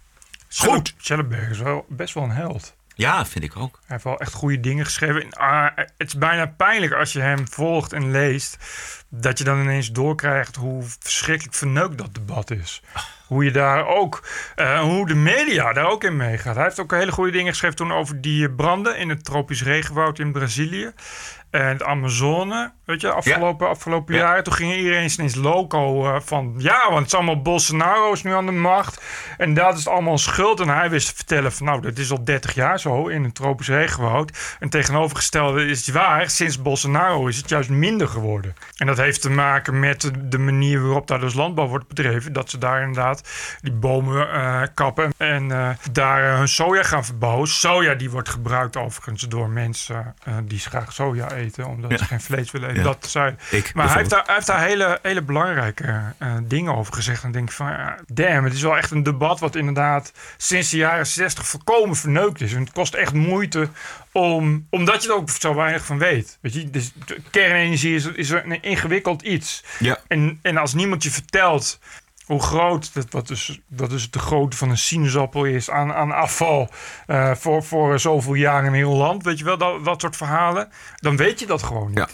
Goed. 0.48 0.94
Schellenberg 0.98 1.50
is 1.50 1.58
wel 1.58 1.86
best 1.88 2.14
wel 2.14 2.22
een 2.24 2.30
held. 2.30 2.76
Ja, 2.98 3.26
vind 3.26 3.44
ik 3.44 3.56
ook. 3.56 3.74
Hij 3.74 3.86
heeft 3.86 4.04
wel 4.04 4.20
echt 4.20 4.32
goede 4.32 4.60
dingen 4.60 4.84
geschreven. 4.84 5.22
En, 5.22 5.30
ah, 5.30 5.70
het 5.74 5.92
is 5.96 6.14
bijna 6.14 6.46
pijnlijk 6.46 6.92
als 6.92 7.12
je 7.12 7.20
hem 7.20 7.48
volgt 7.48 7.92
en 7.92 8.10
leest. 8.10 8.56
Dat 9.08 9.38
je 9.38 9.44
dan 9.44 9.60
ineens 9.60 9.92
doorkrijgt 9.92 10.56
hoe 10.56 10.82
verschrikkelijk 10.98 11.56
verneukt 11.56 11.98
dat 11.98 12.14
debat 12.14 12.50
is. 12.50 12.82
Hoe 13.26 13.44
je 13.44 13.50
daar 13.50 13.86
ook, 13.86 14.26
eh, 14.54 14.80
hoe 14.80 15.06
de 15.06 15.14
media 15.14 15.72
daar 15.72 15.90
ook 15.90 16.04
in 16.04 16.16
meegaat. 16.16 16.54
Hij 16.54 16.64
heeft 16.64 16.80
ook 16.80 16.90
hele 16.90 17.12
goede 17.12 17.32
dingen 17.32 17.52
geschreven 17.52 17.76
toen 17.76 17.92
over 17.92 18.20
die 18.20 18.50
branden 18.50 18.98
in 18.98 19.08
het 19.08 19.24
tropisch 19.24 19.62
regenwoud 19.62 20.18
in 20.18 20.32
Brazilië. 20.32 20.92
En 21.50 21.76
de 21.76 21.84
Amazone, 21.84 22.72
weet 22.84 23.00
je, 23.00 23.12
afgelopen, 23.12 23.68
afgelopen 23.68 24.14
Ja. 24.14 24.20
jaren. 24.20 24.44
Toen 24.44 24.52
ging 24.52 24.74
iedereen 24.74 25.10
ineens 25.18 25.34
loco 25.34 26.04
eh, 26.14 26.20
van... 26.20 26.54
Ja, 26.58 26.80
want 26.86 26.96
het 26.98 27.06
is 27.06 27.14
allemaal 27.14 27.42
Bolsonaro 27.42 28.12
is 28.12 28.22
nu 28.22 28.32
aan 28.32 28.46
de 28.46 28.52
macht. 28.52 29.02
En 29.38 29.54
dat 29.54 29.78
is 29.78 29.88
allemaal 29.88 30.18
schuld. 30.18 30.60
En 30.60 30.68
hij 30.68 30.90
wist 30.90 31.08
te 31.08 31.14
vertellen 31.14 31.52
van... 31.52 31.66
Nou, 31.66 31.80
dat 31.80 31.98
is 31.98 32.10
al 32.10 32.24
30 32.24 32.54
jaar 32.54 32.80
zo 32.80 33.06
in 33.06 33.24
een 33.24 33.32
tropisch 33.32 33.68
regenwoud. 33.68 34.56
En 34.60 34.68
tegenovergestelde 34.68 35.66
is 35.66 35.86
het 35.86 35.94
waar. 35.94 36.30
Sinds 36.30 36.62
Bolsonaro 36.62 37.26
is 37.26 37.36
het 37.36 37.48
juist 37.48 37.70
minder 37.70 38.08
geworden. 38.08 38.54
En 38.76 38.86
dat 38.86 38.96
heeft 38.96 39.20
te 39.22 39.30
maken 39.30 39.80
met 39.80 40.10
de- 40.24 40.38
manier 40.38 40.82
waarop 40.82 41.06
daar 41.06 41.20
dus 41.20 41.34
landbouw 41.34 41.66
wordt 41.66 41.88
bedreven. 41.88 42.32
Dat 42.32 42.50
ze 42.50 42.58
daar 42.58 42.80
inderdaad 42.80 43.28
die 43.60 43.72
bomen 43.72 44.32
eh, 44.32 44.62
kappen. 44.74 45.12
En 45.16 45.52
eh, 45.52 45.68
daar 45.92 46.30
eh, 46.32 46.36
hun 46.38 46.48
soja 46.48 46.82
gaan 46.82 47.04
verbouwen. 47.04 47.48
Soja 47.48 47.94
die 47.94 48.10
wordt 48.10 48.28
gebruikt 48.28 48.76
overigens 48.76 49.22
door 49.22 49.48
mensen 49.48 50.14
eh, 50.24 50.34
die 50.44 50.58
graag 50.58 50.92
soja 50.92 51.30
eten. 51.38 51.66
Omdat 51.66 51.98
ze 51.98 52.04
geen 52.04 52.20
vlees 52.20 52.50
willen 52.50 52.70
eten. 52.70 52.82
Dat 52.82 53.06
zei. 53.08 53.34
Ik 53.50 53.74
maar 53.74 53.86
hij 53.86 53.96
heeft, 53.96 54.10
daar, 54.10 54.24
hij 54.24 54.34
heeft 54.34 54.46
daar 54.46 54.62
hele, 54.62 54.98
hele 55.02 55.22
belangrijke 55.22 56.02
eh, 56.18 56.36
dingen 56.42 56.74
over 56.74 56.94
gezegd. 56.94 57.24
En 57.24 57.32
denk 57.32 57.48
ik 57.48 57.54
van, 57.54 57.66
ja, 57.66 57.98
damn, 58.06 58.44
het 58.44 58.52
is 58.54 58.62
wel 58.62 58.76
echt 58.76 58.90
een 58.90 59.02
debat 59.02 59.40
wat 59.40 59.56
inderdaad 59.56 60.12
sinds 60.36 60.70
de 60.70 60.76
jaren 60.76 61.06
60 61.06 61.46
volkomen 61.46 61.96
verneukt 61.96 62.40
is. 62.40 62.52
En 62.52 62.60
het 62.60 62.72
kost 62.72 62.94
echt 62.94 63.12
moeite 63.12 63.68
om, 64.12 64.66
omdat 64.70 65.02
je 65.02 65.08
er 65.08 65.14
ook 65.14 65.30
zo 65.30 65.54
weinig 65.54 65.84
van 65.84 65.98
weet. 65.98 66.38
Weet 66.40 66.54
je, 66.54 66.70
dus 66.70 66.92
kernenergie 67.30 67.94
is, 67.94 68.06
is 68.06 68.30
een 68.30 68.62
ingewikkeld 68.62 69.22
iets. 69.22 69.64
Ja. 69.78 69.98
En, 70.08 70.38
en 70.42 70.56
als 70.56 70.74
niemand 70.74 71.02
je 71.02 71.10
vertelt 71.10 71.78
hoe 72.28 72.42
groot, 72.42 72.94
dat, 72.94 73.06
wat 73.10 73.28
dus, 73.28 73.60
dat 73.68 73.90
dus 73.90 74.10
de 74.10 74.18
grootte 74.18 74.56
van 74.56 74.70
een 74.70 74.78
sinaasappel 74.78 75.44
is 75.44 75.70
aan, 75.70 75.92
aan 75.92 76.12
afval 76.12 76.68
eh, 77.06 77.34
voor, 77.34 77.62
voor 77.62 78.00
zoveel 78.00 78.34
jaar 78.34 78.64
in 78.64 78.72
heel 78.72 78.94
land, 78.94 79.24
weet 79.24 79.38
je 79.38 79.44
wel, 79.44 79.58
dat, 79.58 79.84
dat 79.84 80.00
soort 80.00 80.16
verhalen, 80.16 80.68
dan 80.96 81.16
weet 81.16 81.40
je 81.40 81.46
dat 81.46 81.62
gewoon 81.62 81.88
niet. 81.88 82.06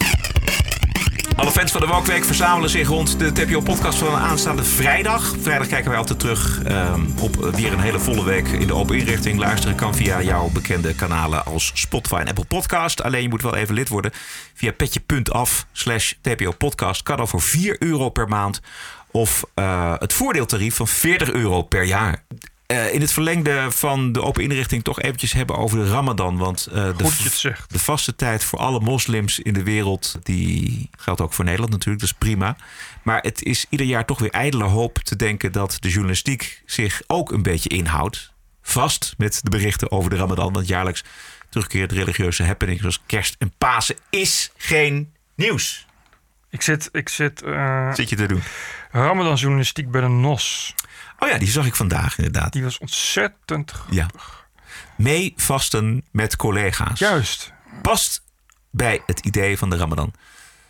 Alle 1.35 1.51
fans 1.51 1.71
van 1.71 1.81
de 1.81 1.87
Walkweek 1.87 2.23
verzamelen 2.23 2.69
zich 2.69 2.87
rond 2.87 3.19
de 3.19 3.31
TPO-podcast 3.31 3.97
van 3.97 4.13
aanstaande 4.13 4.63
vrijdag. 4.63 5.35
Vrijdag 5.41 5.67
kijken 5.67 5.89
wij 5.89 5.99
altijd 5.99 6.19
terug 6.19 6.63
ehm, 6.63 7.01
op 7.19 7.35
weer 7.35 7.73
een 7.73 7.79
hele 7.79 7.99
volle 7.99 8.23
week 8.23 8.47
in 8.47 8.67
de 8.67 8.73
open 8.73 8.97
inrichting. 8.97 9.39
Luisteren 9.39 9.75
kan 9.75 9.95
via 9.95 10.21
jouw 10.21 10.49
bekende 10.49 10.95
kanalen 10.95 11.45
als 11.45 11.71
Spotify 11.73 12.15
en 12.15 12.27
Apple 12.27 12.45
Podcast. 12.45 13.03
Alleen 13.03 13.21
je 13.21 13.29
moet 13.29 13.41
wel 13.41 13.55
even 13.55 13.73
lid 13.73 13.89
worden 13.89 14.11
via 14.53 14.71
petje.af 14.71 15.65
slash 15.71 16.13
TPO-podcast. 16.21 17.03
Kan 17.03 17.17
al 17.17 17.27
voor 17.27 17.41
4 17.41 17.75
euro 17.79 18.09
per 18.09 18.27
maand 18.27 18.61
of 19.15 19.45
eh, 19.53 19.93
het 19.97 20.13
voordeeltarief 20.13 20.75
van 20.75 20.87
40 20.87 21.31
euro 21.31 21.61
per 21.61 21.83
jaar. 21.83 22.23
Eh, 22.65 22.93
in 22.93 23.01
het 23.01 23.11
verlengde 23.11 23.71
van 23.71 24.11
de 24.11 24.21
open 24.21 24.43
inrichting 24.43 24.83
toch 24.83 25.01
eventjes 25.01 25.33
hebben 25.33 25.57
over 25.57 25.77
de 25.77 25.89
Ramadan. 25.89 26.37
Want 26.37 26.65
eh, 26.65 26.97
de, 26.97 27.55
de 27.67 27.79
vaste 27.79 28.15
tijd 28.15 28.43
voor 28.43 28.59
alle 28.59 28.79
moslims 28.79 29.39
in 29.39 29.53
de 29.53 29.63
wereld, 29.63 30.15
die 30.23 30.89
geldt 30.97 31.21
ook 31.21 31.33
voor 31.33 31.45
Nederland 31.45 31.71
natuurlijk, 31.71 31.99
dat 31.99 32.09
is 32.09 32.17
prima. 32.17 32.55
Maar 33.03 33.21
het 33.21 33.43
is 33.43 33.65
ieder 33.69 33.87
jaar 33.87 34.05
toch 34.05 34.19
weer 34.19 34.31
ijdele 34.31 34.63
hoop 34.63 34.97
te 34.97 35.15
denken 35.15 35.51
dat 35.51 35.77
de 35.79 35.89
journalistiek 35.89 36.61
zich 36.65 37.01
ook 37.07 37.31
een 37.31 37.43
beetje 37.43 37.69
inhoudt. 37.69 38.33
Vast 38.61 39.13
met 39.17 39.39
de 39.43 39.49
berichten 39.49 39.91
over 39.91 40.09
de 40.09 40.15
Ramadan. 40.15 40.53
Want 40.53 40.67
jaarlijks 40.67 41.03
terugkerend 41.49 41.91
religieuze 41.91 42.43
happenings 42.43 42.81
zoals 42.81 43.01
kerst 43.05 43.35
en 43.37 43.53
Pasen 43.57 43.95
is 44.09 44.51
geen 44.57 45.13
nieuws. 45.35 45.85
Ik 46.55 46.61
zit, 46.61 46.89
ik 46.91 47.09
zit 47.09 47.41
eh, 47.41 47.93
Zit 47.93 48.09
je 48.09 48.15
te 48.15 48.25
doen? 48.25 48.43
Ramadan 48.91 49.35
journalistiek 49.35 49.91
bij 49.91 50.01
de 50.01 50.07
NOS. 50.07 50.75
Oh 51.19 51.29
ja, 51.29 51.37
die 51.37 51.47
zag 51.47 51.65
ik 51.65 51.75
vandaag 51.75 52.17
inderdaad. 52.17 52.53
Die 52.53 52.63
was 52.63 52.77
ontzettend 52.77 53.71
grappig. 53.71 53.95
Ja. 53.95 54.07
Mee 54.97 55.33
vasten 55.35 56.03
met 56.11 56.35
collega's. 56.35 56.99
Juist. 56.99 57.53
Past 57.81 58.23
bij 58.71 59.01
het 59.05 59.19
idee 59.19 59.57
van 59.57 59.69
de 59.69 59.77
Ramadan. 59.77 60.13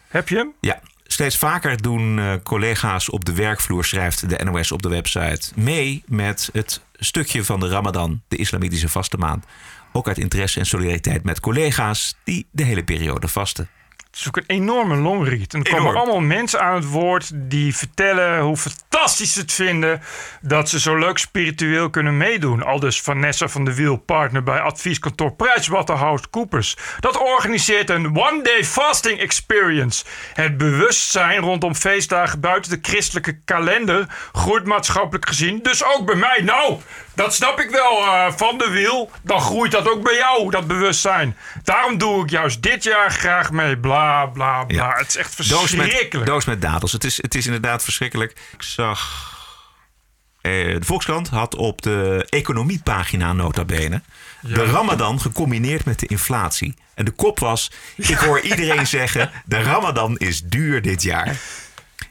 Heb 0.07 0.29
je 0.29 0.35
hem? 0.35 0.53
Ja, 0.59 0.79
steeds 1.03 1.37
vaker 1.37 1.81
doen 1.81 2.19
eh, 2.19 2.33
collega's 2.43 3.09
op 3.09 3.25
de 3.25 3.33
werkvloer, 3.33 3.85
schrijft 3.85 4.29
de 4.29 4.43
NOS 4.43 4.71
op 4.71 4.81
de 4.81 4.89
website, 4.89 5.51
mee 5.55 6.03
met 6.05 6.49
het 6.53 6.81
stukje 6.93 7.43
van 7.43 7.59
de 7.59 7.67
Ramadan, 7.67 8.21
de 8.27 8.37
islamitische 8.37 8.89
vaste 8.89 9.17
maand. 9.17 9.45
Ook 9.91 10.07
uit 10.07 10.17
interesse 10.17 10.59
en 10.59 10.65
solidariteit 10.65 11.23
met 11.23 11.39
collega's 11.39 12.15
die 12.23 12.47
de 12.51 12.63
hele 12.63 12.83
periode 12.83 13.27
vasten. 13.27 13.69
Het 14.15 14.23
is 14.23 14.27
ook 14.27 14.37
een 14.37 14.55
enorme 14.55 14.95
longread. 14.95 15.53
En 15.53 15.63
er 15.63 15.69
komen 15.69 15.89
Enorm. 15.89 15.95
allemaal 15.95 16.21
mensen 16.21 16.61
aan 16.61 16.75
het 16.75 16.89
woord 16.89 17.31
die 17.33 17.75
vertellen 17.75 18.39
hoe 18.39 18.57
fantastisch 18.57 19.33
ze 19.33 19.39
het 19.39 19.53
vinden 19.53 20.01
dat 20.41 20.69
ze 20.69 20.79
zo 20.79 20.95
leuk 20.97 21.17
spiritueel 21.17 21.89
kunnen 21.89 22.17
meedoen. 22.17 22.63
Al 22.63 22.79
dus 22.79 23.01
Vanessa 23.01 23.47
van 23.47 23.65
de 23.65 23.75
Wiel, 23.75 23.97
partner 23.97 24.43
bij 24.43 24.59
advieskantoor 24.59 25.31
PricewaterhouseCoopers. 25.33 26.77
Dat 26.99 27.17
organiseert 27.17 27.89
een 27.89 28.17
one-day 28.17 28.63
fasting 28.63 29.19
experience. 29.19 30.05
Het 30.33 30.57
bewustzijn 30.57 31.39
rondom 31.39 31.75
feestdagen 31.75 32.39
buiten 32.39 32.71
de 32.71 32.89
christelijke 32.89 33.39
kalender 33.45 34.05
groeit 34.33 34.65
maatschappelijk 34.65 35.27
gezien. 35.27 35.59
Dus 35.61 35.83
ook 35.83 36.05
bij 36.05 36.15
mij. 36.15 36.41
Nou, 36.43 36.79
dat 37.15 37.35
snap 37.35 37.59
ik 37.59 37.69
wel 37.69 38.01
eh, 38.05 38.31
van 38.35 38.57
de 38.57 38.69
Wiel. 38.69 39.11
Dan 39.21 39.41
groeit 39.41 39.71
dat 39.71 39.89
ook 39.89 40.03
bij 40.03 40.15
jou, 40.15 40.49
dat 40.49 40.67
bewustzijn. 40.67 41.37
Daarom 41.63 41.97
doe 41.97 42.23
ik 42.23 42.29
juist 42.29 42.61
dit 42.63 42.83
jaar 42.83 43.11
graag 43.11 43.51
mee. 43.51 43.77
Bla, 43.77 44.25
bla, 44.25 44.63
bla. 44.63 44.93
Het 44.97 45.07
is 45.07 45.15
echt 45.15 45.37
Doos 45.49 45.59
verschrikkelijk. 45.59 46.13
met, 46.13 46.25
doos 46.25 46.45
met 46.45 46.61
dadels. 46.61 46.91
Het 46.91 47.03
is, 47.03 47.21
het 47.21 47.35
is 47.35 47.45
inderdaad 47.45 47.83
verschrikkelijk. 47.83 48.31
Ik 48.53 48.61
zag... 48.61 49.33
eh, 50.41 50.51
de 50.51 50.85
Volkskrant 50.85 51.29
had 51.29 51.55
op 51.55 51.81
de 51.81 52.25
economiepagina 52.29 53.33
nota 53.33 53.65
bene... 53.65 54.01
de 54.41 54.65
ramadan 54.65 55.21
gecombineerd 55.21 55.85
met 55.85 55.99
de 55.99 56.07
inflatie. 56.07 56.75
En 56.93 57.05
de 57.05 57.11
kop 57.11 57.39
was... 57.39 57.71
Ik 57.95 58.17
hoor 58.17 58.39
iedereen 58.51 58.87
zeggen... 58.87 59.31
de 59.45 59.61
ramadan 59.63 60.17
is 60.17 60.41
duur 60.43 60.81
dit 60.81 61.01
jaar. 61.01 61.35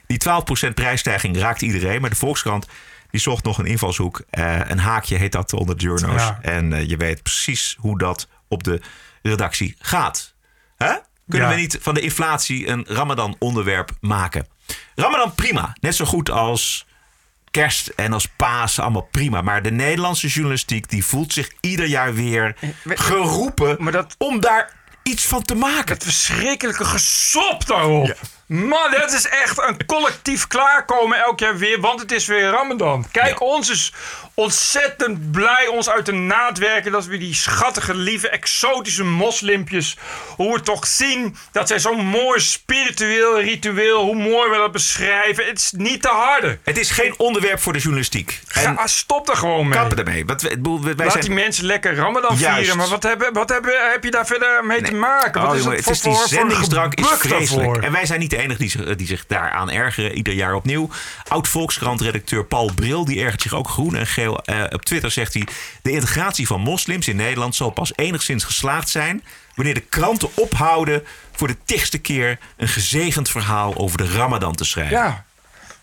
Die 0.07 0.21
12% 0.69 0.73
prijsstijging 0.73 1.37
raakt 1.37 1.61
iedereen. 1.61 2.01
Maar 2.01 2.09
de 2.09 2.15
Volkskrant 2.15 2.67
die 3.15 3.23
zocht 3.23 3.43
nog 3.43 3.57
een 3.57 3.65
invalshoek. 3.65 4.21
Eh, 4.29 4.59
een 4.67 4.79
haakje 4.79 5.15
heet 5.17 5.31
dat 5.31 5.53
onder 5.53 5.77
de 5.77 5.83
journo's. 5.83 6.21
Ja. 6.21 6.39
En 6.41 6.73
eh, 6.73 6.89
je 6.89 6.97
weet 6.97 7.23
precies 7.23 7.75
hoe 7.79 7.97
dat 7.97 8.27
op 8.47 8.63
de 8.63 8.81
redactie 9.21 9.75
gaat. 9.79 10.33
Hè? 10.77 10.93
Kunnen 11.29 11.49
Ja. 11.49 11.55
we 11.55 11.61
niet 11.61 11.77
van 11.81 11.93
de 11.93 11.99
inflatie 11.99 12.67
een 12.67 12.85
Ramadan 12.87 13.35
onderwerp 13.39 13.91
maken? 13.99 14.47
Ramadan 14.95 15.35
prima. 15.35 15.75
Net 15.79 15.95
zo 15.95 16.05
goed 16.05 16.29
als 16.29 16.85
kerst 17.51 17.87
en 17.87 18.13
als 18.13 18.27
paas. 18.27 18.79
Allemaal 18.79 19.07
prima. 19.11 19.41
Maar 19.41 19.61
de 19.61 19.71
Nederlandse 19.71 20.27
journalistiek 20.27 20.89
die 20.89 21.05
voelt 21.05 21.33
zich 21.33 21.49
ieder 21.59 21.85
jaar 21.85 22.13
weer 22.13 22.55
geroepen 22.85 23.75
Maar 23.79 23.91
dat- 23.91 24.15
om 24.17 24.39
daar 24.39 24.73
iets 25.03 25.25
van 25.25 25.43
te 25.43 25.55
maken. 25.55 25.93
Het 25.93 26.03
verschrikkelijke 26.03 26.85
gesop 26.85 27.65
daarop. 27.67 28.19
Man, 28.47 28.91
dat 28.99 29.13
is 29.13 29.27
echt 29.27 29.61
een 29.67 29.85
collectief 29.85 30.47
klaarkomen 30.47 31.17
elk 31.23 31.39
jaar 31.39 31.57
weer, 31.57 31.79
want 31.79 31.99
het 32.01 32.11
is 32.11 32.25
weer 32.27 32.49
Ramadan. 32.49 33.05
Kijk, 33.11 33.41
ons 33.41 33.69
is 33.69 33.93
ontzettend 34.33 35.31
blij 35.31 35.67
ons 35.67 35.89
uit 35.89 36.05
de 36.05 36.11
naad 36.11 36.57
werken 36.57 36.91
dat 36.91 37.05
we 37.05 37.17
die 37.17 37.33
schattige, 37.35 37.93
lieve, 37.95 38.29
exotische 38.29 39.03
moslimpjes, 39.03 39.97
hoe 40.35 40.53
we 40.53 40.61
toch 40.61 40.87
zien 40.87 41.35
dat 41.51 41.67
zij 41.67 41.79
zo'n 41.79 42.05
mooi 42.05 42.39
spiritueel 42.39 43.39
ritueel, 43.41 44.01
hoe 44.03 44.15
mooi 44.15 44.49
we 44.49 44.57
dat 44.57 44.71
beschrijven. 44.71 45.45
Het 45.45 45.57
is 45.57 45.71
niet 45.77 46.01
te 46.01 46.07
harde. 46.07 46.57
Het 46.63 46.77
is 46.77 46.89
geen 46.91 47.13
onderwerp 47.17 47.59
voor 47.59 47.73
de 47.73 47.79
journalistiek. 47.79 48.39
En 48.53 48.77
Ga, 48.77 48.87
stop 48.87 49.29
er 49.29 49.35
gewoon 49.37 49.67
mee. 49.67 49.77
kappen 49.79 49.97
ermee. 49.97 50.25
Bedoel, 50.25 50.83
wij 50.83 50.93
Laat 50.97 51.11
zijn... 51.11 51.23
die 51.23 51.33
mensen 51.33 51.65
lekker 51.65 51.95
Ramadan 51.95 52.35
Juist. 52.37 52.57
vieren. 52.57 52.77
Maar 52.77 52.87
wat, 52.87 53.03
hebben, 53.03 53.33
wat 53.33 53.49
hebben, 53.49 53.91
heb 53.91 54.03
je 54.03 54.11
daar 54.11 54.25
verder 54.25 54.65
mee 54.65 54.81
te 54.81 54.93
maken? 54.93 55.41
Wat 55.41 55.49
Oh, 55.49 55.55
is 55.57 55.63
jongen, 55.63 55.77
het 55.77 55.85
het 55.85 55.95
is 55.95 56.01
voor, 56.01 56.11
die 56.11 57.05
is 57.05 57.07
vreselijk. 57.17 57.49
daarvoor? 57.65 57.83
En 57.83 57.91
wij 57.91 58.05
zijn 58.05 58.19
niet 58.19 58.33
de 58.35 58.41
enige 58.41 58.59
die 58.59 58.69
zich, 58.69 58.95
die 58.95 59.07
zich 59.07 59.25
daaraan 59.25 59.71
ergeren. 59.71 60.11
Ieder 60.11 60.33
jaar 60.33 60.53
opnieuw. 60.53 60.89
Oud-Volkskrant-redacteur 61.27 62.45
Paul 62.45 62.71
Bril, 62.73 63.05
die 63.05 63.23
ergert 63.23 63.41
zich 63.41 63.53
ook 63.53 63.69
groen 63.69 63.95
en 63.95 64.07
geel. 64.07 64.41
Eh, 64.41 64.63
op 64.69 64.85
Twitter 64.85 65.11
zegt 65.11 65.33
hij... 65.33 65.47
De 65.81 65.91
integratie 65.91 66.47
van 66.47 66.61
moslims 66.61 67.07
in 67.07 67.15
Nederland 67.15 67.55
zal 67.55 67.69
pas 67.69 67.91
enigszins 67.95 68.43
geslaagd 68.43 68.89
zijn... 68.89 69.23
wanneer 69.55 69.73
de 69.73 69.79
kranten 69.79 70.29
ophouden 70.35 71.03
voor 71.31 71.47
de 71.47 71.57
tigste 71.65 71.97
keer... 71.97 72.39
een 72.57 72.67
gezegend 72.67 73.29
verhaal 73.29 73.75
over 73.75 73.97
de 73.97 74.07
ramadan 74.07 74.55
te 74.55 74.65
schrijven. 74.65 74.97
Ja, 74.97 75.25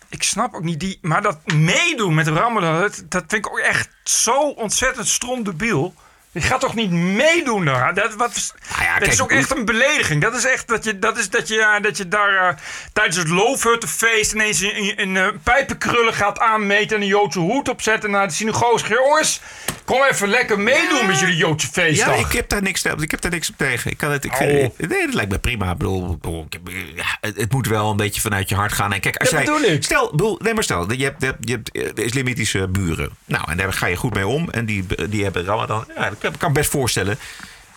ik 0.09 0.23
snap 0.23 0.53
ook 0.53 0.63
niet 0.63 0.79
die... 0.79 0.99
Maar 1.01 1.21
dat 1.21 1.51
meedoen 1.53 2.13
met 2.13 2.27
Ramadan, 2.27 2.81
dat, 2.81 3.03
dat 3.09 3.23
vind 3.27 3.45
ik 3.45 3.51
ook 3.51 3.59
echt 3.59 3.89
zo 4.03 4.49
ontzettend 4.49 5.07
stromdebiel. 5.07 5.93
Je 6.33 6.41
gaat 6.41 6.59
toch 6.59 6.75
niet 6.75 6.91
meedoen 6.91 7.65
daar? 7.65 7.93
Dat, 7.93 8.15
wat, 8.15 8.53
Nou 8.71 8.83
ja, 8.83 8.89
dat 8.93 8.99
kijk, 8.99 9.11
is 9.11 9.21
ook 9.21 9.31
echt 9.31 9.55
een 9.57 9.65
belediging. 9.65 10.21
Dat 10.21 10.35
is 10.35 10.45
echt 10.45 10.67
dat 10.67 10.83
je, 10.83 10.99
dat 10.99 11.17
is 11.17 11.29
dat 11.29 11.47
je, 11.47 11.55
ja, 11.55 11.79
dat 11.79 11.97
je 11.97 12.07
daar 12.07 12.49
eh, 12.49 12.55
tijdens 12.93 13.17
het 13.17 13.27
loofhuttenfeest 13.29 14.33
ineens 14.33 14.59
een, 14.61 14.77
een, 14.77 15.01
een, 15.01 15.17
eh, 15.17 15.27
pijpenkrullen 15.43 16.13
gaat 16.13 16.39
aanmeten 16.39 16.95
en 16.95 17.01
een 17.01 17.07
Joodse 17.07 17.39
hoed 17.39 17.69
opzetten 17.69 18.11
naar 18.11 18.27
de 18.27 18.33
synagoge. 18.33 18.93
Jongens, 18.93 19.41
kom 19.85 20.03
even 20.11 20.27
lekker 20.29 20.59
meedoen 20.59 21.05
met 21.07 21.19
jullie 21.19 21.35
Joodse 21.35 21.67
Ja, 21.67 21.81
feestdag. 21.81 22.17
ik 22.19 22.31
heb 22.31 22.49
daar 22.49 22.61
niks, 22.61 22.83
ik 22.83 23.11
heb 23.11 23.21
daar 23.21 23.31
niks 23.31 23.49
op 23.49 23.57
tegen. 23.57 23.91
Ik 23.91 23.97
kan 23.97 24.11
het, 24.11 24.25
ik 24.25 24.31
Oh. 24.31 24.37
vind, 24.37 24.77
nee, 24.89 25.05
dat 25.05 25.13
lijkt 25.13 25.31
me 25.31 25.39
prima. 25.39 25.71
Ik 25.71 25.77
bedoel, 25.77 26.17
ik 26.47 26.53
heb- 26.53 26.69
ja, 26.95 27.17
het, 27.21 27.37
het 27.37 27.51
moet 27.51 27.67
wel 27.67 27.89
een 27.91 27.97
beetje 27.97 28.21
vanuit 28.21 28.49
je 28.49 28.55
hart 28.55 28.73
gaan. 28.73 28.93
En 28.93 28.99
kijk, 28.99 29.17
als 29.17 29.29
Dat 29.29 29.45
jij. 29.65 29.77
Stel, 29.81 30.09
bedoel, 30.11 30.39
nee, 30.43 30.53
maar 30.53 30.63
stel, 30.63 30.91
je 30.91 31.03
hebt, 31.03 31.21
je 31.21 31.25
hebt, 31.25 31.37
je 31.49 31.51
hebt 31.53 31.97
eh, 31.99 32.05
islamitische 32.05 32.67
buren. 32.67 33.09
Nou, 33.25 33.51
en 33.51 33.57
daar 33.57 33.73
ga 33.73 33.85
je 33.85 33.95
goed 33.95 34.13
mee 34.13 34.27
om. 34.27 34.49
En 34.49 34.65
die, 34.65 34.85
die 35.09 35.23
hebben 35.23 35.45
Ramadan. 35.45 35.85
Ja, 35.95 36.11
dat 36.23 36.31
kan 36.31 36.33
ik 36.33 36.39
kan 36.39 36.53
best 36.53 36.69
voorstellen. 36.69 37.17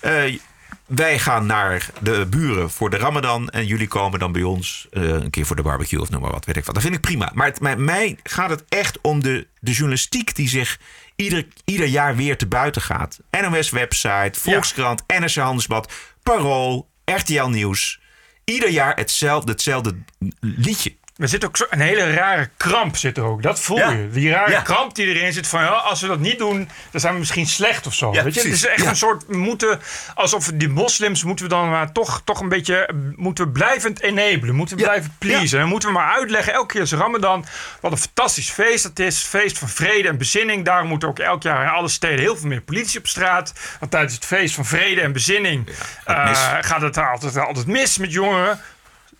Eh, 0.01 0.39
wij 0.87 1.19
gaan 1.19 1.47
naar 1.47 1.91
de 2.01 2.27
buren 2.31 2.71
voor 2.71 2.91
de 2.91 2.97
Ramadan. 2.97 3.49
En 3.49 3.67
jullie 3.67 3.89
komen 3.89 4.19
dan 4.19 4.33
bij 4.33 4.43
ons 4.43 4.87
eh, 4.91 5.03
een 5.03 5.31
keer 5.31 5.47
voor 5.47 5.57
de 5.57 5.63
barbecue 5.63 6.01
of 6.01 6.11
noem 6.11 6.21
maar 6.21 6.31
wat. 6.31 6.45
Weet 6.45 6.57
ik 6.57 6.65
wat. 6.65 6.75
Dat 6.75 6.83
vind 6.83 6.95
ik 6.95 7.01
prima. 7.01 7.31
Maar 7.35 7.47
het, 7.47 7.61
mij, 7.61 7.77
mij 7.77 8.19
gaat 8.23 8.51
het 8.51 8.65
echt 8.69 8.99
om 9.01 9.23
de, 9.23 9.47
de 9.61 9.71
journalistiek 9.73 10.35
die 10.35 10.49
zich 10.49 10.79
ieder, 11.17 11.47
ieder 11.65 11.87
jaar 11.87 12.17
weer 12.17 12.37
te 12.37 12.47
buiten 12.47 12.83
gaat. 12.83 13.21
NOS-website, 13.31 14.41
Volkskrant, 14.41 15.03
NRC 15.07 15.35
Handelsblad, 15.35 15.93
Parool, 16.23 16.89
RTL 17.05 17.47
Nieuws. 17.47 18.01
Ieder 18.45 18.71
jaar 18.71 18.97
hetzelfde, 18.97 19.53
hetzelfde 19.53 19.97
liedje. 20.41 20.95
Er 21.17 21.29
zit 21.29 21.45
ook 21.47 21.57
zo 21.57 21.65
een 21.71 21.81
hele 21.81 22.13
rare 22.15 22.51
kramp 22.57 22.97
zit 22.97 23.17
er 23.17 23.25
ook. 23.25 23.43
Dat 23.43 23.61
voel 23.61 23.77
Ja. 23.79 23.91
je. 23.91 24.09
Die 24.11 24.31
rare 24.31 24.51
Ja. 24.51 24.61
kramp 24.61 24.95
die 24.95 25.07
erin 25.07 25.33
zit 25.33 25.47
van 25.47 25.61
ja, 25.63 25.67
als 25.69 26.01
we 26.01 26.07
dat 26.07 26.19
niet 26.19 26.39
doen, 26.39 26.69
dan 26.91 27.01
zijn 27.01 27.13
we 27.13 27.19
misschien 27.19 27.47
slecht 27.47 27.87
of 27.87 27.95
zo. 27.95 28.13
Ja, 28.13 28.23
Weet 28.23 28.35
je? 28.35 28.41
Het 28.41 28.53
is 28.53 28.67
echt 28.67 28.87
een 28.87 28.97
soort 28.97 29.29
moeten 29.33 29.81
alsof 30.15 30.51
die 30.55 30.69
moslims 30.69 31.25
moeten 31.25 31.45
we 31.45 31.51
dan 31.51 31.71
maar 31.71 31.93
toch, 31.93 32.23
toch 32.25 32.41
een 32.41 32.49
beetje 32.49 32.89
moeten 33.17 33.45
we 33.45 33.51
blijvend 33.51 34.01
enablen, 34.01 34.55
moeten 34.55 34.77
we 34.77 34.83
blijven 34.83 35.15
pleasen. 35.19 35.61
En 35.61 35.67
moeten 35.69 35.89
we 35.89 35.95
maar 35.95 36.15
uitleggen 36.15 36.53
elke 36.53 36.73
keer 36.73 36.83
is 36.83 36.93
Ramadan 36.93 37.45
wat 37.81 37.93
een 37.93 37.99
fantastisch 37.99 38.51
feest 38.51 38.83
dat 38.83 38.99
is, 38.99 39.19
feest 39.23 39.59
van 39.59 39.69
vrede 39.69 40.09
en 40.09 40.19
bezinning. 40.19 40.65
Daarom 40.65 40.89
moet 40.89 41.05
ook 41.05 41.19
elk 41.19 41.43
jaar 41.43 41.63
in 41.63 41.69
alle 41.71 41.89
steden 41.89 42.19
heel 42.19 42.37
veel 42.37 42.49
meer 42.49 42.61
politie 42.63 42.99
op 42.99 43.07
straat. 43.07 43.53
Want 43.81 43.91
tijdens 43.91 44.15
het 44.15 44.25
feest 44.25 44.55
van 44.55 44.65
vrede 44.65 45.01
en 45.01 45.13
bezinning 45.13 45.69
eh, 46.05 46.31
gaat 46.61 46.81
het 46.81 46.99
altijd, 46.99 47.37
altijd 47.39 47.67
mis 47.67 47.99
met 47.99 48.13
jongeren. 48.13 48.61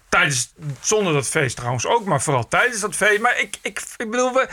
Tijdens, 0.09 0.53
zonder 0.81 1.13
dat 1.13 1.29
feest 1.29 1.57
trouwens 1.57 1.87
ook, 1.87 2.05
maar 2.05 2.23
vooral 2.23 2.49
tijdens 2.49 2.81
dat 2.81 2.95
feest. 2.95 3.21
Maar 3.21 3.39
ik, 3.39 3.57
ik, 3.63 3.83
ik 3.97 4.11
bedoel, 4.11 4.33
we, 4.33 4.49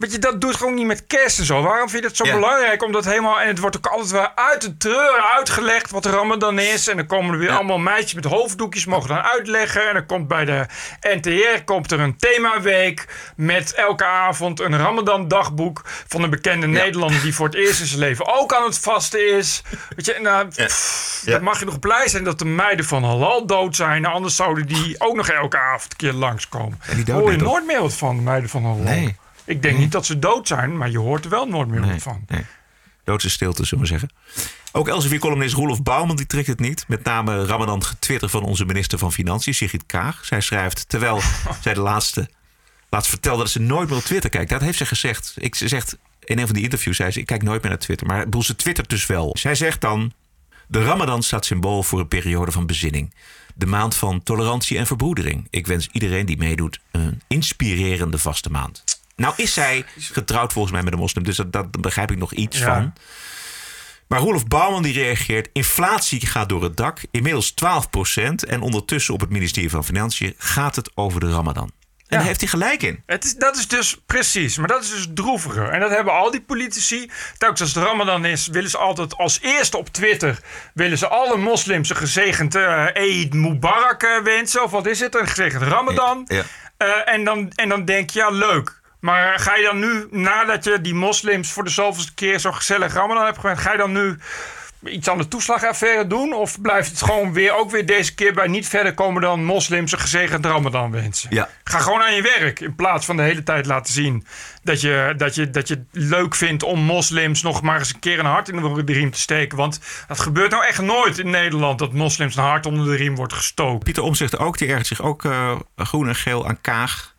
weet 0.00 0.12
je, 0.12 0.18
dat 0.18 0.40
doet 0.40 0.56
gewoon 0.56 0.74
niet 0.74 0.86
met 0.86 1.06
kerst 1.06 1.38
en 1.38 1.44
zo. 1.44 1.62
Waarom 1.62 1.88
vind 1.88 2.02
je 2.02 2.08
het 2.08 2.16
zo 2.16 2.24
Ja. 2.24 2.34
belangrijk? 2.34 2.82
Omdat 2.84 3.04
helemaal, 3.04 3.40
en 3.40 3.46
het 3.48 3.58
wordt 3.58 3.76
ook 3.76 3.86
altijd 3.86 4.10
weer 4.10 4.32
uit 4.34 4.60
de 4.62 4.76
treuren 4.76 5.24
uitgelegd 5.36 5.90
wat 5.90 6.04
Ramadan 6.04 6.58
is. 6.58 6.88
En 6.88 6.96
dan 6.96 7.06
komen 7.06 7.32
er 7.32 7.38
weer 7.38 7.50
allemaal 7.50 7.78
meisjes 7.78 8.14
met 8.14 8.24
hoofddoekjes, 8.24 8.84
mogen 8.86 9.08
dan 9.08 9.18
uitleggen. 9.22 9.88
En 9.88 9.94
dan 9.94 10.06
komt 10.06 10.28
bij 10.28 10.44
de 10.44 10.66
NTR 11.00 11.64
komt 11.64 11.92
er 11.92 12.00
een 12.00 12.16
themaweek 12.16 13.06
met 13.36 13.74
elke 13.74 14.04
avond 14.04 14.60
een 14.60 14.78
Ramadan 14.78 15.28
dagboek 15.28 15.82
van 16.08 16.22
een 16.22 16.30
bekende 16.30 16.66
Nederlander 16.66 17.22
die 17.22 17.34
voor 17.34 17.46
het 17.46 17.54
eerst 17.54 17.80
in 17.80 17.86
zijn 17.86 18.00
leven 18.00 18.26
ook 18.38 18.54
aan 18.54 18.64
het 18.64 18.78
vasten 18.78 19.36
is. 19.36 19.62
Weet 19.96 20.06
je, 20.06 20.18
nou, 20.22 20.46
pff, 20.48 21.24
mag 21.40 21.58
je 21.58 21.64
nog 21.64 21.78
blij 21.78 22.08
zijn 22.08 22.24
dat 22.24 22.38
de 22.38 22.44
meiden 22.44 22.84
van 22.84 23.04
Halal 23.04 23.46
dood 23.46 23.76
zijn. 23.76 24.06
Anders 24.06 24.36
zouden 24.36 24.66
die 24.66 24.94
ook 24.98 25.16
nog 25.16 25.28
elke 25.28 25.58
avond 25.58 25.90
een 25.90 25.96
keer 25.96 26.12
langskomen. 26.12 26.78
En 26.86 26.96
die 26.96 27.04
Daar 27.04 27.14
dood 27.16 27.24
hoor 27.24 27.32
je 27.36 27.42
nooit 27.42 27.66
meer 27.66 27.80
wat 27.80 27.94
van, 27.94 28.16
de 28.16 28.22
meiden 28.22 28.50
van 28.50 28.62
Halal. 28.62 28.78
Nee. 28.78 29.16
Ik 29.50 29.62
denk 29.62 29.78
niet 29.78 29.92
dat 29.92 30.06
ze 30.06 30.18
dood 30.18 30.46
zijn, 30.46 30.76
maar 30.76 30.90
je 30.90 30.98
hoort 30.98 31.24
er 31.24 31.30
wel 31.30 31.46
nooit 31.46 31.68
meer 31.68 31.80
wat 31.80 32.02
van. 32.02 32.24
Nee. 32.26 32.44
Doodse 33.04 33.30
stilte, 33.30 33.64
zullen 33.64 33.84
we 33.84 33.90
zeggen. 33.90 34.10
Ook 34.72 34.88
Elsevier-columnist 34.88 35.54
Roelof 35.54 35.82
Bouwman 35.82 36.16
die 36.16 36.26
trekt 36.26 36.46
het 36.46 36.60
niet. 36.60 36.84
Met 36.88 37.04
name 37.04 37.44
Ramadan 37.44 37.84
getwitter 37.84 38.28
van 38.28 38.42
onze 38.42 38.64
minister 38.64 38.98
van 38.98 39.12
Financiën, 39.12 39.54
Sigrid 39.54 39.86
Kaag. 39.86 40.24
Zij 40.24 40.40
schrijft, 40.40 40.88
terwijl 40.88 41.20
zij 41.62 41.74
de 41.74 41.80
laatste, 41.80 42.28
laatst 42.90 43.10
vertelde 43.10 43.42
dat 43.42 43.50
ze 43.50 43.60
nooit 43.60 43.88
meer 43.88 43.98
op 43.98 44.04
Twitter 44.04 44.30
kijkt. 44.30 44.50
Dat 44.50 44.60
heeft 44.60 44.78
ze 44.78 44.86
gezegd. 44.86 45.34
Ik, 45.36 45.54
ze 45.54 45.68
zegt, 45.68 45.98
in 46.24 46.38
een 46.38 46.46
van 46.46 46.54
die 46.54 46.64
interviews 46.64 46.96
zei 46.96 47.10
ze, 47.10 47.20
ik 47.20 47.26
kijk 47.26 47.42
nooit 47.42 47.62
meer 47.62 47.70
naar 47.70 47.80
Twitter. 47.80 48.06
Maar 48.06 48.26
ze 48.38 48.56
twittert 48.56 48.88
dus 48.88 49.06
wel. 49.06 49.36
Zij 49.38 49.54
zegt 49.54 49.80
dan, 49.80 50.12
de 50.66 50.84
Ramadan 50.84 51.22
staat 51.22 51.44
symbool 51.44 51.82
voor 51.82 52.00
een 52.00 52.08
periode 52.08 52.52
van 52.52 52.66
bezinning. 52.66 53.14
De 53.54 53.66
maand 53.66 53.94
van 53.94 54.22
tolerantie 54.22 54.78
en 54.78 54.86
verbroedering. 54.86 55.46
Ik 55.50 55.66
wens 55.66 55.88
iedereen 55.92 56.26
die 56.26 56.36
meedoet 56.36 56.80
een 56.90 57.22
inspirerende 57.28 58.18
vaste 58.18 58.50
maand. 58.50 58.99
Nou 59.20 59.34
is 59.36 59.52
zij 59.52 59.84
getrouwd 59.96 60.52
volgens 60.52 60.74
mij 60.74 60.82
met 60.82 60.92
een 60.92 60.98
moslim, 60.98 61.24
dus 61.24 61.36
dat, 61.36 61.52
dat 61.52 61.70
begrijp 61.80 62.10
ik 62.10 62.18
nog 62.18 62.32
iets 62.32 62.58
Ja. 62.58 62.64
van. 62.64 62.92
Maar 64.08 64.20
Roelof 64.20 64.46
Bouwman 64.46 64.82
die 64.82 64.92
reageert: 64.92 65.48
inflatie 65.52 66.26
gaat 66.26 66.48
door 66.48 66.62
het 66.62 66.76
dak, 66.76 66.98
inmiddels 67.10 67.54
12% 67.54 68.48
En 68.48 68.60
ondertussen 68.60 69.14
op 69.14 69.20
het 69.20 69.30
ministerie 69.30 69.70
van 69.70 69.84
Financiën 69.84 70.34
gaat 70.38 70.76
het 70.76 70.90
over 70.94 71.20
de 71.20 71.30
Ramadan. 71.30 71.70
En 72.08 72.16
daar 72.18 72.26
heeft 72.26 72.40
hij 72.40 72.48
gelijk 72.48 72.82
in. 72.82 73.02
Het 73.06 73.24
is, 73.24 73.34
dat 73.34 73.56
is 73.56 73.68
dus 73.68 74.00
precies, 74.06 74.56
maar 74.58 74.68
dat 74.68 74.82
is 74.82 74.90
dus 74.90 75.06
droeviger. 75.14 75.68
En 75.68 75.80
dat 75.80 75.90
hebben 75.90 76.12
al 76.12 76.30
die 76.30 76.40
politici. 76.42 77.10
Telkens 77.38 77.60
als 77.60 77.72
de 77.72 77.80
Ramadan 77.80 78.24
is, 78.24 78.46
willen 78.46 78.70
ze 78.70 78.78
altijd 78.78 79.16
als 79.16 79.38
eerste 79.40 79.76
op 79.78 79.88
Twitter. 79.88 80.40
willen 80.74 80.98
ze 80.98 81.08
alle 81.08 81.36
moslims 81.36 81.90
een 81.90 81.96
gezegend 81.96 82.54
eh 82.54 82.96
Eid 82.96 83.34
Mubarak 83.34 84.02
eh, 84.02 84.22
wensen. 84.22 84.62
Of 84.64 84.70
wat 84.70 84.86
is 84.86 85.00
het? 85.00 85.14
Een 85.14 85.26
gezegend 85.26 85.62
Ramadan. 85.62 86.24
Ja. 86.26 86.42
Eh, 86.76 87.14
en, 87.14 87.24
dan, 87.24 87.52
en 87.54 87.68
dan 87.68 87.84
denk 87.84 88.10
je, 88.10 88.18
ja, 88.18 88.30
leuk. 88.30 88.79
Maar 89.00 89.38
ga 89.38 89.56
je 89.56 89.64
dan 89.64 89.78
nu, 89.78 90.06
nadat 90.10 90.64
je 90.64 90.80
die 90.80 90.94
moslims 90.94 91.52
voor 91.52 91.64
de 91.64 91.70
zoveelste 91.70 92.14
keer 92.14 92.38
zo 92.38 92.52
gezellig 92.52 92.94
Ramadan 92.94 93.24
hebt 93.24 93.38
gewend, 93.38 93.58
ga 93.58 93.72
je 93.72 93.78
dan 93.78 93.92
nu 93.92 94.18
iets 94.84 95.08
aan 95.08 95.18
de 95.18 95.28
toeslagaffaire 95.28 96.06
doen? 96.06 96.32
Of 96.34 96.60
blijft 96.60 96.90
het 96.90 97.02
gewoon 97.02 97.32
weer, 97.32 97.56
ook 97.56 97.70
weer 97.70 97.86
deze 97.86 98.14
keer 98.14 98.34
bij 98.34 98.46
niet 98.46 98.68
verder 98.68 98.94
komen 98.94 99.22
dan 99.22 99.44
moslims 99.44 99.92
een 99.92 99.98
gezegend 99.98 100.44
Ramadan 100.44 100.90
wensen? 100.90 101.34
Ja. 101.34 101.48
Ga 101.64 101.78
gewoon 101.78 102.02
aan 102.02 102.14
je 102.14 102.22
werk. 102.38 102.60
In 102.60 102.74
plaats 102.74 103.06
van 103.06 103.16
de 103.16 103.22
hele 103.22 103.42
tijd 103.42 103.66
laten 103.66 103.92
zien 103.92 104.26
dat 104.62 104.80
je, 104.80 105.14
dat 105.16 105.34
je, 105.34 105.50
dat 105.50 105.68
je 105.68 105.74
het 105.74 105.84
leuk 105.90 106.34
vindt 106.34 106.62
om 106.62 106.80
moslims 106.80 107.42
nog 107.42 107.62
maar 107.62 107.78
eens 107.78 107.94
een 107.94 108.00
keer 108.00 108.18
een 108.18 108.24
hart 108.24 108.48
in 108.48 108.84
de 108.84 108.92
riem 108.92 109.10
te 109.10 109.20
steken. 109.20 109.56
Want 109.56 109.80
dat 110.08 110.20
gebeurt 110.20 110.50
nou 110.50 110.66
echt 110.66 110.80
nooit 110.80 111.18
in 111.18 111.30
Nederland 111.30 111.78
dat 111.78 111.92
moslims 111.92 112.36
een 112.36 112.42
hart 112.42 112.66
onder 112.66 112.86
de 112.86 112.96
riem 112.96 113.16
wordt 113.16 113.32
gestoken. 113.32 113.78
Pieter 113.78 114.02
Omzicht 114.02 114.38
ook, 114.38 114.58
die 114.58 114.68
ergert 114.68 114.86
zich 114.86 115.02
ook 115.02 115.24
eh, 115.24 115.60
groen 115.76 116.08
en 116.08 116.14
geel 116.14 116.48
aan 116.48 116.60
Kaag 116.60 117.14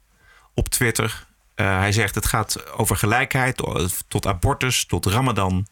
op 0.54 0.70
Twitter. 0.70 1.30
Eh, 1.56 1.78
hij 1.80 1.92
zegt 1.92 2.16
het 2.16 2.26
gaat 2.26 2.78
over 2.78 2.96
gelijkheid, 2.96 3.64
tot 4.08 4.28
abortus, 4.28 4.86
tot 4.86 5.06
ramadan. 5.06 5.68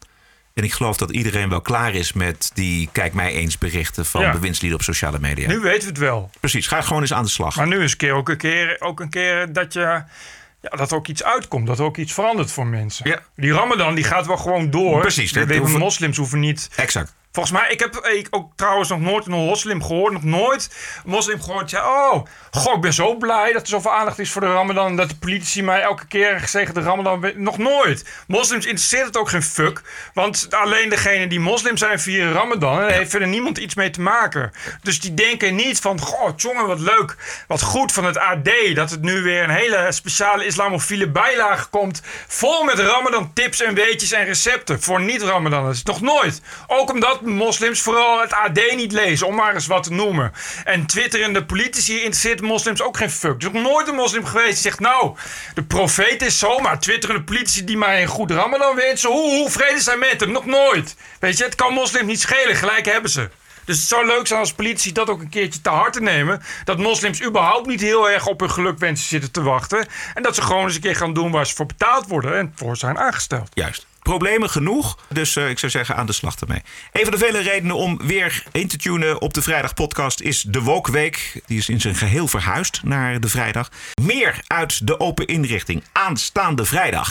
En 0.54 0.64
ik 0.64 0.72
geloof 0.72 0.96
dat 0.96 1.10
iedereen 1.10 1.48
wel 1.48 1.60
klaar 1.60 1.94
is 1.94 2.12
met 2.12 2.50
die 2.54 2.88
kijk 2.92 3.12
mij 3.12 3.32
eens 3.32 3.58
berichten 3.58 4.06
van 4.06 4.20
Ja. 4.20 4.32
bewindslieden 4.32 4.78
op 4.78 4.84
sociale 4.84 5.18
media. 5.18 5.48
Nu 5.48 5.58
weten 5.60 5.82
we 5.82 5.88
het 5.88 5.98
wel. 5.98 6.30
Precies, 6.40 6.66
ga 6.66 6.80
gewoon 6.80 7.02
eens 7.02 7.12
aan 7.12 7.24
de 7.24 7.30
slag. 7.30 7.56
Maar 7.56 7.66
nu 7.66 7.82
is 7.82 7.90
een 7.92 7.96
keer 7.96 8.12
ook 8.12 8.28
een 8.28 8.36
keer, 8.36 8.76
ook 8.80 9.00
een 9.00 9.10
keer 9.10 9.52
dat 9.52 9.72
je. 9.72 9.80
Ja, 10.62 10.76
dat 10.76 10.90
er 10.90 10.96
ook 10.96 11.08
iets 11.08 11.22
uitkomt, 11.24 11.66
dat 11.66 11.78
er 11.78 11.84
ook 11.84 11.96
iets 11.96 12.12
verandert 12.12 12.52
voor 12.52 12.66
mensen. 12.66 13.08
Ja. 13.10 13.18
Die 13.36 13.52
Ramadan 13.52 13.94
die 13.94 14.04
gaat 14.04 14.26
wel 14.26 14.36
gewoon 14.36 14.70
door. 14.70 15.00
Precies, 15.00 15.32
De, 15.32 15.60
moslims 15.78 16.16
hoeven 16.16 16.40
niet. 16.40 16.70
Exact. 16.76 17.14
Volgens 17.32 17.58
mij, 17.58 17.70
ik 17.70 17.80
heb 17.80 17.96
ik 17.96 18.26
ook 18.30 18.52
trouwens 18.56 18.88
nog 18.88 19.00
nooit 19.00 19.26
een 19.26 19.32
moslim 19.32 19.82
gehoord. 19.82 20.12
Nog 20.12 20.22
nooit 20.22 20.70
een 21.04 21.10
moslim 21.10 21.42
gehoord. 21.42 21.70
zei, 21.70 21.82
oh, 21.82 22.24
goh, 22.50 22.74
ik 22.74 22.80
ben 22.80 22.92
zo 22.92 23.14
blij 23.14 23.52
dat 23.52 23.62
er 23.62 23.68
zoveel 23.68 23.92
aandacht 23.92 24.18
is 24.18 24.32
voor 24.32 24.40
de 24.40 24.52
Ramadan. 24.52 24.96
Dat 24.96 25.08
de 25.08 25.16
politici 25.16 25.62
mij 25.62 25.80
elke 25.80 26.06
keer 26.06 26.42
zeggen 26.46 26.74
de 26.74 26.80
Ramadan. 26.80 27.32
Nog 27.34 27.58
nooit. 27.58 28.04
Moslims 28.26 28.66
interesseert 28.66 29.06
het 29.06 29.16
ook 29.16 29.28
geen 29.28 29.42
fuck. 29.42 29.82
Want 30.14 30.48
alleen 30.50 30.88
degene 30.88 31.26
die 31.26 31.40
moslim 31.40 31.76
zijn 31.76 32.00
vieren 32.00 32.32
Ramadan. 32.32 32.74
En 32.74 32.80
daar 32.80 32.96
heeft 32.96 33.10
verder 33.10 33.28
niemand 33.28 33.58
iets 33.58 33.74
mee 33.74 33.90
te 33.90 34.00
maken. 34.00 34.52
Dus 34.82 35.00
die 35.00 35.14
denken 35.14 35.54
niet 35.54 35.78
van, 35.78 36.00
goh, 36.00 36.32
jongen, 36.36 36.66
wat 36.66 36.80
leuk. 36.80 37.16
Wat 37.46 37.62
goed 37.62 37.92
van 37.92 38.04
het 38.04 38.18
AD. 38.18 38.50
Dat 38.74 38.90
het 38.90 39.02
nu 39.02 39.22
weer 39.22 39.42
een 39.42 39.50
hele 39.50 39.86
speciale 39.92 40.46
islamofiele 40.46 41.08
bijlage 41.08 41.68
komt. 41.68 42.02
Vol 42.26 42.64
met 42.64 42.78
Ramadan 42.78 43.32
tips 43.34 43.62
en 43.62 43.74
weetjes 43.74 44.12
en 44.12 44.24
recepten. 44.24 44.82
Voor 44.82 45.00
niet-Ramadan. 45.00 45.64
Dat 45.64 45.74
is 45.74 45.82
nog 45.82 46.00
nooit. 46.00 46.40
Ook 46.66 46.90
omdat 46.90 47.19
moslims 47.22 47.80
vooral 47.80 48.20
het 48.20 48.32
AD 48.32 48.60
niet 48.74 48.92
lezen. 48.92 49.26
Om 49.26 49.34
maar 49.34 49.54
eens 49.54 49.66
wat 49.66 49.82
te 49.82 49.92
noemen. 49.92 50.32
En 50.64 50.86
Twitter 50.86 51.22
en 51.22 51.32
de 51.32 51.44
politici 51.44 51.94
interesseert 51.94 52.40
moslims 52.40 52.82
ook 52.82 52.96
geen 52.96 53.10
fuck. 53.10 53.42
Er 53.42 53.46
is 53.48 53.52
nog 53.52 53.62
nooit 53.62 53.88
een 53.88 53.94
moslim 53.94 54.24
geweest 54.24 54.52
die 54.52 54.56
zegt... 54.56 54.80
Nou, 54.80 55.16
de 55.54 55.62
profeet 55.62 56.22
is 56.22 56.38
zo. 56.38 56.58
Maar 56.58 56.80
Twitter 56.80 57.10
en 57.10 57.16
de 57.16 57.22
politici 57.22 57.64
die 57.64 57.76
mij 57.76 58.02
een 58.02 58.08
goed 58.08 58.30
Ramadan 58.30 58.76
wensen. 58.76 59.10
Hoe, 59.10 59.30
hoe 59.30 59.50
vrede 59.50 59.80
zijn 59.80 59.98
met 59.98 60.20
hem? 60.20 60.32
Nog 60.32 60.46
nooit. 60.46 60.96
Weet 61.20 61.38
je, 61.38 61.44
het 61.44 61.54
kan 61.54 61.72
moslims 61.72 62.06
niet 62.06 62.20
schelen. 62.20 62.56
Gelijk 62.56 62.84
hebben 62.86 63.10
ze. 63.10 63.28
Dus 63.64 63.78
het 63.78 63.88
zou 63.88 64.06
leuk 64.06 64.26
zijn 64.26 64.40
als 64.40 64.52
politici 64.52 64.92
dat 64.92 65.10
ook 65.10 65.20
een 65.20 65.28
keertje 65.28 65.60
te 65.60 65.68
hard 65.68 65.92
te 65.92 66.00
nemen. 66.00 66.42
Dat 66.64 66.78
moslims 66.78 67.22
überhaupt 67.22 67.66
niet 67.66 67.80
heel 67.80 68.10
erg 68.10 68.26
op 68.26 68.40
hun 68.40 68.50
gelukwensen 68.50 69.08
zitten 69.08 69.30
te 69.30 69.42
wachten. 69.42 69.86
En 70.14 70.22
dat 70.22 70.34
ze 70.34 70.42
gewoon 70.42 70.64
eens 70.64 70.74
een 70.74 70.80
keer 70.80 70.96
gaan 70.96 71.14
doen 71.14 71.30
waar 71.30 71.46
ze 71.46 71.54
voor 71.54 71.66
betaald 71.66 72.06
worden 72.06 72.38
en 72.38 72.52
voor 72.54 72.76
zijn 72.76 72.98
aangesteld. 72.98 73.48
Juist. 73.54 73.86
Problemen 74.02 74.50
genoeg, 74.50 74.98
dus 75.08 75.36
eh, 75.36 75.48
ik 75.48 75.58
zou 75.58 75.72
zeggen 75.72 75.96
aan 75.96 76.06
de 76.06 76.12
slag 76.12 76.36
ermee. 76.36 76.62
Een 76.92 77.02
van 77.02 77.10
de 77.10 77.18
vele 77.18 77.38
redenen 77.38 77.76
om 77.76 77.98
weer 78.02 78.42
in 78.52 78.68
te 78.68 78.76
tunen 78.76 79.20
op 79.20 79.34
de 79.34 79.42
Vrijdag 79.42 79.74
podcast 79.74 80.20
is 80.20 80.42
de 80.42 80.60
Woke 80.60 80.92
Week. 80.92 81.40
Die 81.46 81.58
is 81.58 81.68
in 81.68 81.80
zijn 81.80 81.94
geheel 81.94 82.28
verhuisd 82.28 82.80
naar 82.84 83.20
de 83.20 83.28
vrijdag. 83.28 83.70
Meer 84.02 84.40
uit 84.46 84.86
de 84.86 85.00
open 85.00 85.26
inrichting 85.26 85.82
aanstaande 85.92 86.64
vrijdag. 86.64 87.08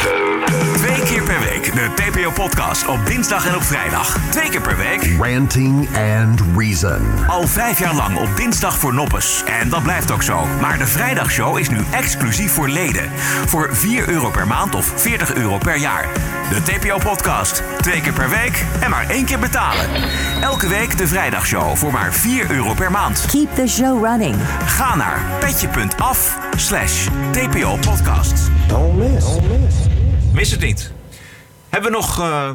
Twee 0.73 1.03
keer 1.03 1.23
per 1.23 1.39
week 1.39 1.73
de 1.73 1.89
TPO-podcast 1.95 2.87
op 2.87 3.05
dinsdag 3.05 3.47
en 3.47 3.55
op 3.55 3.63
vrijdag. 3.63 4.17
Twee 4.29 4.49
keer 4.49 4.61
per 4.61 4.77
week. 4.77 5.17
Ranting 5.19 5.87
and 5.97 6.41
Reason. 6.57 7.27
Al 7.27 7.47
vijf 7.47 7.79
jaar 7.79 7.95
lang 7.95 8.17
op 8.17 8.37
dinsdag 8.37 8.77
voor 8.77 8.93
noppes. 8.93 9.43
En 9.45 9.69
dat 9.69 9.83
blijft 9.83 10.11
ook 10.11 10.23
zo. 10.23 10.45
Maar 10.45 10.77
de 10.77 10.87
vrijdagshow 10.87 11.57
is 11.57 11.69
nu 11.69 11.77
exclusief 11.91 12.51
voor 12.51 12.69
leden. 12.69 13.11
Voor 13.45 13.75
4 13.75 14.09
euro 14.09 14.29
per 14.29 14.47
maand 14.47 14.75
of 14.75 14.93
40 14.95 15.33
euro 15.33 15.57
per 15.57 15.77
jaar. 15.77 16.09
De 16.49 16.61
TPO-podcast. 16.83 17.63
Twee 17.81 18.01
keer 18.01 18.13
per 18.13 18.29
week 18.29 18.63
en 18.81 18.89
maar 18.89 19.09
één 19.09 19.25
keer 19.25 19.39
betalen. 19.39 19.85
Elke 20.41 20.67
week 20.67 20.97
de 20.97 21.07
vrijdagshow 21.07 21.75
voor 21.75 21.91
maar 21.91 22.13
4 22.13 22.51
euro 22.51 22.73
per 22.73 22.91
maand. 22.91 23.25
Keep 23.25 23.55
the 23.55 23.67
show 23.67 24.05
running. 24.05 24.35
Ga 24.65 24.95
naar 24.95 25.19
petje.af 25.39 26.37
slash 26.57 27.07
TPO-podcast. 27.31 28.49
Don't 28.67 28.97
miss. 28.97 29.25
Mis 30.33 30.51
het 30.51 30.59
niet. 30.59 30.91
Hebben 31.69 31.91
we 31.91 31.97
nog 31.97 32.19
eh, 32.19 32.51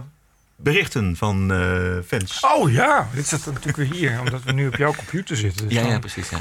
berichten 0.57 1.17
van 1.17 1.53
eh, 1.53 1.59
fans? 2.07 2.41
Oh 2.41 2.73
ja, 2.73 3.09
dit 3.15 3.27
zit 3.27 3.47
natuurlijk 3.47 3.77
weer 3.77 3.93
hier, 3.93 4.19
omdat 4.21 4.43
we 4.43 4.53
nu 4.53 4.67
op 4.67 4.77
jouw 4.77 4.95
computer 4.95 5.37
zitten. 5.37 5.69
Dus 5.69 5.83
dan- 5.83 6.01
precies. 6.01 6.29
Ja. 6.29 6.39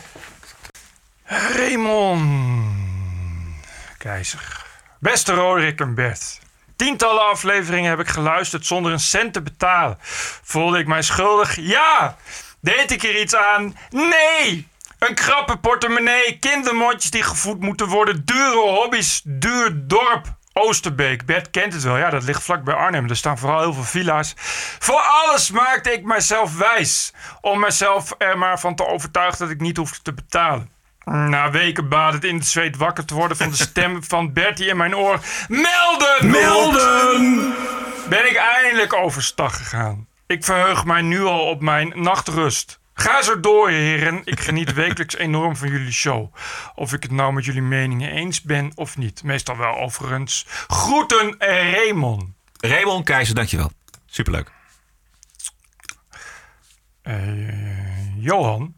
Raymond 1.55 2.21
Keizer. 3.97 4.65
Beste 4.99 5.33
Roderick 5.33 5.79
en 5.79 5.95
Bert. 5.95 6.41
Tientallen 6.75 7.29
afleveringen 7.29 7.89
heb 7.89 7.99
ik 7.99 8.07
geluisterd 8.07 8.65
zonder 8.65 8.91
een 8.91 8.99
cent 8.99 9.33
te 9.33 9.41
betalen. 9.41 9.97
Voelde 10.43 10.79
ik 10.79 10.87
mij 10.87 11.01
schuldig? 11.01 11.55
Ja! 11.55 12.17
Deed 12.61 12.91
ik 12.91 13.03
er 13.03 13.19
iets 13.19 13.35
aan? 13.35 13.77
Nee! 13.89 14.67
Een 14.99 15.15
krappe 15.15 15.57
portemonnee, 15.57 16.39
kindermondjes 16.39 17.11
die 17.11 17.23
gevoed 17.23 17.59
moeten 17.59 17.87
worden, 17.87 18.25
dure 18.25 18.69
hobby's, 18.69 19.21
duur 19.23 19.87
dorp. 19.87 20.35
Oosterbeek, 20.53 21.25
Bert 21.25 21.49
kent 21.49 21.73
het 21.73 21.83
wel. 21.83 21.97
Ja, 21.97 22.09
dat 22.09 22.23
ligt 22.23 22.43
vlak 22.43 22.63
bij 22.63 22.73
Arnhem. 22.73 23.09
Er 23.09 23.15
staan 23.15 23.37
vooral 23.37 23.59
heel 23.59 23.73
veel 23.73 23.83
villa's. 23.83 24.33
Voor 24.79 24.99
alles 24.99 25.51
maakte 25.51 25.91
ik 25.91 26.03
mijzelf 26.03 26.57
wijs. 26.57 27.13
Om 27.41 27.59
mezelf 27.59 28.15
er 28.17 28.37
maar 28.37 28.59
van 28.59 28.75
te 28.75 28.87
overtuigen 28.87 29.39
dat 29.39 29.49
ik 29.49 29.61
niet 29.61 29.77
hoefde 29.77 30.01
te 30.01 30.13
betalen. 30.13 30.72
Na 31.05 31.51
weken 31.51 31.89
baad 31.89 32.13
het 32.13 32.23
in 32.23 32.35
het 32.35 32.47
zweet 32.47 32.77
wakker 32.77 33.05
te 33.05 33.13
worden 33.13 33.37
van 33.37 33.49
de 33.49 33.55
stem 33.55 34.03
van 34.13 34.33
Bertie 34.33 34.67
in 34.67 34.77
mijn 34.77 34.95
oor. 34.95 35.19
Melden! 35.47 36.29
Melden! 36.31 37.53
Ben 38.09 38.29
ik 38.29 38.35
eindelijk 38.35 38.93
overstag 38.93 39.57
gegaan. 39.57 40.07
Ik 40.27 40.43
verheug 40.43 40.85
mij 40.85 41.01
nu 41.01 41.23
al 41.23 41.45
op 41.45 41.61
mijn 41.61 41.93
nachtrust. 41.95 42.79
Ga 42.93 43.21
zo 43.21 43.39
door, 43.39 43.69
heren. 43.69 44.21
Ik 44.23 44.39
geniet 44.39 44.73
wekelijks 44.83 45.15
enorm 45.15 45.55
van 45.55 45.69
jullie 45.69 45.91
show. 45.91 46.35
Of 46.75 46.93
ik 46.93 47.03
het 47.03 47.11
nou 47.11 47.33
met 47.33 47.45
jullie 47.45 47.61
meningen 47.61 48.11
eens 48.11 48.41
ben 48.41 48.71
of 48.75 48.97
niet. 48.97 49.23
Meestal 49.23 49.57
wel 49.57 49.75
overigens. 49.75 50.45
Groeten, 50.67 51.35
Raymond. 51.39 52.23
Raymond 52.59 53.05
Keizer, 53.05 53.35
dankjewel. 53.35 53.71
Superleuk. 54.05 54.51
Eh, 57.01 58.15
Johan. 58.17 58.73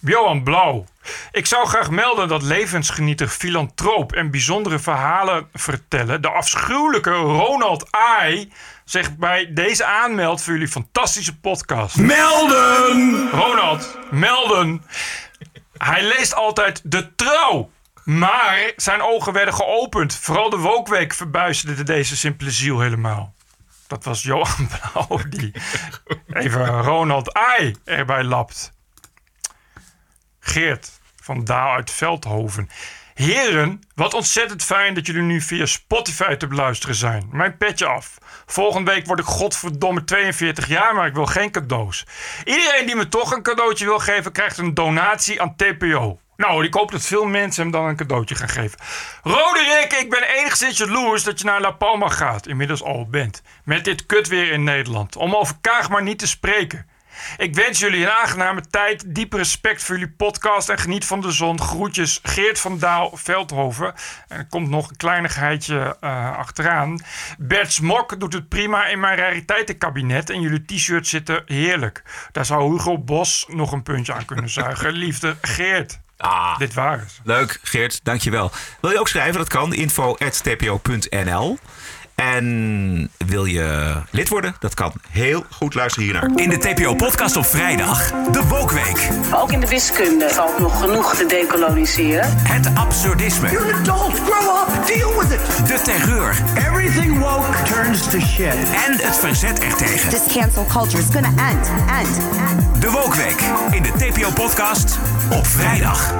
Johan 0.00 0.42
Blauw. 0.42 0.84
Ik 1.32 1.46
zou 1.46 1.66
graag 1.66 1.90
melden 1.90 2.28
dat 2.28 2.42
levensgenieter, 2.42 3.28
filantroop 3.28 4.12
en 4.12 4.30
bijzondere 4.30 4.78
verhalen 4.78 5.48
vertellen. 5.52 6.22
De 6.22 6.30
afschuwelijke 6.30 7.10
Ronald 7.10 7.88
Ai 7.90 8.52
zich 8.84 9.16
bij 9.16 9.52
deze 9.52 9.84
aanmeldt 9.84 10.42
voor 10.42 10.52
jullie 10.52 10.68
fantastische 10.68 11.38
podcast. 11.38 11.96
Melden! 11.96 13.30
Ronald, 13.30 13.98
melden. 14.10 14.84
Hij 15.76 16.02
leest 16.02 16.34
altijd 16.34 16.80
de 16.84 17.14
trouw. 17.14 17.70
Maar 18.04 18.72
zijn 18.76 19.02
ogen 19.02 19.32
werden 19.32 19.54
geopend. 19.54 20.16
Vooral 20.16 20.50
de 20.50 20.56
Wokweek 20.56 21.14
verbuisterde 21.14 21.82
deze 21.82 22.16
simpele 22.16 22.50
ziel 22.50 22.80
helemaal. 22.80 23.34
Dat 23.86 24.04
was 24.04 24.22
Johan 24.22 24.68
Blauw 24.92 25.20
die 25.28 25.52
even 26.32 26.82
Ronald 26.82 27.34
Ai 27.34 27.76
erbij 27.84 28.24
lapt. 28.24 28.72
Geert 30.40 31.00
van 31.22 31.44
Daal 31.44 31.74
uit 31.74 31.90
Veldhoven. 31.90 32.68
Heren, 33.14 33.82
wat 33.94 34.14
ontzettend 34.14 34.64
fijn 34.64 34.94
dat 34.94 35.06
jullie 35.06 35.22
nu 35.22 35.40
via 35.40 35.66
Spotify 35.66 36.34
te 36.34 36.46
beluisteren 36.46 36.94
zijn. 36.94 37.28
Mijn 37.32 37.56
petje 37.56 37.86
af. 37.86 38.18
Volgende 38.46 38.90
week 38.90 39.06
word 39.06 39.18
ik 39.18 39.24
godverdomme 39.24 40.04
42 40.04 40.68
jaar, 40.68 40.94
maar 40.94 41.06
ik 41.06 41.14
wil 41.14 41.26
geen 41.26 41.50
cadeaus. 41.50 42.06
Iedereen 42.44 42.86
die 42.86 42.96
me 42.96 43.08
toch 43.08 43.32
een 43.32 43.42
cadeautje 43.42 43.84
wil 43.84 43.98
geven, 43.98 44.32
krijgt 44.32 44.58
een 44.58 44.74
donatie 44.74 45.42
aan 45.42 45.56
TPO. 45.56 46.20
Nou, 46.36 46.64
ik 46.64 46.74
hoop 46.74 46.90
dat 46.90 47.06
veel 47.06 47.24
mensen 47.24 47.62
hem 47.62 47.72
dan 47.72 47.84
een 47.84 47.96
cadeautje 47.96 48.34
gaan 48.34 48.48
geven. 48.48 48.78
Roderick, 49.22 49.92
ik 49.92 50.10
ben 50.10 50.22
enigszins 50.22 50.78
jaloers 50.78 51.24
dat 51.24 51.38
je 51.38 51.44
naar 51.44 51.60
La 51.60 51.70
Palma 51.70 52.08
gaat. 52.08 52.46
Inmiddels 52.46 52.82
al 52.82 53.06
bent. 53.08 53.42
Met 53.64 53.84
dit 53.84 54.06
kut 54.06 54.28
weer 54.28 54.52
in 54.52 54.64
Nederland. 54.64 55.16
Om 55.16 55.34
over 55.34 55.54
Kaag 55.60 55.88
maar 55.90 56.02
niet 56.02 56.18
te 56.18 56.26
spreken. 56.26 56.86
Ik 57.36 57.54
wens 57.54 57.78
jullie 57.78 58.02
een 58.02 58.10
aangename 58.10 58.60
tijd. 58.70 59.14
Diep 59.14 59.32
respect 59.32 59.82
voor 59.82 59.98
jullie 59.98 60.14
podcast. 60.16 60.68
En 60.68 60.78
geniet 60.78 61.04
van 61.04 61.20
de 61.20 61.30
zon. 61.30 61.60
Groetjes 61.60 62.20
Geert 62.22 62.60
van 62.60 62.78
Daal 62.78 63.10
Veldhoven. 63.16 63.94
En 64.28 64.38
er 64.38 64.46
komt 64.46 64.68
nog 64.68 64.90
een 64.90 64.96
kleinigheidje 64.96 65.96
eh, 66.00 66.36
achteraan. 66.36 67.00
Bert 67.38 67.72
Smok 67.72 68.20
doet 68.20 68.32
het 68.32 68.48
prima 68.48 68.86
in 68.86 69.00
mijn 69.00 69.16
rariteitenkabinet. 69.18 70.30
En 70.30 70.40
jullie 70.40 70.64
t-shirts 70.64 71.10
zitten 71.10 71.42
heerlijk. 71.46 72.02
Daar 72.32 72.44
zou 72.46 72.72
Hugo 72.72 72.98
Bos 72.98 73.44
nog 73.48 73.72
een 73.72 73.82
puntje 73.82 74.12
aan 74.12 74.24
kunnen 74.24 74.48
zuigen. 74.48 74.92
Liefde 75.04 75.36
Geert. 75.40 76.00
Ah, 76.16 76.58
Dit 76.58 76.74
waren 76.74 77.10
ze. 77.10 77.20
leuk 77.24 77.58
Geert, 77.62 78.04
dankjewel. 78.04 78.50
Wil 78.80 78.90
je 78.90 78.98
ook 78.98 79.08
schrijven? 79.08 79.38
Dat 79.38 79.48
kan. 79.48 79.74
info.tpo.nl 79.74 81.58
En 82.20 83.10
wil 83.26 83.44
je 83.44 83.92
lid 84.10 84.28
worden? 84.28 84.54
Dat 84.58 84.74
kan. 84.74 84.92
Heel 85.10 85.44
goed 85.50 85.74
luisteren 85.74 86.08
hiernaar. 86.08 86.30
In 86.34 86.48
de 86.48 86.58
TPO-podcast 86.58 87.36
op 87.36 87.46
vrijdag, 87.46 88.10
de 88.30 88.46
Wokweek. 88.48 89.08
Ook 89.34 89.52
in 89.52 89.60
de 89.60 89.68
wiskunde 89.68 90.28
valt 90.28 90.58
nog 90.58 90.80
genoeg 90.80 91.14
te 91.14 91.26
decoloniseren. 91.26 92.36
Het 92.36 92.70
absurdisme. 92.74 93.50
You're 93.50 93.74
an 93.74 93.80
adult. 93.80 94.18
Grow 94.18 94.56
up. 94.56 94.86
Deal 94.86 95.20
with 95.20 95.32
it. 95.32 95.66
De 95.66 95.80
terreur. 95.84 96.36
Everything 96.56 97.18
woke 97.18 97.62
turns 97.62 98.10
to 98.10 98.20
shit. 98.20 98.54
En 98.86 98.92
het 98.92 99.16
verzet 99.16 99.58
ertegen. 99.58 100.10
This 100.10 100.34
cancel 100.34 100.66
culture 100.66 101.02
is 101.02 101.08
gonna 101.12 101.50
end, 101.50 101.70
end, 101.98 102.18
end. 102.48 102.82
De 102.82 102.90
Wokweek. 102.90 103.42
In 103.70 103.82
de 103.82 103.92
TPO-podcast 103.92 104.98
op 105.32 105.46
vrijdag. 105.46 106.14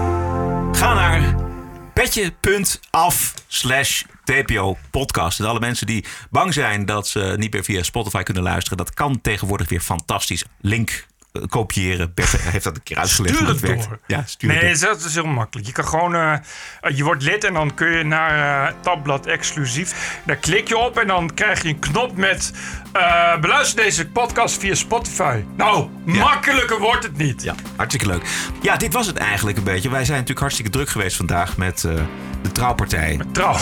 Ga 0.73 0.95
naar 0.95 1.50
petje.af 1.93 3.35
slash 3.47 4.03
TPO 4.25 4.77
podcast. 4.91 5.41
En 5.41 5.47
alle 5.47 5.61
mensen 5.61 5.87
die 5.87 6.05
bang 6.31 6.55
zijn 6.55 6.85
dat 6.87 7.09
ze 7.09 7.35
niet 7.37 7.53
meer 7.53 7.65
via 7.65 7.83
Spotify 7.83 8.23
kunnen 8.23 8.43
luisteren... 8.43 8.79
dat 8.79 8.95
kan 8.95 9.21
tegenwoordig 9.21 9.69
weer 9.69 9.81
fantastisch. 9.81 10.45
Link 10.61 11.07
eh, 11.33 11.43
kopiëren. 11.49 12.15
Bert 12.15 12.43
heeft 12.53 12.65
dat 12.65 12.77
een 12.77 12.83
keer 12.83 12.97
uitgelegd 12.97 13.35
Stuur 13.35 13.49
het 13.49 13.61
werkt. 13.61 13.89
door. 13.89 13.99
Ja, 14.07 14.23
stuur 14.27 14.53
het 14.53 14.63
nee, 14.63 14.75
door. 14.77 14.89
dat 14.89 15.05
is 15.05 15.15
heel 15.15 15.27
makkelijk. 15.27 15.67
Je 15.67 15.73
kan 15.73 15.85
gewoon, 15.85 16.15
eh, 16.15 16.33
eh, 16.33 16.97
je 16.97 17.05
wordt 17.05 17.23
lid 17.23 17.45
en 17.45 17.55
dan 17.55 17.75
kun 17.75 17.91
je 17.91 18.05
naar 18.05 18.75
tabblad 18.81 19.27
exclusief. 19.27 20.21
Daar 20.25 20.37
klik 20.37 20.69
je 20.69 20.79
op 20.79 20.99
en 20.99 21.07
dan 21.07 21.35
krijg 21.35 21.63
je 21.63 21.69
een 21.69 21.79
knop 21.79 22.17
met 22.17 22.53
eh, 22.93 23.39
beluister 23.41 23.83
deze 23.85 24.09
podcast 24.09 24.59
via 24.59 24.75
Spotify. 24.75 25.45
Nou, 25.57 25.89
makkelijker 26.05 26.79
wordt 26.79 27.03
het 27.03 27.17
niet. 27.17 27.43
Ja, 27.43 27.55
hartstikke 27.77 28.07
leuk. 28.07 28.23
Ja, 28.63 28.77
dit 28.77 28.93
was 28.93 29.07
het 29.07 29.17
eigenlijk 29.17 29.59
een 29.59 29.65
beetje. 29.65 29.91
Wij 29.91 30.05
zijn 30.05 30.13
natuurlijk 30.13 30.41
hartstikke 30.41 30.71
druk 30.71 30.89
geweest 30.89 31.17
vandaag 31.17 31.57
met 31.57 31.85
eh, 31.85 31.95
de 32.43 32.53
trouwpartij. 32.53 33.21
Trouw. 33.33 33.57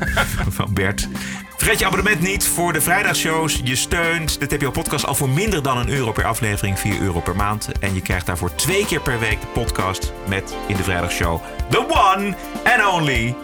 van 0.58 0.74
Bert. 0.74 1.08
Vergeet 1.56 1.78
je 1.78 1.86
abonnement 1.86 2.20
niet 2.20 2.44
voor 2.44 2.72
de 2.72 2.80
vrijdagshows. 2.80 3.60
Je 3.64 3.76
steunt 3.76 4.40
de 4.40 4.46
TPO-podcast 4.46 5.06
al 5.06 5.14
voor 5.14 5.28
minder 5.28 5.62
dan 5.62 5.78
een 5.78 5.88
euro 5.88 6.12
per 6.12 6.24
aflevering, 6.24 6.78
4 6.78 7.00
euro 7.00 7.20
per 7.20 7.36
maand. 7.36 7.68
En 7.80 7.94
je 7.94 8.00
krijgt 8.00 8.26
daarvoor 8.26 8.54
twee 8.54 8.86
keer 8.86 9.00
per 9.00 9.18
week 9.18 9.40
de 9.40 9.46
podcast 9.46 10.12
met 10.28 10.54
in 10.66 10.76
de 10.76 10.82
vrijdagshow 10.82 11.40
The 11.70 11.88
One 11.88 12.36
and 12.64 12.92
Only 12.92 13.34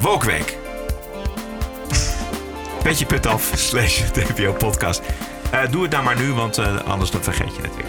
Wokweek. 0.00 0.63
Petje.af 2.84 3.52
slash 3.54 4.02
TPO-podcast. 4.14 5.02
Eh, 5.50 5.60
doe 5.70 5.82
het 5.82 5.90
nou 5.90 6.04
maar 6.04 6.16
nu, 6.16 6.32
want 6.32 6.58
eh, 6.58 6.76
anders 6.86 7.10
dan 7.10 7.22
vergeet 7.22 7.56
je 7.56 7.62
het 7.62 7.76
weer. 7.76 7.84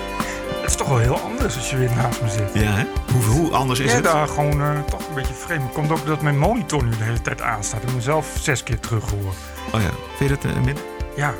Het 0.61 0.69
is 0.69 0.75
toch 0.75 0.87
wel 0.87 0.97
heel 0.97 1.19
anders 1.19 1.57
als 1.57 1.69
je 1.69 1.77
weer 1.77 1.91
naast 1.95 2.21
me 2.21 2.29
zit. 2.29 2.49
Ja, 2.53 2.71
hè? 2.71 2.85
Hoe, 3.11 3.23
hoe 3.23 3.51
anders 3.51 3.79
is 3.79 3.89
ja, 3.89 3.95
het? 3.95 4.03
daar 4.03 4.27
gewoon 4.27 4.61
eh, 4.61 4.79
toch 4.89 5.07
een 5.07 5.13
beetje 5.13 5.33
vreemd. 5.33 5.71
Komt 5.71 5.91
ook 5.91 6.05
dat 6.05 6.21
mijn 6.21 6.37
monitor 6.37 6.83
nu 6.83 6.89
de 6.89 7.03
hele 7.03 7.21
tijd 7.21 7.41
aanstaat. 7.41 7.83
Ik 7.83 7.93
mezelf 7.93 8.27
zes 8.39 8.63
keer 8.63 8.79
teruggehoord. 8.79 9.35
Oh 9.71 9.81
ja, 9.81 9.89
vind 10.17 10.29
je 10.29 10.37
dat 10.47 10.55
minder? 10.55 10.83
Ja. 11.15 11.33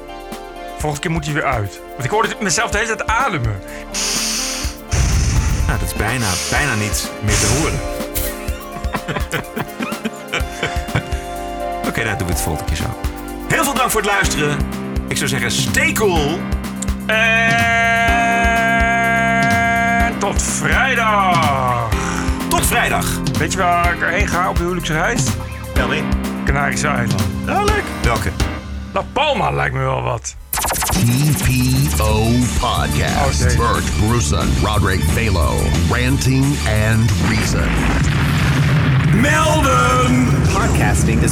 Volgende 0.72 1.00
keer 1.00 1.12
moet 1.12 1.26
hij 1.26 1.34
weer 1.34 1.46
uit. 1.46 1.80
Want 1.92 2.04
ik 2.04 2.10
hoorde 2.10 2.36
mezelf 2.40 2.72
de 2.72 2.78
hele 2.78 2.96
tijd 2.96 3.10
ademen. 3.10 3.60
Nou, 5.68 5.80
dat 5.80 5.88
is 5.88 5.94
bijna, 5.94 6.28
bijna 6.50 6.76
niet 6.76 7.12
meer 7.24 7.38
te 7.38 7.48
horen. 7.58 7.80
Oké, 11.78 11.88
okay, 11.88 12.04
nou 12.04 12.18
doen 12.18 12.28
we 12.28 12.34
het 12.34 12.42
volgende 12.42 12.72
keer 12.72 12.78
zo. 12.78 13.15
Heel 13.48 13.64
veel 13.64 13.74
dank 13.74 13.92
voor 13.92 14.02
het 14.02 14.10
luisteren. 14.10 14.58
Ik 15.08 15.18
zou 15.18 15.30
zeggen, 15.30 15.52
stay 15.52 15.92
cool. 15.92 16.40
En 17.06 18.46
tot 20.20 20.42
vrijdag. 20.42 21.90
Tot 22.50 22.66
vrijdag. 22.66 23.20
Weet 23.38 23.52
je 23.52 23.58
waar 23.58 23.94
ik 23.94 24.02
erheen 24.02 24.28
ga 24.28 24.50
op 24.50 24.58
huwelijksreis? 24.58 25.24
Wel 25.74 25.92
in. 25.92 26.06
Canarische 26.46 26.88
eiland. 26.88 27.22
Oh, 27.50 27.64
leuk. 27.64 27.84
Welke? 28.04 28.30
La 28.94 29.04
Palma 29.14 29.52
lijkt 29.52 29.74
me 29.74 29.80
wel 29.80 30.02
wat. 30.02 30.36
TPO 30.90 32.24
Podcast. 32.60 33.58
Bert 33.58 33.84
Bruson, 34.00 34.48
Roderick 34.64 35.02
Balo, 35.14 35.56
Ranting 35.90 36.46
and 36.90 37.12
Reason. 37.30 37.70
Melden! 39.22 40.28
Podcasting 40.54 41.22
is 41.22 41.32